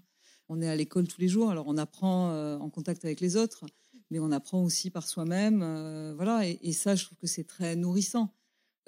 On 0.48 0.60
est 0.60 0.68
à 0.68 0.76
l'école 0.76 1.08
tous 1.08 1.20
les 1.20 1.28
jours, 1.28 1.50
alors 1.50 1.66
on 1.66 1.76
apprend 1.76 2.30
euh, 2.30 2.56
en 2.58 2.70
contact 2.70 3.04
avec 3.04 3.20
les 3.20 3.36
autres, 3.36 3.64
mais 4.10 4.18
on 4.18 4.30
apprend 4.30 4.62
aussi 4.62 4.90
par 4.90 5.08
soi-même. 5.08 5.62
Euh, 5.62 6.14
voilà, 6.14 6.46
et, 6.46 6.72
ça, 6.72 6.94
je 6.94 7.04
trouve 7.04 7.18
que 7.18 7.26
c'est 7.26 7.44
très 7.44 7.76
nourrissant. 7.76 8.32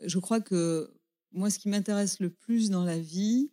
Je 0.05 0.19
crois 0.19 0.41
que 0.41 0.93
moi, 1.33 1.51
ce 1.51 1.59
qui 1.59 1.69
m'intéresse 1.69 2.21
le 2.21 2.31
plus 2.31 2.71
dans 2.71 2.85
la 2.85 2.99
vie, 2.99 3.51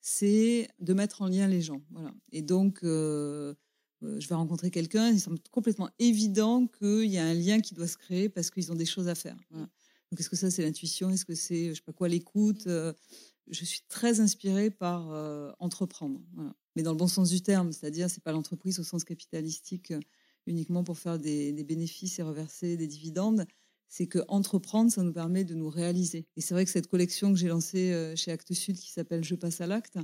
c'est 0.00 0.68
de 0.80 0.94
mettre 0.94 1.22
en 1.22 1.28
lien 1.28 1.46
les 1.46 1.62
gens. 1.62 1.82
Voilà. 1.90 2.12
Et 2.32 2.42
donc, 2.42 2.80
euh, 2.82 3.54
euh, 4.02 4.20
je 4.20 4.28
vais 4.28 4.34
rencontrer 4.34 4.70
quelqu'un, 4.70 5.10
il 5.10 5.20
semble 5.20 5.38
complètement 5.50 5.90
évident 5.98 6.66
qu'il 6.66 7.06
y 7.06 7.18
a 7.18 7.24
un 7.24 7.34
lien 7.34 7.60
qui 7.60 7.74
doit 7.74 7.88
se 7.88 7.96
créer 7.96 8.28
parce 8.28 8.50
qu'ils 8.50 8.70
ont 8.72 8.76
des 8.76 8.86
choses 8.86 9.08
à 9.08 9.14
faire. 9.14 9.36
Donc, 9.50 10.20
est-ce 10.20 10.30
que 10.30 10.36
ça, 10.36 10.50
c'est 10.50 10.62
l'intuition? 10.62 11.10
Est-ce 11.10 11.24
que 11.24 11.34
c'est, 11.34 11.70
je 11.70 11.74
sais 11.74 11.82
pas 11.82 11.92
quoi, 11.92 12.08
l'écoute? 12.08 12.68
Je 13.48 13.64
suis 13.64 13.82
très 13.88 14.20
inspirée 14.20 14.70
par 14.70 15.56
entreprendre, 15.60 16.20
mais 16.74 16.82
dans 16.82 16.92
le 16.92 16.96
bon 16.96 17.08
sens 17.08 17.30
du 17.30 17.40
terme, 17.40 17.72
c'est-à-dire, 17.72 18.10
c'est 18.10 18.22
pas 18.22 18.32
l'entreprise 18.32 18.78
au 18.78 18.84
sens 18.84 19.02
capitalistique 19.02 19.92
uniquement 20.46 20.84
pour 20.84 20.98
faire 20.98 21.18
des, 21.18 21.52
bénéfices 21.64 22.18
et 22.18 22.22
reverser 22.22 22.76
des 22.76 22.86
dividendes. 22.86 23.44
C'est 23.88 24.06
que 24.06 24.18
entreprendre, 24.28 24.90
ça 24.90 25.02
nous 25.02 25.12
permet 25.12 25.44
de 25.44 25.54
nous 25.54 25.68
réaliser. 25.68 26.26
Et 26.36 26.40
c'est 26.40 26.54
vrai 26.54 26.64
que 26.64 26.70
cette 26.70 26.88
collection 26.88 27.32
que 27.32 27.38
j'ai 27.38 27.48
lancée 27.48 27.92
euh, 27.92 28.16
chez 28.16 28.32
Actes 28.32 28.52
Sud, 28.52 28.76
qui 28.76 28.90
s'appelle 28.90 29.22
Je 29.22 29.34
passe 29.34 29.60
à 29.60 29.66
l'acte, 29.66 29.98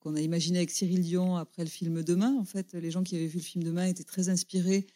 qu'on 0.00 0.16
a 0.16 0.20
imaginé 0.20 0.58
avec 0.58 0.70
Cyril 0.70 1.02
Dion 1.02 1.36
après 1.36 1.62
le 1.62 1.70
film 1.70 2.02
Demain, 2.02 2.36
en 2.36 2.44
fait, 2.44 2.74
les 2.74 2.90
gens 2.90 3.02
qui 3.02 3.16
avaient 3.16 3.26
vu 3.26 3.38
le 3.38 3.44
film 3.44 3.62
Demain 3.64 3.86
étaient 3.86 4.04
très 4.04 4.28
inspirés, 4.28 4.86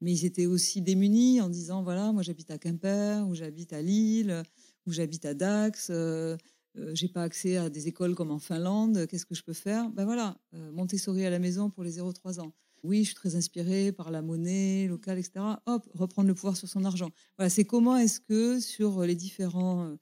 mais 0.00 0.12
ils 0.12 0.24
étaient 0.24 0.46
aussi 0.46 0.80
démunis 0.80 1.40
en 1.40 1.48
disant 1.48 1.82
voilà, 1.82 2.12
moi 2.12 2.22
j'habite 2.22 2.50
à 2.50 2.58
Quimper, 2.58 3.26
ou 3.26 3.34
j'habite 3.34 3.72
à 3.72 3.82
Lille, 3.82 4.42
ou 4.86 4.92
j'habite 4.92 5.24
à 5.24 5.34
Dax. 5.34 5.88
Euh, 5.90 6.36
euh, 6.76 6.94
j'ai 6.94 7.08
pas 7.08 7.24
accès 7.24 7.56
à 7.56 7.68
des 7.68 7.88
écoles 7.88 8.14
comme 8.14 8.30
en 8.30 8.38
Finlande, 8.38 9.06
qu'est-ce 9.08 9.26
que 9.26 9.34
je 9.34 9.42
peux 9.42 9.52
faire? 9.52 9.90
Ben 9.90 10.04
voilà, 10.04 10.38
Montessori 10.52 11.24
à 11.24 11.30
la 11.30 11.40
maison 11.40 11.70
pour 11.70 11.82
les 11.82 11.98
0-3 11.98 12.40
ans 12.40 12.52
oui, 12.82 13.00
je 13.00 13.08
suis 13.08 13.14
très 13.14 13.36
inspirée 13.36 13.92
par 13.92 14.10
la 14.10 14.22
monnaie 14.22 14.86
locale, 14.86 15.18
etc. 15.18 15.40
Hop, 15.66 15.88
reprendre 15.94 16.28
le 16.28 16.34
pouvoir 16.34 16.56
sur 16.56 16.68
son 16.68 16.84
argent. 16.84 17.10
Voilà, 17.36 17.50
c'est 17.50 17.64
comment 17.64 17.96
est-ce 17.96 18.20
que 18.20 18.60
sur 18.60 19.02
les 19.02 19.14
différents 19.14 19.84
euh, 19.84 19.96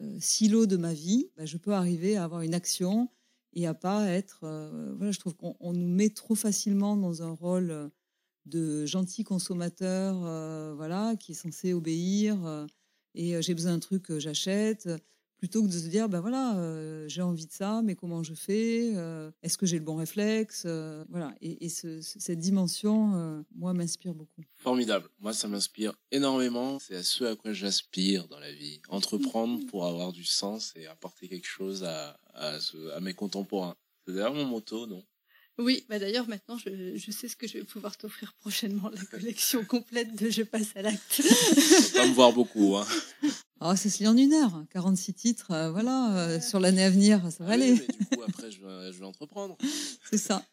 euh, 0.00 0.16
silos 0.20 0.66
de 0.66 0.76
ma 0.76 0.94
vie, 0.94 1.30
bah, 1.36 1.46
je 1.46 1.56
peux 1.56 1.72
arriver 1.72 2.16
à 2.16 2.24
avoir 2.24 2.42
une 2.42 2.54
action 2.54 3.08
et 3.54 3.66
à 3.66 3.74
pas 3.74 4.06
être. 4.08 4.40
Euh, 4.44 4.94
voilà, 4.96 5.12
je 5.12 5.18
trouve 5.18 5.34
qu'on 5.34 5.72
nous 5.72 5.88
met 5.88 6.10
trop 6.10 6.34
facilement 6.34 6.96
dans 6.96 7.22
un 7.22 7.30
rôle 7.30 7.90
de 8.46 8.86
gentil 8.86 9.22
consommateur, 9.22 10.16
voilà, 10.74 11.14
qui 11.16 11.32
est 11.32 11.36
censé 11.36 11.72
obéir. 11.72 12.66
et 13.14 13.40
j'ai 13.40 13.54
besoin 13.54 13.72
d'un 13.72 13.78
truc, 13.78 14.18
j'achète 14.18 14.88
plutôt 15.42 15.64
que 15.64 15.66
de 15.66 15.72
se 15.72 15.88
dire, 15.88 16.08
ben 16.08 16.20
voilà, 16.20 16.56
euh, 16.56 17.08
j'ai 17.08 17.20
envie 17.20 17.46
de 17.46 17.50
ça, 17.50 17.82
mais 17.82 17.96
comment 17.96 18.22
je 18.22 18.32
fais 18.32 18.92
euh, 18.94 19.28
Est-ce 19.42 19.58
que 19.58 19.66
j'ai 19.66 19.76
le 19.76 19.84
bon 19.84 19.96
réflexe 19.96 20.62
euh, 20.66 21.04
Voilà. 21.08 21.34
Et, 21.40 21.68
cette 21.68 22.38
dimension, 22.38 23.42
moi, 23.56 23.72
m'inspire 23.74 24.14
beaucoup. 24.14 24.44
Formidable. 24.54 25.08
Moi, 25.18 25.32
ça 25.32 25.48
m'inspire 25.48 25.94
énormément. 26.12 26.78
C'est 26.78 26.94
à 26.94 27.02
ce 27.02 27.24
à 27.24 27.34
quoi 27.34 27.52
j'aspire 27.52 28.28
dans 28.28 28.38
la 28.38 28.52
vie. 28.52 28.80
Entreprendre 28.88 29.58
mmh. 29.58 29.66
pour 29.66 29.84
avoir 29.84 30.12
du 30.12 30.24
sens 30.24 30.74
et 30.76 30.86
apporter 30.86 31.28
quelque 31.28 31.48
chose 31.48 31.82
à, 31.82 32.16
à, 32.34 32.58
à 32.94 33.00
mes 33.00 33.14
contemporains. 33.14 33.74
C'est 34.06 34.14
d'ailleurs 34.14 34.34
mon 34.34 34.46
motto, 34.46 34.86
non 34.86 35.02
oui, 35.58 35.84
bah 35.88 35.98
d'ailleurs 35.98 36.28
maintenant 36.28 36.56
je, 36.56 36.96
je, 36.96 37.10
sais 37.10 37.28
ce 37.28 37.36
que 37.36 37.46
je 37.46 37.58
vais 37.58 37.64
pouvoir 37.64 37.96
t'offrir 37.96 38.32
prochainement, 38.40 38.88
la 38.88 39.04
collection 39.04 39.64
complète 39.68 40.14
de 40.14 40.30
Je 40.30 40.42
passe 40.42 40.74
à 40.74 40.82
l'acte. 40.82 41.22
pas 41.94 42.06
me 42.06 42.14
voir 42.14 42.32
beaucoup. 42.32 42.76
Hein. 42.76 42.86
Oh, 43.64 43.76
ça 43.76 43.90
se 43.90 43.98
lit 44.00 44.08
en 44.08 44.16
une 44.16 44.32
heure, 44.32 44.64
46 44.70 45.14
titres, 45.14 45.52
euh, 45.52 45.70
voilà, 45.70 46.16
euh, 46.16 46.40
sur 46.40 46.58
l'année 46.58 46.82
à 46.82 46.90
venir, 46.90 47.20
ça 47.30 47.44
va 47.44 47.50
ah 47.50 47.52
aller. 47.52 47.74
mais 47.74 47.96
du 47.96 48.06
coup, 48.06 48.22
après, 48.26 48.50
je 48.50 48.60
vais, 48.60 48.92
je 48.92 48.98
vais 48.98 49.04
entreprendre. 49.04 49.56
c'est 50.10 50.18
ça. 50.18 50.44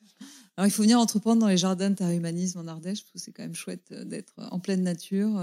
Alors, 0.56 0.68
il 0.68 0.72
faut 0.72 0.84
venir 0.84 1.00
entreprendre 1.00 1.42
dans 1.42 1.48
les 1.48 1.58
jardins 1.58 1.90
de 1.90 2.58
en 2.58 2.68
Ardèche, 2.68 3.02
parce 3.02 3.12
que 3.14 3.20
c'est 3.20 3.32
quand 3.32 3.42
même 3.42 3.56
chouette 3.56 3.88
euh, 3.94 4.04
d'être 4.04 4.34
en 4.52 4.60
pleine 4.60 4.84
nature, 4.84 5.42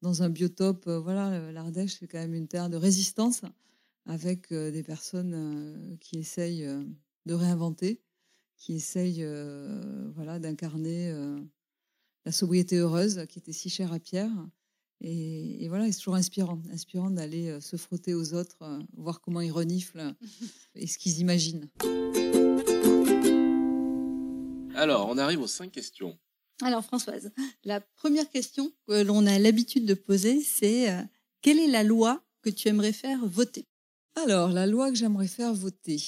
dans 0.00 0.22
un 0.22 0.30
biotope. 0.30 0.88
Voilà, 0.88 1.52
l'Ardèche, 1.52 1.96
c'est 2.00 2.06
quand 2.06 2.18
même 2.18 2.34
une 2.34 2.48
terre 2.48 2.70
de 2.70 2.76
résistance, 2.78 3.42
avec 4.06 4.50
des 4.50 4.82
personnes 4.82 5.96
qui 6.00 6.18
essayent 6.18 6.66
de 7.26 7.34
réinventer 7.34 8.00
qui 8.56 8.74
essaye 8.74 9.18
euh, 9.20 10.10
voilà, 10.14 10.38
d'incarner 10.38 11.10
euh, 11.10 11.38
la 12.24 12.32
sobriété 12.32 12.76
heureuse 12.76 13.26
qui 13.28 13.38
était 13.38 13.52
si 13.52 13.70
chère 13.70 13.92
à 13.92 13.98
Pierre. 13.98 14.30
Et, 15.00 15.68
voilà, 15.68 15.90
c'est 15.90 15.98
toujours 15.98 16.14
inspirant, 16.14 16.62
inspirant 16.72 17.10
d'aller 17.10 17.48
euh, 17.48 17.60
se 17.60 17.76
frotter 17.76 18.14
aux 18.14 18.32
autres, 18.32 18.58
voir 18.96 19.20
comment 19.20 19.40
ils 19.40 19.52
reniflent 19.52 20.14
et 20.74 20.86
ce 20.86 20.96
qu'ils 20.96 21.18
imaginent. 21.18 21.68
Alors, 24.74 25.08
on 25.08 25.18
arrive 25.18 25.40
aux 25.40 25.46
cinq 25.46 25.72
questions. 25.72 26.18
Alors, 26.62 26.84
Françoise, 26.84 27.32
la 27.64 27.80
première 27.80 28.30
question 28.30 28.72
que 28.86 29.02
l'on 29.02 29.26
a 29.26 29.38
l'habitude 29.38 29.86
de 29.86 29.94
poser, 29.94 30.40
c'est 30.40 30.88
quelle 31.42 31.58
est 31.58 31.68
la 31.68 31.82
loi 31.82 32.24
que 32.42 32.50
tu 32.50 32.68
aimerais 32.68 32.92
faire 32.92 33.26
voter? 33.26 33.66
Alors, 34.16 34.50
la 34.50 34.66
loi 34.66 34.90
que 34.90 34.96
j'aimerais 34.96 35.26
faire 35.26 35.52
voter. 35.52 36.00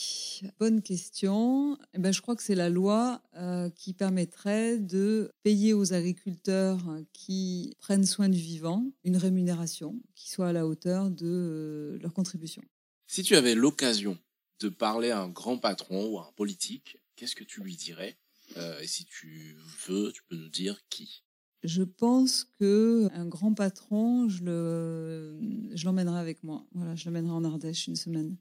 Bonne 0.61 0.81
question. 0.81 1.77
Eh 1.93 1.99
ben, 1.99 2.13
je 2.13 2.23
crois 2.23 2.37
que 2.37 2.43
c'est 2.43 2.55
la 2.55 2.71
loi 2.71 3.21
euh, 3.35 3.69
qui 3.71 3.95
permettrait 3.95 4.79
de 4.79 5.33
payer 5.43 5.75
aux 5.75 5.93
agriculteurs 5.93 6.79
qui 7.13 7.75
prennent 7.81 8.07
soin 8.07 8.29
du 8.29 8.39
vivant 8.39 8.87
une 9.03 9.17
rémunération 9.17 10.01
qui 10.15 10.31
soit 10.31 10.49
à 10.49 10.53
la 10.53 10.67
hauteur 10.67 11.11
de 11.11 11.27
euh, 11.27 11.99
leur 11.99 12.15
contribution. 12.15 12.63
Si 13.09 13.25
tu 13.25 13.35
avais 13.35 13.57
l'occasion 13.57 14.17
de 14.61 14.69
parler 14.69 15.11
à 15.11 15.21
un 15.21 15.29
grand 15.29 15.59
patron 15.59 16.07
ou 16.09 16.19
à 16.21 16.29
un 16.29 16.33
politique, 16.33 16.99
qu'est-ce 17.17 17.35
que 17.35 17.45
tu 17.45 17.61
lui 17.61 17.75
dirais? 17.75 18.17
Euh, 18.57 18.81
Et 18.81 18.87
si 18.87 19.05
tu 19.05 19.57
veux, 19.89 20.13
tu 20.13 20.23
peux 20.29 20.37
nous 20.37 20.49
dire 20.49 20.81
qui? 20.89 21.25
Je 21.67 21.83
pense 21.83 22.45
que 22.59 23.09
un 23.13 23.27
grand 23.27 23.53
patron, 23.53 24.29
je 24.29 24.45
le, 24.45 25.39
je 25.75 25.85
l'emmènerai 25.85 26.19
avec 26.19 26.43
moi. 26.43 26.67
Voilà, 26.73 26.95
je 26.95 27.07
l'emmènerai 27.07 27.33
en 27.33 27.45
Ardèche 27.45 27.89
une 27.89 27.97
semaine. 27.97 28.37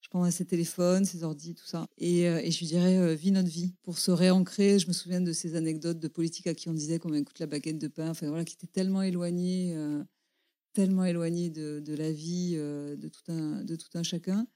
Je 0.00 0.08
prendrai 0.08 0.30
ses 0.30 0.44
téléphones, 0.44 1.04
ses 1.04 1.24
ordis, 1.24 1.54
tout 1.54 1.66
ça, 1.66 1.88
et, 1.98 2.28
euh, 2.28 2.40
et 2.40 2.52
je 2.52 2.60
lui 2.60 2.66
dirais 2.66 2.96
euh, 2.96 3.14
vis 3.14 3.32
notre 3.32 3.48
vie 3.48 3.74
pour 3.82 3.98
se 3.98 4.12
réancrer. 4.12 4.78
Je 4.78 4.86
me 4.86 4.92
souviens 4.92 5.20
de 5.20 5.32
ces 5.32 5.56
anecdotes 5.56 5.98
de 5.98 6.08
politique 6.08 6.46
à 6.46 6.54
qui 6.54 6.68
on 6.68 6.74
disait 6.74 7.00
qu'on 7.00 7.10
coûte 7.24 7.40
la 7.40 7.46
baguette 7.46 7.78
de 7.78 7.88
pain, 7.88 8.10
enfin 8.10 8.28
voilà, 8.28 8.44
qui 8.44 8.54
était 8.54 8.68
tellement 8.68 9.02
éloigné, 9.02 9.74
euh, 9.74 10.04
tellement 10.74 11.02
de, 11.02 11.94
la 11.94 12.12
vie 12.12 12.54
de 12.54 13.08
tout 13.08 13.32
un, 13.32 13.64
de 13.64 13.74
tout 13.74 13.88
un 13.94 14.02
chacun. 14.02 14.46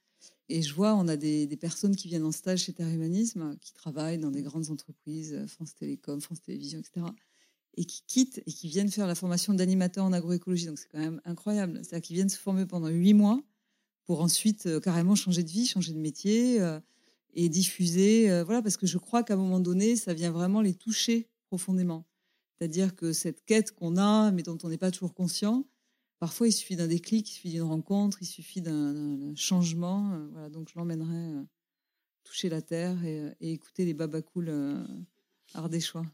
Et 0.49 0.63
je 0.63 0.75
vois, 0.75 0.95
on 0.95 1.09
a 1.09 1.17
des, 1.17 1.47
des, 1.47 1.57
personnes 1.57 1.97
qui 1.97 2.09
viennent 2.09 2.25
en 2.25 2.33
stage 2.33 2.61
chez 2.65 2.73
Terre 2.73 2.89
Humanisme, 2.89 3.57
qui 3.61 3.73
travaillent 3.73 4.19
dans 4.19 4.31
des 4.31 4.43
grandes 4.43 4.71
entreprises, 4.71 5.47
France 5.49 5.75
Télécom, 5.75 6.21
France 6.21 6.43
Télévisions, 6.43 6.81
etc 6.81 7.07
et 7.75 7.85
qui 7.85 8.03
quittent 8.07 8.43
et 8.47 8.53
qui 8.53 8.69
viennent 8.69 8.91
faire 8.91 9.07
la 9.07 9.15
formation 9.15 9.55
d'animateur 9.55 10.05
en 10.05 10.13
agroécologie. 10.13 10.67
Donc 10.67 10.79
c'est 10.79 10.89
quand 10.89 10.99
même 10.99 11.21
incroyable. 11.25 11.81
C'est-à-dire 11.83 12.03
qu'ils 12.03 12.17
viennent 12.17 12.29
se 12.29 12.39
former 12.39 12.67
pendant 12.67 12.89
huit 12.89 13.15
mois 13.15 13.43
pour 14.05 14.23
ensuite 14.23 14.67
euh, 14.67 14.81
carrément 14.81 15.15
changer 15.15 15.45
de 15.45 15.51
vie, 15.51 15.67
changer 15.67 15.93
de 15.93 15.99
métier 15.99 16.61
euh, 16.61 16.81
et 17.35 17.49
diffuser. 17.49 18.31
Euh, 18.31 18.45
voilà, 18.45 18.63
parce 18.63 18.77
que 18.77 18.87
je 18.87 18.99
crois 18.99 19.23
qu'à 19.23 19.35
un 19.35 19.37
moment 19.37 19.61
donné, 19.61 19.97
ça 19.97 20.15
vient 20.15 20.33
vraiment 20.33 20.61
les 20.61 20.75
toucher 20.75 21.29
profondément. 21.47 22.05
C'est-à-dire 22.59 22.95
que 22.95 23.13
cette 23.13 23.45
quête 23.45 23.73
qu'on 23.73 23.97
a, 23.97 24.31
mais 24.33 24.43
dont 24.43 24.59
on 24.63 24.69
n'est 24.69 24.79
pas 24.79 24.91
toujours 24.91 25.15
conscient, 25.15 25.65
parfois 26.19 26.49
il 26.49 26.53
suffit 26.53 26.77
d'un 26.77 26.89
déclic, 26.89 27.31
il 27.31 27.33
suffit 27.33 27.51
d'une 27.51 27.63
rencontre, 27.63 28.19
il 28.21 28.27
suffit 28.27 28.61
d'un 28.61 29.35
changement. 29.37 30.29
voilà, 30.33 30.51
donc 30.51 30.69
je 30.69 30.79
l'emmènerai 30.79 31.47
toucher 32.25 32.49
la 32.49 32.61
terre 32.61 33.03
et, 33.05 33.33
écouter 33.41 33.85
les 33.85 33.95
babacools 33.95 34.53
ardéchois. 35.55 36.05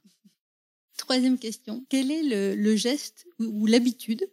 Troisième 0.97 1.39
question. 1.39 1.85
Quel 1.89 2.11
est 2.11 2.55
le, 2.55 2.77
geste 2.77 3.27
ou, 3.39 3.67
l'habitude 3.67 4.29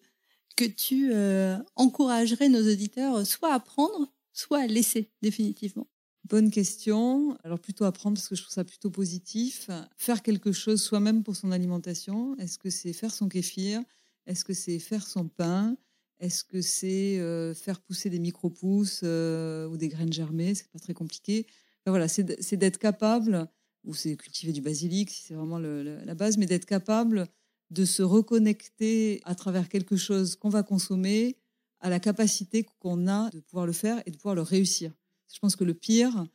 que 0.56 0.65
tu 0.65 1.12
euh, 1.13 1.58
encouragerais 1.76 2.49
nos 2.49 2.71
auditeurs 2.71 3.26
soit 3.26 3.54
à 3.54 3.60
prendre, 3.60 4.13
soit 4.32 4.60
à 4.60 4.67
laisser 4.67 5.12
définitivement? 5.21 5.88
Bonne 6.26 6.52
question. 6.52 7.38
Alors 7.43 7.60
plutôt 7.60 7.84
à 7.84 7.91
prendre 7.91 8.15
parce 8.15 8.30
que 8.30 8.36
je 8.36 8.41
trouve 8.43 8.54
ça 8.54 8.63
plutôt 8.63 8.89
positif. 8.89 9.69
Faire 9.97 10.21
quelque 10.21 10.54
chose 10.54 10.82
soi-même 10.82 11.21
pour 11.21 11.36
son 11.36 11.52
alimentation. 11.52 12.38
Est-ce 12.38 12.58
que 12.58 12.69
c'est 12.69 12.93
faire 12.93 13.13
son 13.13 13.28
kéfir? 13.28 13.82
Est-ce 14.26 14.45
que 14.45 14.54
c'est 14.54 14.80
faire 14.80 15.06
son 15.06 15.28
pain? 15.28 15.76
Est-ce 16.19 16.45
que 16.45 16.62
c'est 16.62 17.19
euh, 17.19 17.54
faire 17.54 17.82
pousser 17.82 18.10
des 18.10 18.19
micro-pousses 18.19 19.02
euh, 19.04 19.67
ou 19.67 19.76
des 19.76 19.89
graines 19.89 20.13
germées? 20.13 20.56
C'est 20.56 20.69
pas 20.71 20.80
très 20.80 20.93
compliqué. 20.93 21.45
voilà, 21.86 22.08
c'est 22.08 22.56
d'être 22.56 22.78
capable 22.78 23.49
ou 23.84 23.93
c'est 23.93 24.15
cultiver 24.15 24.54
du 24.54 24.62
basilic, 24.62 25.10
si 25.10 25.24
c'est 25.24 25.34
vraiment 25.34 25.60
la 25.60 26.15
base, 26.15 26.38
mais 26.38 26.46
d'être 26.46 26.65
capable 26.65 27.28
de 27.69 27.86
se 27.86 28.04
reconnecter 28.04 29.22
à 29.26 29.36
travers 29.36 29.67
quelque 29.67 29.96
chose 29.96 30.36
qu'on 30.36 30.50
va 30.50 30.63
consommer 30.63 31.38
à 31.80 31.89
la 31.89 32.00
capacité 32.00 32.65
qu'on 32.80 33.08
a 33.08 33.30
de 33.32 33.39
pouvoir 33.39 33.65
le 33.65 33.74
faire 33.74 34.02
et 34.06 34.12
de 34.12 34.15
pouvoir 34.15 34.36
le 34.36 34.41
réussir. 34.41 34.93
Je 35.34 35.39
pense 35.39 35.56
que 35.56 35.63
le 35.63 35.74
pire, 35.74 36.26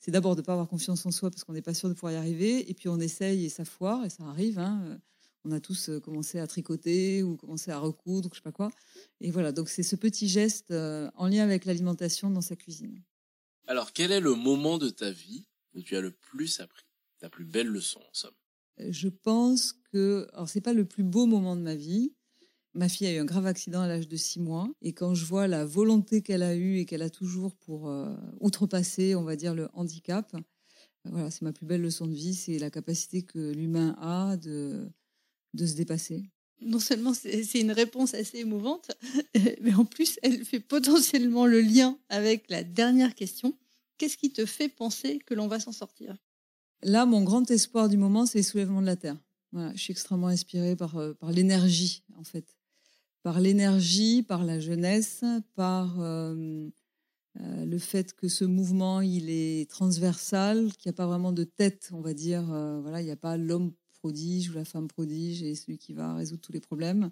c'est 0.00 0.10
d'abord 0.10 0.36
de 0.36 0.40
ne 0.42 0.44
pas 0.44 0.52
avoir 0.52 0.68
confiance 0.68 1.06
en 1.06 1.10
soi 1.10 1.30
parce 1.30 1.44
qu'on 1.44 1.52
n'est 1.52 1.62
pas 1.62 1.74
sûr 1.74 1.88
de 1.88 1.94
pouvoir 1.94 2.12
y 2.12 2.16
arriver, 2.16 2.68
et 2.68 2.74
puis 2.74 2.88
on 2.88 2.98
essaye 2.98 3.44
et 3.44 3.48
ça 3.48 3.64
foire, 3.64 4.04
et 4.04 4.10
ça 4.10 4.24
arrive. 4.24 4.58
Hein. 4.58 5.00
On 5.44 5.52
a 5.52 5.60
tous 5.60 5.88
euh, 5.88 6.00
commencé 6.00 6.40
à 6.40 6.46
tricoter 6.46 7.22
ou 7.22 7.36
commencé 7.36 7.70
à 7.70 7.78
recoudre, 7.78 8.28
je 8.32 8.38
sais 8.38 8.42
pas 8.42 8.52
quoi. 8.52 8.70
Et 9.20 9.30
voilà, 9.30 9.52
donc 9.52 9.68
c'est 9.68 9.82
ce 9.82 9.96
petit 9.96 10.28
geste 10.28 10.72
euh, 10.72 11.10
en 11.14 11.28
lien 11.28 11.44
avec 11.44 11.64
l'alimentation 11.64 12.28
dans 12.30 12.40
sa 12.40 12.56
cuisine. 12.56 13.00
Alors, 13.66 13.92
quel 13.92 14.12
est 14.12 14.20
le 14.20 14.34
moment 14.34 14.78
de 14.78 14.88
ta 14.88 15.10
vie 15.10 15.46
où 15.74 15.82
tu 15.82 15.96
as 15.96 16.00
le 16.00 16.10
plus 16.10 16.60
appris? 16.60 16.87
Ta 17.18 17.28
plus 17.28 17.44
belle 17.44 17.68
leçon, 17.68 18.00
en 18.00 18.14
somme 18.14 18.34
euh, 18.80 18.88
Je 18.90 19.08
pense 19.08 19.74
que, 19.92 20.26
alors 20.32 20.48
c'est 20.48 20.60
pas 20.60 20.72
le 20.72 20.84
plus 20.84 21.04
beau 21.04 21.26
moment 21.26 21.56
de 21.56 21.62
ma 21.62 21.74
vie. 21.74 22.14
Ma 22.74 22.88
fille 22.88 23.06
a 23.06 23.12
eu 23.12 23.18
un 23.18 23.24
grave 23.24 23.46
accident 23.46 23.80
à 23.80 23.88
l'âge 23.88 24.08
de 24.08 24.16
6 24.16 24.40
mois. 24.40 24.68
Et 24.82 24.92
quand 24.92 25.14
je 25.14 25.24
vois 25.24 25.48
la 25.48 25.64
volonté 25.64 26.22
qu'elle 26.22 26.42
a 26.42 26.54
eue 26.54 26.78
et 26.78 26.86
qu'elle 26.86 27.02
a 27.02 27.10
toujours 27.10 27.56
pour 27.56 27.88
euh, 27.88 28.14
outrepasser, 28.40 29.14
on 29.14 29.24
va 29.24 29.36
dire, 29.36 29.54
le 29.54 29.68
handicap, 29.72 30.32
euh, 30.34 30.40
voilà, 31.04 31.30
c'est 31.30 31.42
ma 31.42 31.52
plus 31.52 31.66
belle 31.66 31.82
leçon 31.82 32.06
de 32.06 32.14
vie. 32.14 32.34
C'est 32.34 32.58
la 32.58 32.70
capacité 32.70 33.22
que 33.22 33.52
l'humain 33.52 33.96
a 34.00 34.36
de, 34.36 34.88
de 35.54 35.66
se 35.66 35.74
dépasser. 35.74 36.30
Non 36.60 36.80
seulement 36.80 37.14
c'est 37.14 37.60
une 37.60 37.70
réponse 37.70 38.14
assez 38.14 38.38
émouvante, 38.38 38.90
mais 39.60 39.74
en 39.74 39.84
plus, 39.84 40.18
elle 40.22 40.44
fait 40.44 40.60
potentiellement 40.60 41.46
le 41.46 41.60
lien 41.60 41.98
avec 42.08 42.50
la 42.50 42.64
dernière 42.64 43.14
question. 43.14 43.56
Qu'est-ce 43.96 44.16
qui 44.16 44.32
te 44.32 44.44
fait 44.44 44.68
penser 44.68 45.18
que 45.20 45.34
l'on 45.34 45.46
va 45.46 45.60
s'en 45.60 45.72
sortir? 45.72 46.16
Là, 46.82 47.06
mon 47.06 47.24
grand 47.24 47.50
espoir 47.50 47.88
du 47.88 47.96
moment, 47.96 48.24
c'est 48.24 48.38
le 48.38 48.44
soulèvement 48.44 48.80
de 48.80 48.86
la 48.86 48.96
Terre. 48.96 49.16
Je 49.52 49.76
suis 49.76 49.92
extrêmement 49.92 50.28
inspirée 50.28 50.76
par, 50.76 50.96
euh, 50.96 51.14
par 51.14 51.32
l'énergie, 51.32 52.04
en 52.16 52.24
fait. 52.24 52.56
Par 53.22 53.40
l'énergie, 53.40 54.22
par 54.22 54.44
la 54.44 54.60
jeunesse, 54.60 55.24
par 55.54 56.00
euh, 56.00 56.68
euh, 57.40 57.64
le 57.64 57.78
fait 57.78 58.14
que 58.14 58.28
ce 58.28 58.44
mouvement, 58.44 59.00
il 59.00 59.28
est 59.28 59.68
transversal, 59.68 60.72
qu'il 60.74 60.88
n'y 60.88 60.94
a 60.94 60.96
pas 60.96 61.06
vraiment 61.06 61.32
de 61.32 61.44
tête, 61.44 61.90
on 61.92 62.00
va 62.00 62.14
dire. 62.14 62.44
voilà, 62.44 63.00
il 63.00 63.06
n'y 63.06 63.10
a 63.10 63.16
pas 63.16 63.36
l'homme 63.36 63.72
prodige 64.00 64.50
ou 64.50 64.52
la 64.52 64.64
femme 64.64 64.86
prodige 64.86 65.42
et 65.42 65.56
celui 65.56 65.78
qui 65.78 65.94
va 65.94 66.14
résoudre 66.14 66.42
tous 66.42 66.52
les 66.52 66.60
problèmes. 66.60 67.10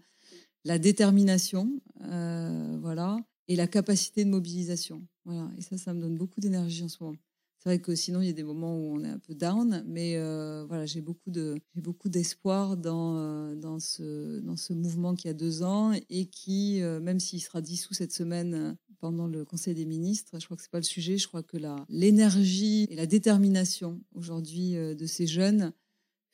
La 0.65 0.79
détermination, 0.79 1.81
voilà, 2.01 3.19
et 3.49 3.57
la 3.57 3.67
capacité 3.67 4.25
de 4.25 4.31
mobilisation. 4.31 5.07
Voilà, 5.25 5.51
et 5.59 5.63
ça, 5.63 5.77
ça 5.77 5.93
me 5.93 6.01
donne 6.01 6.17
beaucoup 6.17 6.41
d'énergie 6.41 6.85
en 6.85 6.89
ce 6.89 7.03
moment. 7.03 7.19
C'est 7.67 7.71
vrai 7.71 7.81
que 7.81 7.97
sinon, 7.97 8.21
il 8.21 8.29
y 8.29 8.31
a 8.31 8.33
des 8.33 8.45
moments 8.45 8.79
où 8.79 8.95
on 8.95 9.03
est 9.03 9.09
un 9.09 9.19
peu 9.19 9.35
down, 9.35 9.83
mais 9.89 10.17
euh, 10.19 10.65
voilà, 10.69 10.87
j'ai 10.87 11.01
beaucoup 11.01 11.33
de 11.33 11.57
j'ai 11.75 11.81
beaucoup 11.81 12.09
d'espoir 12.09 12.77
dans 12.77 13.19
euh, 13.19 13.57
dans 13.57 13.81
ce 13.81 14.39
dans 14.39 14.57
ce 14.57 14.73
mouvement 14.73 15.17
qui 15.17 15.29
a 15.29 15.33
deux 15.33 15.65
ans 15.65 15.93
et 16.09 16.27
qui, 16.27 16.81
euh, 16.81 17.01
même 17.01 17.19
s'il 17.19 17.43
sera 17.43 17.61
dissous 17.61 17.93
cette 17.93 18.13
semaine 18.13 18.79
pendant 19.01 19.27
le 19.27 19.45
Conseil 19.45 19.75
des 19.75 19.85
ministres, 19.85 20.39
je 20.39 20.45
crois 20.45 20.57
que 20.57 20.63
c'est 20.63 20.71
pas 20.71 20.79
le 20.79 20.85
sujet. 20.85 21.19
Je 21.19 21.27
crois 21.27 21.43
que 21.43 21.57
la 21.57 21.85
l'énergie 21.89 22.87
et 22.89 22.95
la 22.95 23.07
détermination 23.07 24.01
aujourd'hui 24.15 24.75
de 24.75 25.07
ces 25.07 25.27
jeunes 25.27 25.73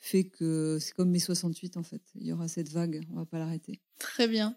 fait 0.01 0.25
que 0.25 0.77
c'est 0.83 0.93
comme 0.93 1.09
mai 1.09 1.19
68 1.19 1.79
en 1.79 1.83
fait. 1.83 2.03
Il 2.15 2.27
y 2.27 2.33
aura 2.35 2.47
cette 2.47 2.69
vague, 2.69 3.07
on 3.11 3.17
va 3.17 3.25
pas 3.25 3.39
l'arrêter. 3.39 3.81
Très 3.99 4.29
bien. 4.29 4.55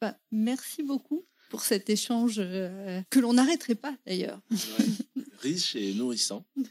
Bah, 0.00 0.18
merci 0.30 0.82
beaucoup 0.84 1.26
pour 1.50 1.60
cet 1.60 1.90
échange 1.90 2.36
que 2.36 3.20
l'on 3.20 3.34
n'arrêterait 3.34 3.74
pas 3.74 3.94
d'ailleurs. 4.06 4.40
riche 5.44 5.76
et 5.76 5.92
nourrissant. 5.94 6.44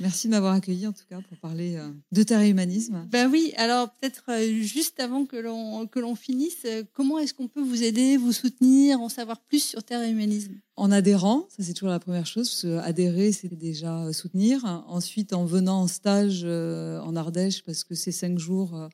Merci 0.00 0.28
de 0.28 0.32
m'avoir 0.32 0.54
accueilli 0.54 0.86
en 0.86 0.92
tout 0.92 1.04
cas 1.08 1.20
pour 1.20 1.36
parler 1.38 1.76
euh, 1.76 1.90
de 2.12 2.22
terre 2.22 2.40
et 2.40 2.48
humanisme. 2.48 3.06
Ben 3.10 3.30
oui, 3.30 3.52
alors 3.56 3.90
peut-être 3.90 4.24
euh, 4.30 4.62
juste 4.62 4.98
avant 4.98 5.26
que 5.26 5.36
l'on 5.36 5.86
que 5.86 6.00
l'on 6.00 6.14
finisse, 6.14 6.62
euh, 6.64 6.82
comment 6.94 7.18
est-ce 7.18 7.34
qu'on 7.34 7.48
peut 7.48 7.60
vous 7.60 7.82
aider, 7.82 8.16
vous 8.16 8.32
soutenir, 8.32 9.00
en 9.00 9.10
savoir 9.10 9.38
plus 9.40 9.62
sur 9.62 9.82
terre 9.84 10.02
et 10.02 10.10
humanisme 10.10 10.54
En 10.76 10.90
adhérant, 10.90 11.46
ça 11.50 11.62
c'est 11.62 11.74
toujours 11.74 11.90
la 11.90 12.00
première 12.00 12.26
chose. 12.26 12.48
Parce 12.48 12.62
que 12.62 12.78
adhérer, 12.78 13.32
c'est 13.32 13.54
déjà 13.54 14.10
soutenir. 14.14 14.64
Ensuite, 14.88 15.34
en 15.34 15.44
venant 15.44 15.82
en 15.82 15.86
stage 15.86 16.44
en 16.44 17.16
Ardèche, 17.16 17.62
parce 17.62 17.84
que 17.84 17.94
c'est 17.94 18.12
cinq 18.12 18.38
jours 18.38 18.88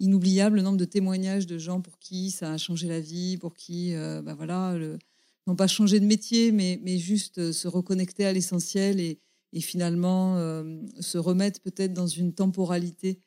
inoubliables, 0.00 0.56
le 0.56 0.62
nombre 0.62 0.78
de 0.78 0.84
témoignages 0.84 1.46
de 1.46 1.58
gens 1.58 1.80
pour 1.80 1.98
qui 1.98 2.30
ça 2.30 2.52
a 2.52 2.58
changé 2.58 2.88
la 2.88 3.00
vie, 3.00 3.36
pour 3.36 3.54
qui, 3.54 3.92
ben 3.92 4.34
voilà, 4.34 4.74
le, 4.76 4.98
non 5.46 5.56
pas 5.56 5.66
changer 5.66 6.00
de 6.00 6.06
métier, 6.06 6.52
mais, 6.52 6.80
mais 6.82 6.98
juste 6.98 7.38
euh, 7.38 7.52
se 7.52 7.68
reconnecter 7.68 8.24
à 8.24 8.32
l'essentiel 8.32 9.00
et, 9.00 9.20
et, 9.52 9.60
finalement 9.60 10.36
euh, 10.36 10.80
se 11.00 11.18
remettre 11.18 11.60
peut-être 11.60 11.92
dans 11.92 12.06
une 12.06 12.34
temporalité 12.34 13.20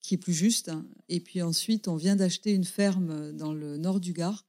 qui 0.00 0.14
est 0.14 0.18
plus 0.18 0.34
juste. 0.34 0.70
Et 1.08 1.20
puis 1.20 1.42
ensuite, 1.42 1.88
on 1.88 1.96
vient 1.96 2.16
d'acheter 2.16 2.52
une 2.52 2.64
ferme 2.64 3.32
dans 3.32 3.54
le 3.54 3.76
nord 3.76 4.00
du 4.00 4.12
Gard, 4.12 4.46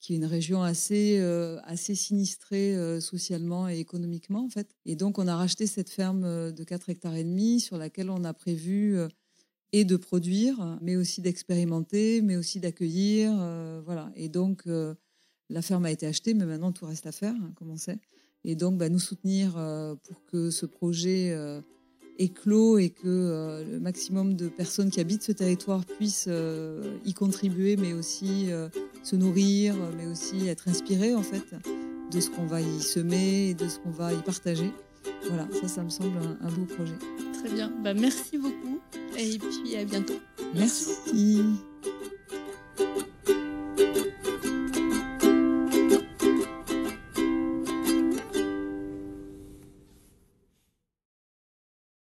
qui 0.00 0.12
est 0.12 0.16
une 0.16 0.24
région 0.24 0.62
assez, 0.62 1.18
euh, 1.20 1.60
assez 1.62 1.94
sinistrée 1.94 3.00
socialement 3.00 3.68
et 3.68 3.78
économiquement, 3.78 4.44
en 4.44 4.48
fait. 4.48 4.74
Et 4.84 4.96
donc, 4.96 5.18
on 5.18 5.28
a 5.28 5.36
racheté 5.36 5.68
cette 5.68 5.90
ferme 5.90 6.52
de 6.52 6.64
4 6.64 6.90
hectares 6.90 7.14
et 7.14 7.22
demi 7.22 7.60
sur 7.60 7.78
laquelle 7.78 8.10
on 8.10 8.24
a 8.24 8.34
prévu 8.34 8.98
et 9.72 9.84
de 9.84 9.96
produire, 9.96 10.78
mais 10.82 10.96
aussi 10.96 11.20
d'expérimenter, 11.20 12.20
mais 12.20 12.36
aussi 12.36 12.58
d'accueillir. 12.58 13.30
voilà. 13.84 14.10
Et 14.16 14.28
donc, 14.28 14.66
la 15.50 15.62
ferme 15.62 15.84
a 15.84 15.90
été 15.90 16.06
achetée, 16.06 16.34
mais 16.34 16.46
maintenant 16.46 16.72
tout 16.72 16.86
reste 16.86 17.06
à 17.06 17.12
faire, 17.12 17.34
hein, 17.34 17.52
comme 17.56 17.70
on 17.70 17.76
sait. 17.76 17.98
Et 18.44 18.54
donc, 18.54 18.78
bah, 18.78 18.88
nous 18.88 18.98
soutenir 18.98 19.54
euh, 19.56 19.94
pour 19.94 20.24
que 20.26 20.50
ce 20.50 20.66
projet 20.66 21.32
euh, 21.32 21.60
éclot 22.18 22.78
et 22.78 22.90
que 22.90 23.06
euh, 23.06 23.64
le 23.64 23.80
maximum 23.80 24.34
de 24.34 24.48
personnes 24.48 24.90
qui 24.90 25.00
habitent 25.00 25.22
ce 25.22 25.32
territoire 25.32 25.84
puissent 25.84 26.28
y 27.04 27.14
contribuer, 27.14 27.76
mais 27.76 27.92
aussi 27.92 28.48
se 29.02 29.16
nourrir, 29.16 29.74
mais 29.96 30.06
aussi 30.06 30.48
être 30.48 30.68
inspirées, 30.68 31.14
en 31.14 31.22
fait, 31.22 31.44
de 32.10 32.20
ce 32.20 32.30
qu'on 32.30 32.46
va 32.46 32.60
y 32.60 32.80
semer, 32.80 33.50
et 33.50 33.54
de 33.54 33.68
ce 33.68 33.78
qu'on 33.78 33.90
va 33.90 34.12
y 34.12 34.22
partager. 34.22 34.70
Voilà, 35.26 35.48
ça, 35.60 35.68
ça 35.68 35.82
me 35.82 35.90
semble 35.90 36.16
un, 36.18 36.46
un 36.46 36.50
beau 36.50 36.64
projet. 36.64 36.94
Très 37.42 37.52
bien. 37.52 37.72
Bah, 37.82 37.94
merci 37.94 38.38
beaucoup 38.38 38.80
et 39.18 39.38
puis 39.38 39.76
à 39.76 39.84
bientôt. 39.84 40.18
Merci. 40.54 41.42